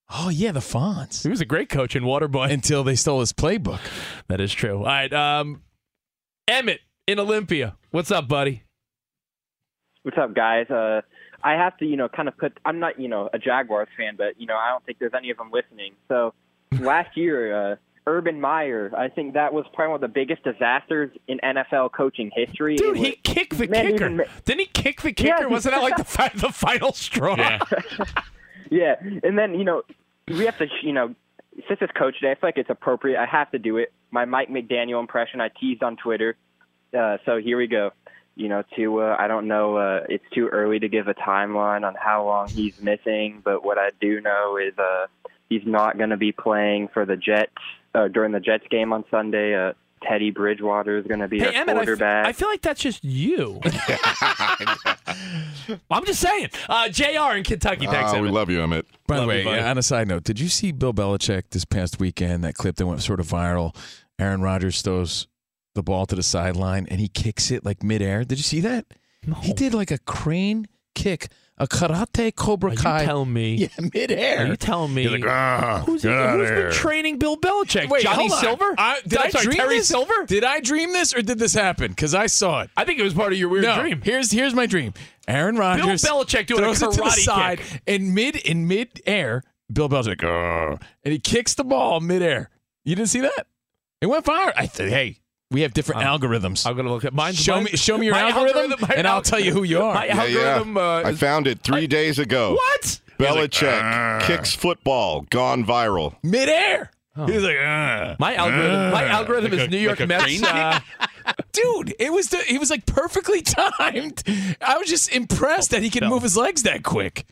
Oh 0.09 0.29
yeah, 0.29 0.53
the 0.53 0.61
Fonz. 0.61 1.23
He 1.25 1.29
was 1.29 1.41
a 1.41 1.45
great 1.45 1.69
coach 1.69 1.97
in 1.97 2.05
Waterboy. 2.05 2.51
Until 2.53 2.85
they 2.85 2.95
stole 2.95 3.21
his 3.21 3.33
playbook. 3.33 3.81
That 4.29 4.41
is 4.41 4.53
true. 4.53 4.79
All 4.79 4.85
right, 4.85 5.13
um, 5.13 5.63
Emmett 6.47 6.81
in 7.07 7.19
Olympia. 7.19 7.77
What's 7.91 8.11
up, 8.11 8.29
buddy? 8.29 8.63
What's 10.03 10.17
up, 10.19 10.35
guys? 10.35 10.71
Uh, 10.71 11.01
I 11.43 11.55
have 11.55 11.77
to, 11.79 11.87
you 11.87 11.97
know, 11.97 12.09
kind 12.09 12.29
of 12.29 12.37
put. 12.39 12.59
I'm 12.65 12.79
not, 12.79 13.01
you 13.01 13.09
know, 13.09 13.29
a 13.33 13.39
Jaguars 13.39 13.89
fan, 13.97 14.15
but 14.17 14.41
you 14.41 14.47
know, 14.47 14.57
I 14.57 14.69
don't 14.71 14.85
think 14.85 14.99
there's 15.01 15.15
any 15.17 15.31
of 15.31 15.39
them 15.39 15.51
listening. 15.53 15.95
So 16.09 16.33
last 16.81 17.17
year, 17.17 17.73
uh, 17.73 17.77
Urban 18.07 18.41
Meyer, 18.41 18.93
I 18.97 19.09
think 19.09 19.35
that 19.35 19.53
was 19.53 19.65
probably 19.75 19.91
one 19.91 19.97
of 19.97 20.01
the 20.03 20.09
biggest 20.09 20.45
disasters 20.45 21.11
in 21.27 21.41
NFL 21.43 21.91
coaching 21.93 22.31
history. 22.33 22.77
Dude, 22.77 22.97
It 22.99 23.05
he 23.05 23.13
kicked 23.25 23.59
the 23.59 23.67
Man, 23.67 23.87
kicker. 23.93 24.09
even- 24.09 24.27
Didn't 24.45 24.61
he 24.61 24.67
kick 24.67 25.03
the 25.03 25.13
kicker? 25.13 25.37
Yeah, 25.41 25.47
Wasn't 25.47 25.75
that 25.75 25.83
like 25.83 25.97
the, 25.99 26.05
fi- 26.05 26.31
the 26.37 26.51
final 26.53 26.93
straw? 26.93 27.35
Yeah, 27.37 27.59
and 29.23 29.39
then 29.39 29.55
you 29.55 29.65
know 29.65 29.83
we 30.29 30.45
have 30.45 30.59
to, 30.59 30.67
you 30.83 30.93
know, 30.93 31.15
since 31.69 31.79
it's 31.81 31.93
Coach 31.93 32.21
Day, 32.21 32.33
I 32.33 32.35
feel 32.35 32.49
like 32.49 32.59
it's 32.59 32.71
appropriate. 32.71 33.21
I 33.21 33.27
have 33.27 33.51
to 33.53 33.59
do 33.59 33.79
it. 33.79 33.93
My 34.11 34.25
Mike 34.25 34.49
McDaniel 34.49 35.01
impression 35.01 35.41
I 35.41 35.49
teased 35.49 35.83
on 35.83 35.97
Twitter. 35.97 36.37
Uh, 36.97 37.19
so 37.25 37.39
here 37.39 37.57
we 37.57 37.67
go. 37.67 37.91
You 38.35 38.49
know, 38.49 38.63
to 38.77 39.01
uh, 39.01 39.17
I 39.19 39.29
don't 39.29 39.49
know. 39.49 39.77
Uh, 39.77 40.01
it's 40.09 40.25
too 40.35 40.49
early 40.49 40.79
to 40.79 40.89
give 40.89 41.09
a 41.09 41.15
timeline 41.15 41.87
on 41.87 41.95
how 41.95 42.27
long 42.27 42.49
he's 42.49 42.81
missing, 42.83 43.41
but 43.43 43.65
what 43.65 43.79
I 43.79 43.91
do 44.01 44.21
know 44.21 44.59
is 44.59 44.77
uh, 44.79 45.07
he's 45.49 45.63
not 45.65 45.97
going 45.97 46.11
to 46.11 46.19
be 46.19 46.33
playing 46.33 46.89
for 46.93 47.07
the 47.07 47.17
Jets 47.17 47.53
uh, 47.95 48.09
during 48.09 48.33
the 48.33 48.41
Jets 48.41 48.65
game 48.71 48.93
on 48.93 49.05
Sunday. 49.11 49.55
Uh, 49.55 49.73
Teddy 50.09 50.31
Bridgewater 50.31 50.99
is 50.99 51.07
going 51.07 51.21
to 51.21 51.29
be 51.29 51.39
Hey, 51.41 51.47
our 51.47 51.53
Emmett, 51.53 51.77
quarterback. 51.77 52.27
I 52.27 52.33
feel 52.33 52.49
like 52.49 52.63
that's 52.63 52.81
just 52.81 53.05
you. 53.05 53.61
I'm 55.91 56.05
just 56.05 56.21
saying. 56.21 56.49
Uh, 56.69 56.89
Jr. 56.89 57.37
in 57.37 57.45
Kentucky. 57.45 57.87
Thanks, 57.87 58.11
Ah, 58.11 58.15
we 58.15 58.19
Emmett. 58.21 58.33
love 58.33 58.51
you, 58.51 58.63
Emmett. 58.63 58.87
By 59.07 59.21
the 59.21 59.27
way, 59.27 59.43
you, 59.43 59.51
yeah, 59.51 59.71
on 59.71 59.79
a 59.79 59.83
side 59.83 60.09
note, 60.09 60.25
did 60.25 60.41
you 60.41 60.49
see 60.49 60.73
Bill 60.73 60.93
Belichick 60.95 61.45
this 61.51 61.65
past 61.65 61.99
weekend? 62.01 62.45
That 62.45 62.55
clip 62.55 62.77
that 62.77 62.87
went 62.87 63.03
sort 63.03 63.21
of 63.21 63.27
viral. 63.27 63.75
Aaron 64.19 64.41
Rodgers 64.43 64.83
throws 64.83 65.27
the 65.75 65.83
ball 65.83 66.07
to 66.07 66.15
the 66.15 66.23
sideline 66.23 66.87
and 66.91 67.01
he 67.01 67.09
kicks 67.09 67.51
it 67.51 67.65
like 67.65 67.83
midair. 67.83 68.25
Did 68.25 68.39
you 68.39 68.45
see 68.45 68.61
that? 68.61 68.87
He 69.43 69.53
did 69.53 69.75
like 69.75 69.91
a 69.91 69.99
crane 69.99 70.67
kick, 70.95 71.29
a 71.59 71.67
karate 71.67 72.35
cobra 72.35 72.71
Are 72.71 72.73
you 72.75 72.79
kai. 72.79 73.05
telling 73.05 73.33
me? 73.33 73.55
Yeah, 73.57 73.69
midair. 73.95 74.45
Are 74.45 74.47
you 74.49 74.57
telling 74.57 74.93
me? 74.93 75.05
He's 75.05 75.13
like, 75.13 75.25
ah, 75.27 75.83
who's 75.87 76.03
get 76.03 76.13
outta 76.13 76.39
who's 76.39 76.51
been 76.51 76.73
training 76.73 77.19
Bill 77.19 77.37
Belichick? 77.37 77.89
Wait, 77.89 78.03
Johnny 78.03 78.29
hold 78.29 78.33
on. 78.33 78.39
Silver? 78.41 78.75
I, 78.77 79.01
did 79.07 79.19
I'm 79.19 79.27
I 79.27 79.31
sorry, 79.31 79.45
dream 79.45 79.57
Terry 79.57 79.77
this? 79.79 79.89
Silver? 79.89 80.27
Did 80.27 80.45
I 80.45 80.61
dream 80.61 80.93
this 80.93 81.15
or 81.15 81.23
did 81.23 81.39
this 81.39 81.55
happen? 81.55 81.89
Because 81.93 82.15
I 82.15 82.27
saw 82.27 82.61
it. 82.63 82.71
I 82.77 82.85
think 82.85 82.99
it 82.99 83.03
was 83.03 83.15
part 83.15 83.33
of 83.33 83.39
your 83.39 83.49
weird 83.49 83.65
no, 83.65 83.81
dream. 83.81 84.03
Here's 84.03 84.31
here's 84.31 84.55
my 84.55 84.67
dream. 84.67 84.93
Aaron 85.27 85.57
Rodgers 85.57 86.03
Bill 86.03 86.25
Belichick 86.25 86.47
doing 86.47 86.61
a 86.61 86.75
throws 86.75 86.83
it 86.83 86.91
to 86.93 86.97
the 86.99 87.03
karate 87.03 87.25
side 87.25 87.59
kick. 87.59 87.83
in 87.87 88.15
mid 88.15 88.37
in 88.37 88.69
mid 88.69 89.01
air. 89.07 89.43
Bill 89.73 89.89
Belichick, 89.89 90.19
"Grr," 90.19 90.81
and 91.05 91.13
he 91.13 91.19
kicks 91.19 91.55
the 91.55 91.65
ball 91.65 92.01
midair. 92.01 92.51
You 92.85 92.95
didn't 92.95 93.09
see 93.09 93.21
that? 93.21 93.47
It 94.01 94.07
went 94.07 94.25
fire. 94.25 94.53
I 94.57 94.67
th- 94.67 94.89
hey, 94.91 95.19
we 95.51 95.63
have 95.63 95.73
different 95.75 96.03
algorithms. 96.03 96.67
I'm 96.67 96.77
gonna 96.77 96.91
look 96.93 97.05
at 97.05 97.15
mine. 97.15 97.35
show 97.35 97.61
me 97.61 97.71
show 97.71 97.97
me 97.99 98.07
your 98.07 98.15
my 98.17 98.31
algorithm, 98.31 98.75
and 98.95 99.07
I'll 99.07 99.23
tell 99.23 99.41
you 99.41 99.53
who 99.53 99.63
you 99.63 99.81
are. 99.83 99.95
My 99.95 100.07
Yeah, 100.07 100.25
yeah. 100.25 100.39
algorithm. 100.41 100.77
Uh, 100.77 101.03
I 101.05 101.13
found 101.15 101.47
it 101.47 101.61
three 101.61 101.87
days 101.87 102.19
ago. 102.19 102.55
what? 102.55 103.01
Belichick 103.19 104.23
kicks 104.23 104.55
football, 104.55 105.23
gone 105.31 105.65
viral. 105.65 106.17
midair. 106.23 106.91
He 107.15 107.23
was 107.33 107.45
like. 107.45 107.57
My 108.21 108.35
algorithm. 108.35 108.93
My 108.93 109.05
algorithm 109.07 109.51
Like 109.53 109.61
is 109.61 109.67
a- 109.67 109.71
New 109.71 109.79
York 109.79 110.01
like 110.01 110.09
Mets. 110.11 110.43
Uh, 110.43 110.79
dude. 111.53 111.95
It 111.99 112.13
was 112.13 112.29
the, 112.29 112.37
he 112.39 112.59
was 112.59 112.69
like 112.69 112.85
perfectly 112.85 113.41
timed. 113.43 114.23
I 114.61 114.77
was 114.77 114.87
just 114.89 115.11
impressed 115.11 115.71
that 115.71 115.83
he 115.83 115.89
could 115.89 116.03
move 116.03 116.23
his 116.23 116.37
legs 116.37 116.65
that 116.65 116.83
quick. 116.83 117.25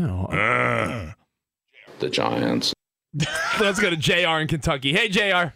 oh, 0.00 0.28
The 1.98 2.08
Giants. 2.08 2.72
let's 3.60 3.78
go 3.80 3.90
to 3.90 3.96
Jr. 3.96 4.38
in 4.40 4.48
Kentucky. 4.48 4.94
Hey, 4.94 5.08
Jr. 5.10 5.52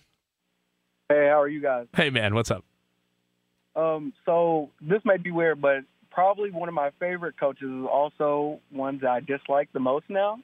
Hey, 1.13 1.29
how 1.29 1.43
are 1.43 1.49
you 1.49 1.61
guys? 1.61 1.89
Hey, 1.95 2.09
man. 2.09 2.35
What's 2.35 2.51
up? 2.51 2.65
Um, 3.77 4.15
so 4.25 4.71
this 4.81 5.03
might 5.05 5.23
be 5.23 5.31
weird, 5.31 5.61
but 5.61 5.81
probably 6.11 6.51
one 6.51 6.71
of 6.71 6.75
my 6.75 6.91
favorite 6.99 7.39
coaches 7.39 7.69
is 7.69 7.85
also 7.85 8.61
one 8.71 8.99
that 9.03 9.11
I 9.11 9.21
dislike 9.21 9.69
the 9.75 9.81
most 9.81 10.07
now. 10.09 10.39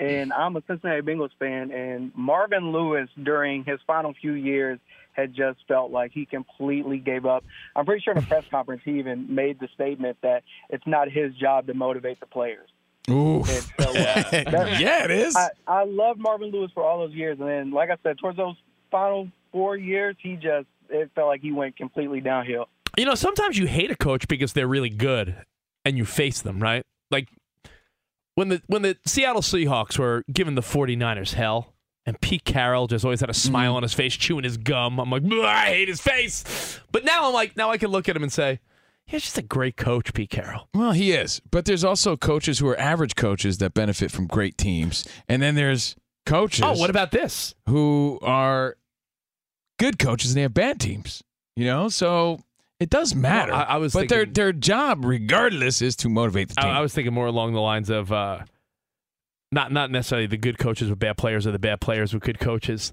And 0.00 0.32
I'm 0.32 0.56
a 0.56 0.62
Cincinnati 0.66 1.02
Bengals 1.02 1.30
fan, 1.38 1.70
and 1.70 2.10
Marvin 2.16 2.72
Lewis 2.72 3.08
during 3.22 3.64
his 3.64 3.78
final 3.86 4.12
few 4.20 4.32
years 4.32 4.80
had 5.12 5.32
just 5.32 5.58
felt 5.68 5.92
like 5.92 6.10
he 6.12 6.26
completely 6.26 6.98
gave 6.98 7.24
up. 7.24 7.44
I'm 7.76 7.84
pretty 7.84 8.02
sure 8.02 8.14
in 8.14 8.18
a 8.18 8.26
press 8.26 8.44
conference 8.50 8.82
he 8.84 8.98
even 8.98 9.32
made 9.32 9.60
the 9.60 9.68
statement 9.74 10.16
that 10.22 10.42
it's 10.70 10.86
not 10.88 11.08
his 11.08 11.34
job 11.36 11.68
to 11.68 11.74
motivate 11.74 12.18
the 12.18 12.26
players. 12.26 12.68
Ooh. 13.08 13.44
So, 13.44 13.90
uh, 13.90 13.92
yeah, 14.32 15.04
it 15.04 15.10
is. 15.12 15.36
I, 15.36 15.50
I 15.68 15.84
loved 15.84 16.18
Marvin 16.18 16.50
Lewis 16.50 16.72
for 16.74 16.82
all 16.82 17.06
those 17.06 17.14
years, 17.14 17.38
and 17.38 17.48
then, 17.48 17.70
like 17.70 17.90
I 17.90 17.96
said, 18.02 18.18
towards 18.18 18.38
those 18.38 18.56
final 18.90 19.28
four 19.52 19.76
years, 19.76 20.16
he 20.20 20.34
just 20.34 20.66
it 20.88 21.10
felt 21.14 21.28
like 21.28 21.40
he 21.40 21.52
went 21.52 21.76
completely 21.76 22.20
downhill. 22.20 22.68
You 22.98 23.04
know, 23.04 23.14
sometimes 23.14 23.56
you 23.56 23.66
hate 23.66 23.90
a 23.90 23.96
coach 23.96 24.26
because 24.28 24.52
they're 24.52 24.66
really 24.66 24.90
good 24.90 25.36
and 25.84 25.96
you 25.96 26.04
face 26.04 26.42
them, 26.42 26.60
right? 26.60 26.84
Like 27.10 27.28
when 28.34 28.48
the 28.48 28.62
when 28.66 28.82
the 28.82 28.96
Seattle 29.06 29.42
Seahawks 29.42 29.98
were 29.98 30.24
giving 30.32 30.54
the 30.54 30.62
49ers 30.62 31.34
hell 31.34 31.74
and 32.06 32.20
Pete 32.20 32.44
Carroll 32.44 32.86
just 32.86 33.04
always 33.04 33.20
had 33.20 33.30
a 33.30 33.34
smile 33.34 33.70
mm-hmm. 33.70 33.76
on 33.76 33.82
his 33.82 33.94
face 33.94 34.16
chewing 34.16 34.44
his 34.44 34.56
gum. 34.56 34.98
I'm 34.98 35.10
like, 35.10 35.22
I 35.24 35.66
hate 35.66 35.88
his 35.88 36.00
face. 36.00 36.80
But 36.90 37.04
now 37.04 37.28
I'm 37.28 37.34
like, 37.34 37.56
now 37.56 37.70
I 37.70 37.78
can 37.78 37.90
look 37.90 38.08
at 38.08 38.16
him 38.16 38.22
and 38.22 38.32
say, 38.32 38.60
he's 39.04 39.22
just 39.22 39.38
a 39.38 39.42
great 39.42 39.76
coach, 39.76 40.12
Pete 40.14 40.30
Carroll. 40.30 40.68
Well, 40.74 40.92
he 40.92 41.12
is, 41.12 41.40
but 41.50 41.66
there's 41.66 41.84
also 41.84 42.16
coaches 42.16 42.58
who 42.58 42.68
are 42.68 42.78
average 42.78 43.16
coaches 43.16 43.58
that 43.58 43.74
benefit 43.74 44.10
from 44.10 44.26
great 44.26 44.56
teams, 44.56 45.06
and 45.28 45.42
then 45.42 45.54
there's 45.54 45.94
coaches. 46.26 46.64
Oh, 46.64 46.72
what 46.72 46.90
about 46.90 47.10
this? 47.10 47.54
who 47.68 48.18
are 48.22 48.76
good 49.80 49.98
coaches 49.98 50.30
and 50.30 50.36
they 50.36 50.42
have 50.42 50.54
bad 50.54 50.78
teams? 50.78 51.22
You 51.56 51.64
know, 51.64 51.88
so 51.88 52.40
it 52.78 52.88
does 52.90 53.14
matter. 53.14 53.52
I- 53.52 53.62
I 53.64 53.76
was 53.78 53.92
but 53.92 54.08
their 54.08 54.20
thinking- 54.20 54.32
their 54.34 54.52
job, 54.52 55.04
regardless, 55.04 55.82
is 55.82 55.96
to 55.96 56.08
motivate 56.08 56.50
the 56.50 56.54
I, 56.58 56.62
team. 56.62 56.70
I 56.72 56.80
was 56.80 56.94
thinking 56.94 57.12
more 57.12 57.26
along 57.26 57.52
the 57.54 57.60
lines 57.60 57.90
of 57.90 58.12
uh, 58.12 58.44
not 59.50 59.72
not 59.72 59.90
necessarily 59.90 60.26
the 60.28 60.36
good 60.36 60.58
coaches 60.58 60.88
with 60.88 60.98
bad 60.98 61.16
players 61.16 61.46
or 61.46 61.50
the 61.52 61.58
bad 61.58 61.80
players 61.80 62.14
with 62.14 62.22
good 62.22 62.38
coaches. 62.38 62.92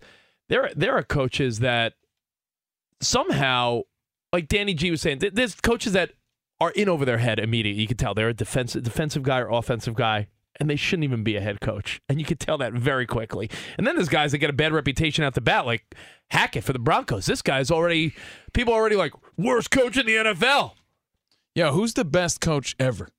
There 0.49 0.71
there 0.75 0.93
are 0.97 1.03
coaches 1.03 1.59
that 1.59 1.93
somehow, 3.01 3.81
like 4.33 4.47
Danny 4.47 4.73
G 4.73 4.91
was 4.91 5.01
saying, 5.01 5.19
th- 5.19 5.33
there's 5.33 5.55
coaches 5.55 5.93
that 5.93 6.11
are 6.59 6.71
in 6.71 6.89
over 6.89 7.05
their 7.05 7.19
head 7.19 7.39
immediately. 7.39 7.81
You 7.81 7.87
can 7.87 7.97
tell 7.97 8.13
they're 8.13 8.29
a 8.29 8.33
defensive 8.33 8.83
defensive 8.83 9.23
guy 9.23 9.39
or 9.39 9.49
offensive 9.51 9.93
guy. 9.95 10.27
And 10.59 10.69
they 10.69 10.75
shouldn't 10.75 11.03
even 11.03 11.23
be 11.23 11.35
a 11.35 11.41
head 11.41 11.61
coach. 11.61 12.01
And 12.09 12.19
you 12.19 12.25
could 12.25 12.39
tell 12.39 12.57
that 12.57 12.73
very 12.73 13.05
quickly. 13.05 13.49
And 13.77 13.85
then 13.85 13.95
there's 13.95 14.09
guys 14.09 14.31
that 14.31 14.39
get 14.39 14.49
a 14.49 14.53
bad 14.53 14.73
reputation 14.73 15.23
out 15.23 15.35
the 15.35 15.41
bat, 15.41 15.65
like 15.65 15.95
Hackett 16.31 16.63
for 16.63 16.73
the 16.73 16.79
Broncos. 16.79 17.25
This 17.27 17.41
guy's 17.41 17.69
already, 17.69 18.15
people 18.53 18.73
are 18.73 18.77
already 18.77 18.95
like, 18.95 19.13
worst 19.37 19.69
coach 19.69 19.97
in 19.97 20.05
the 20.05 20.13
NFL. 20.13 20.71
Yo, 21.55 21.71
who's 21.71 21.93
the 21.93 22.05
best 22.05 22.41
coach 22.41 22.75
ever? 22.79 23.09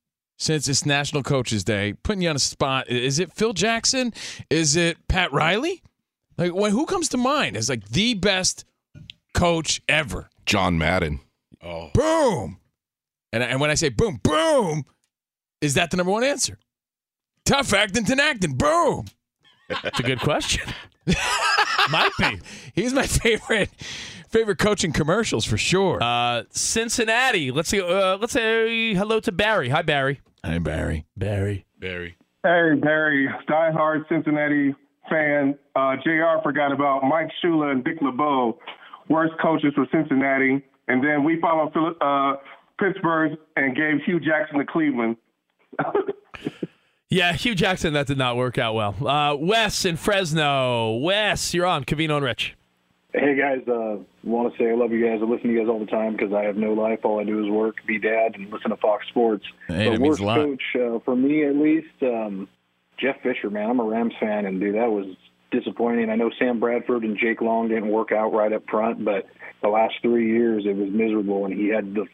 Since 0.41 0.69
it's 0.69 0.87
National 0.87 1.25
Coaches 1.25 1.65
Day, 1.65 1.95
putting 2.05 2.23
you 2.23 2.31
on 2.31 2.37
a 2.37 2.41
spot. 2.41 2.89
Is 2.89 3.19
it 3.19 3.33
Phil 3.33 3.53
Jackson? 3.53 4.13
Is 4.51 4.77
it 4.77 4.97
Pat 5.09 5.33
Riley? 5.33 5.83
Like, 6.37 6.55
when, 6.55 6.71
who 6.71 6.87
comes 6.87 7.09
to 7.09 7.17
mind 7.17 7.57
as 7.57 7.69
like 7.69 7.89
the 7.89 8.15
best 8.15 8.65
coach 9.35 9.83
ever? 9.89 10.31
John 10.47 10.79
Madden. 10.79 11.21
Oh, 11.61 11.91
boom! 11.93 12.59
And 13.33 13.43
and 13.43 13.61
when 13.61 13.71
I 13.71 13.75
say 13.75 13.89
boom, 13.89 14.21
boom, 14.23 14.85
Is 15.61 15.75
that 15.75 15.91
the 15.91 15.97
number 15.97 16.13
one 16.13 16.23
answer? 16.23 16.59
Tough 17.49 17.73
acting, 17.73 18.05
than 18.05 18.21
acting. 18.21 18.57
Boom. 18.57 19.07
It's 19.71 19.99
a 19.99 20.03
good 20.03 20.21
question. 20.21 20.71
Might 21.91 22.11
be. 22.19 22.41
He's 22.75 22.93
my 22.93 23.07
favorite 23.07 23.71
favorite 24.29 24.59
coaching 24.59 24.93
commercials 24.93 25.47
for 25.47 25.57
sure. 25.57 25.99
Uh, 26.03 26.43
Cincinnati. 26.51 27.51
Let's 27.51 27.71
see. 27.71 27.81
Uh, 27.81 28.19
let's 28.19 28.35
say 28.35 28.93
hello 28.93 29.19
to 29.21 29.33
Barry. 29.33 29.71
Hi, 29.71 29.81
Barry. 29.81 30.21
Hi, 30.45 30.59
Barry. 30.59 31.07
Barry. 31.17 31.65
Barry. 31.79 32.19
Hey, 32.43 32.75
Barry, 32.75 33.31
diehard 33.49 34.07
Cincinnati 34.11 34.75
fan. 35.09 35.59
Uh, 35.75 35.97
JR 36.05 36.43
forgot 36.43 36.71
about 36.71 37.03
Mike 37.03 37.31
Shula 37.43 37.73
and 37.73 37.83
Dick 37.83 37.97
LeBeau, 38.03 38.59
worst 39.09 39.33
coaches 39.41 39.73
for 39.75 39.87
Cincinnati. 39.91 40.63
And 40.89 41.03
then 41.03 41.25
we 41.25 41.41
followed 41.41 41.73
Phil- 41.73 41.97
uh, 42.03 42.35
Pittsburgh 42.79 43.39
and 43.57 43.75
gave 43.75 44.03
Hue 44.05 44.21
Jackson 44.21 44.59
to 44.59 44.67
Cleveland. 44.67 45.17
Yeah, 47.11 47.33
Hue 47.33 47.55
Jackson. 47.55 47.95
That 47.95 48.07
did 48.07 48.19
not 48.19 48.37
work 48.37 48.59
out 48.59 48.75
well. 48.75 48.95
Uh, 49.07 49.35
Wes 49.35 49.87
in 49.87 49.97
Fresno. 49.97 50.97
Wes, 50.97 51.55
you're 51.55 51.65
on. 51.65 51.85
Covino 51.85 52.17
and 52.17 52.25
Rich. 52.25 52.55
Hey 53.15 53.35
guys, 53.35 53.67
uh, 53.67 53.97
want 54.23 54.53
to 54.53 54.59
say 54.59 54.71
I 54.71 54.75
love 54.75 54.93
you 54.93 55.03
guys. 55.07 55.21
I 55.23 55.25
listen 55.25 55.49
to 55.49 55.55
you 55.55 55.61
guys 55.61 55.69
all 55.71 55.79
the 55.79 55.87
time 55.87 56.13
because 56.13 56.35
I 56.35 56.43
have 56.45 56.57
no 56.57 56.75
life. 56.75 57.01
All 57.05 57.19
I 57.19 57.25
do 57.25 57.43
is 57.43 57.51
work, 57.51 57.77
be 57.87 57.99
dad, 57.99 58.35
and 58.35 58.53
listen 58.53 58.69
to 58.71 58.77
Fox 58.77 59.09
Sports. 59.09 59.47
Hey, 59.67 59.97
the 59.97 60.03
worst 60.03 60.21
coach 60.21 60.63
uh, 60.75 60.99
for 61.07 61.17
me, 61.17 61.47
at 61.47 61.57
least, 61.57 61.89
um, 62.03 62.47
Jeff 62.99 63.17
Fisher. 63.23 63.49
Man, 63.49 63.71
I'm 63.71 63.81
a 63.81 63.85
Rams 63.85 64.13
fan, 64.21 64.45
and 64.45 64.61
dude, 64.61 64.75
that 64.75 64.91
was 64.91 65.07
disappointing. 65.51 66.11
I 66.11 66.17
know 66.17 66.31
Sam 66.39 66.61
Bradford 66.61 67.05
and 67.05 67.17
Jake 67.19 67.41
Long 67.41 67.69
didn't 67.69 67.89
work 67.89 68.13
out 68.13 68.35
right 68.35 68.53
up 68.53 68.69
front, 68.69 69.03
but 69.03 69.25
the 69.63 69.69
last 69.69 69.95
three 70.03 70.31
years 70.31 70.65
it 70.67 70.77
was 70.77 70.91
miserable, 70.91 71.47
and 71.47 71.55
he 71.55 71.69
had 71.69 71.95
the 71.95 72.05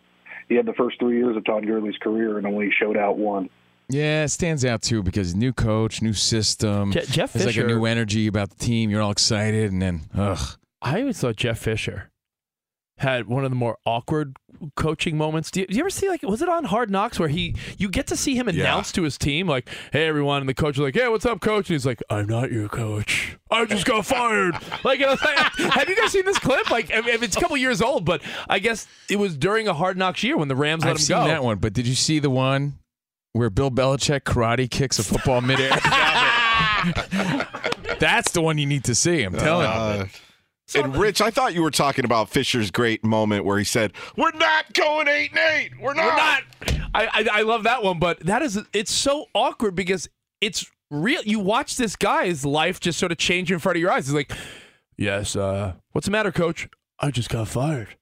he 0.48 0.54
had 0.54 0.66
the 0.66 0.74
first 0.74 1.00
three 1.00 1.16
years 1.16 1.36
of 1.36 1.44
Todd 1.44 1.66
Gurley's 1.66 1.96
career 1.96 2.38
and 2.38 2.46
only 2.46 2.70
showed 2.70 2.96
out 2.96 3.18
one. 3.18 3.50
Yeah, 3.88 4.24
it 4.24 4.28
stands 4.28 4.64
out 4.64 4.82
too 4.82 5.02
because 5.02 5.34
new 5.34 5.52
coach, 5.52 6.00
new 6.02 6.14
system. 6.14 6.92
Je- 6.92 7.04
Jeff 7.06 7.32
There's 7.32 7.46
like 7.46 7.56
a 7.56 7.66
new 7.66 7.84
energy 7.84 8.26
about 8.26 8.50
the 8.50 8.56
team. 8.56 8.90
You're 8.90 9.02
all 9.02 9.10
excited, 9.10 9.70
and 9.72 9.80
then 9.82 10.02
ugh. 10.14 10.58
I 10.80 11.00
always 11.00 11.18
thought 11.18 11.36
Jeff 11.36 11.58
Fisher 11.58 12.10
had 12.98 13.26
one 13.26 13.44
of 13.44 13.50
the 13.50 13.56
more 13.56 13.76
awkward 13.84 14.36
coaching 14.76 15.18
moments. 15.18 15.50
Do 15.50 15.60
you, 15.60 15.66
do 15.66 15.74
you 15.74 15.80
ever 15.80 15.90
see 15.90 16.08
like 16.08 16.22
was 16.22 16.40
it 16.40 16.48
on 16.48 16.64
Hard 16.64 16.90
Knocks 16.90 17.18
where 17.18 17.28
he 17.28 17.56
you 17.76 17.88
get 17.88 18.06
to 18.06 18.16
see 18.16 18.36
him 18.36 18.48
announce 18.48 18.92
to 18.92 19.02
his 19.02 19.18
team 19.18 19.46
like, 19.48 19.68
"Hey 19.92 20.06
everyone," 20.06 20.40
and 20.40 20.48
the 20.48 20.54
coach 20.54 20.76
is 20.76 20.80
like, 20.80 20.94
"Hey, 20.94 21.08
what's 21.08 21.26
up, 21.26 21.40
coach?" 21.40 21.68
And 21.68 21.74
he's 21.74 21.84
like, 21.86 22.00
"I'm 22.08 22.26
not 22.26 22.52
your 22.52 22.68
coach. 22.68 23.36
I 23.50 23.64
just 23.66 23.84
got 23.84 24.06
fired." 24.06 24.54
like, 24.84 25.00
and 25.00 25.08
I 25.08 25.12
was 25.12 25.22
like, 25.22 25.72
have 25.72 25.88
you 25.88 25.96
guys 25.96 26.12
seen 26.12 26.24
this 26.24 26.38
clip? 26.38 26.70
Like, 26.70 26.90
I 26.94 27.00
mean, 27.00 27.22
it's 27.22 27.36
a 27.36 27.40
couple 27.40 27.56
years 27.56 27.82
old, 27.82 28.04
but 28.04 28.22
I 28.48 28.60
guess 28.60 28.86
it 29.10 29.16
was 29.16 29.36
during 29.36 29.68
a 29.68 29.74
Hard 29.74 29.96
Knocks 29.98 30.22
year 30.22 30.36
when 30.36 30.48
the 30.48 30.56
Rams 30.56 30.84
let 30.84 30.90
I've 30.90 30.96
him 30.96 31.02
seen 31.02 31.16
go. 31.16 31.26
that 31.26 31.42
one, 31.44 31.58
but 31.58 31.72
did 31.72 31.86
you 31.86 31.94
see 31.94 32.18
the 32.20 32.30
one 32.30 32.78
where 33.34 33.50
Bill 33.50 33.70
Belichick 33.70 34.20
karate 34.22 34.68
kicks 34.70 34.98
a 34.98 35.02
football 35.04 35.40
midair? 35.42 35.70
That's 37.98 38.32
the 38.32 38.40
one 38.40 38.58
you 38.58 38.66
need 38.66 38.84
to 38.84 38.94
see. 38.94 39.22
I'm 39.22 39.34
telling 39.34 39.66
Uh, 39.66 40.06
you. 40.74 40.82
and 40.82 40.96
Rich, 40.96 41.20
I 41.20 41.30
thought 41.30 41.54
you 41.54 41.62
were 41.62 41.70
talking 41.70 42.04
about 42.04 42.28
Fisher's 42.30 42.70
great 42.70 43.04
moment 43.04 43.44
where 43.44 43.58
he 43.58 43.64
said, 43.64 43.92
"We're 44.16 44.32
not 44.32 44.72
going 44.72 45.08
eight 45.08 45.30
and 45.30 45.38
eight. 45.38 45.72
We're 45.80 45.94
not." 45.94 46.04
We're 46.06 46.16
not. 46.16 46.42
I, 46.94 47.06
I 47.06 47.28
I 47.38 47.42
love 47.42 47.64
that 47.64 47.82
one, 47.82 47.98
but 47.98 48.20
that 48.20 48.42
is 48.42 48.58
it's 48.72 48.92
so 48.92 49.26
awkward 49.34 49.74
because 49.74 50.08
it's 50.40 50.70
real. 50.90 51.22
You 51.24 51.40
watch 51.40 51.76
this 51.76 51.96
guy's 51.96 52.44
life 52.44 52.80
just 52.80 52.98
sort 52.98 53.12
of 53.12 53.18
change 53.18 53.50
in 53.52 53.58
front 53.58 53.76
of 53.76 53.80
your 53.82 53.90
eyes. 53.90 54.06
He's 54.06 54.14
like, 54.14 54.32
"Yes, 54.96 55.34
uh, 55.36 55.74
what's 55.92 56.06
the 56.06 56.10
matter, 56.12 56.30
coach? 56.32 56.68
I 57.00 57.10
just 57.10 57.28
got 57.30 57.48
fired." 57.48 57.96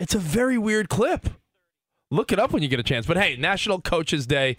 It's 0.00 0.14
a 0.14 0.18
very 0.18 0.58
weird 0.58 0.88
clip. 0.88 1.28
Look 2.10 2.32
it 2.32 2.38
up 2.38 2.52
when 2.52 2.62
you 2.62 2.68
get 2.68 2.78
a 2.78 2.84
chance. 2.84 3.06
But 3.06 3.16
hey, 3.16 3.36
National 3.36 3.80
Coaches 3.80 4.26
Day. 4.26 4.56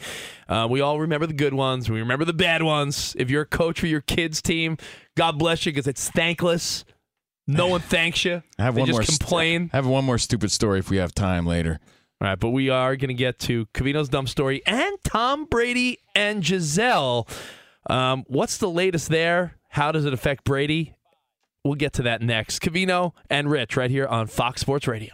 Uh, 0.50 0.68
we 0.70 0.82
all 0.82 1.00
remember 1.00 1.26
the 1.26 1.34
good 1.34 1.54
ones. 1.54 1.90
We 1.90 2.00
remember 2.00 2.26
the 2.26 2.34
bad 2.34 2.64
ones. 2.64 3.16
If 3.18 3.30
you're 3.30 3.44
a 3.44 3.48
coach 3.48 3.80
for 3.80 3.88
your 3.88 4.02
kids' 4.02 4.42
team, 4.42 4.78
God 5.16 5.38
bless 5.40 5.66
you 5.66 5.72
because 5.72 5.88
it's 5.88 6.10
thankless. 6.10 6.84
No 7.48 7.68
one 7.68 7.82
thanks 7.82 8.26
you. 8.26 8.42
I 8.58 8.64
have 8.64 8.76
they 8.76 8.82
one 8.82 8.88
just 8.88 8.98
more 8.98 9.04
st- 9.04 9.20
complain. 9.20 9.70
I 9.72 9.78
have 9.78 9.88
one 9.88 10.04
more 10.04 10.18
stupid 10.18 10.52
story 10.52 10.80
if 10.80 10.90
we 10.90 10.98
have 10.98 11.14
time 11.14 11.46
later. 11.46 11.80
All 12.22 12.28
right, 12.28 12.40
but 12.40 12.50
we 12.50 12.70
are 12.70 12.96
going 12.96 13.10
to 13.10 13.14
get 13.14 13.40
to 13.40 13.68
Covino's 13.68 14.10
dumb 14.10 14.26
story 14.26 14.62
and 14.66 14.98
Tom 15.04 15.46
Brady 15.46 16.00
and 16.16 16.42
Gisele. 16.42 17.28
Um, 17.90 18.24
what's 18.28 18.58
the 18.58 18.70
latest 18.70 19.10
there? 19.10 19.58
How 19.70 19.92
does 19.92 20.06
it 20.06 20.14
affect 20.14 20.44
Brady? 20.44 20.96
We'll 21.64 21.76
get 21.76 21.94
to 21.94 22.04
that 22.04 22.22
next. 22.22 22.60
Covino 22.60 23.12
and 23.30 23.50
Rich 23.50 23.76
right 23.78 23.92
here 23.92 24.08
on 24.08 24.28
Fox 24.28 24.62
Sports 24.62 24.88
Radio. 24.88 25.14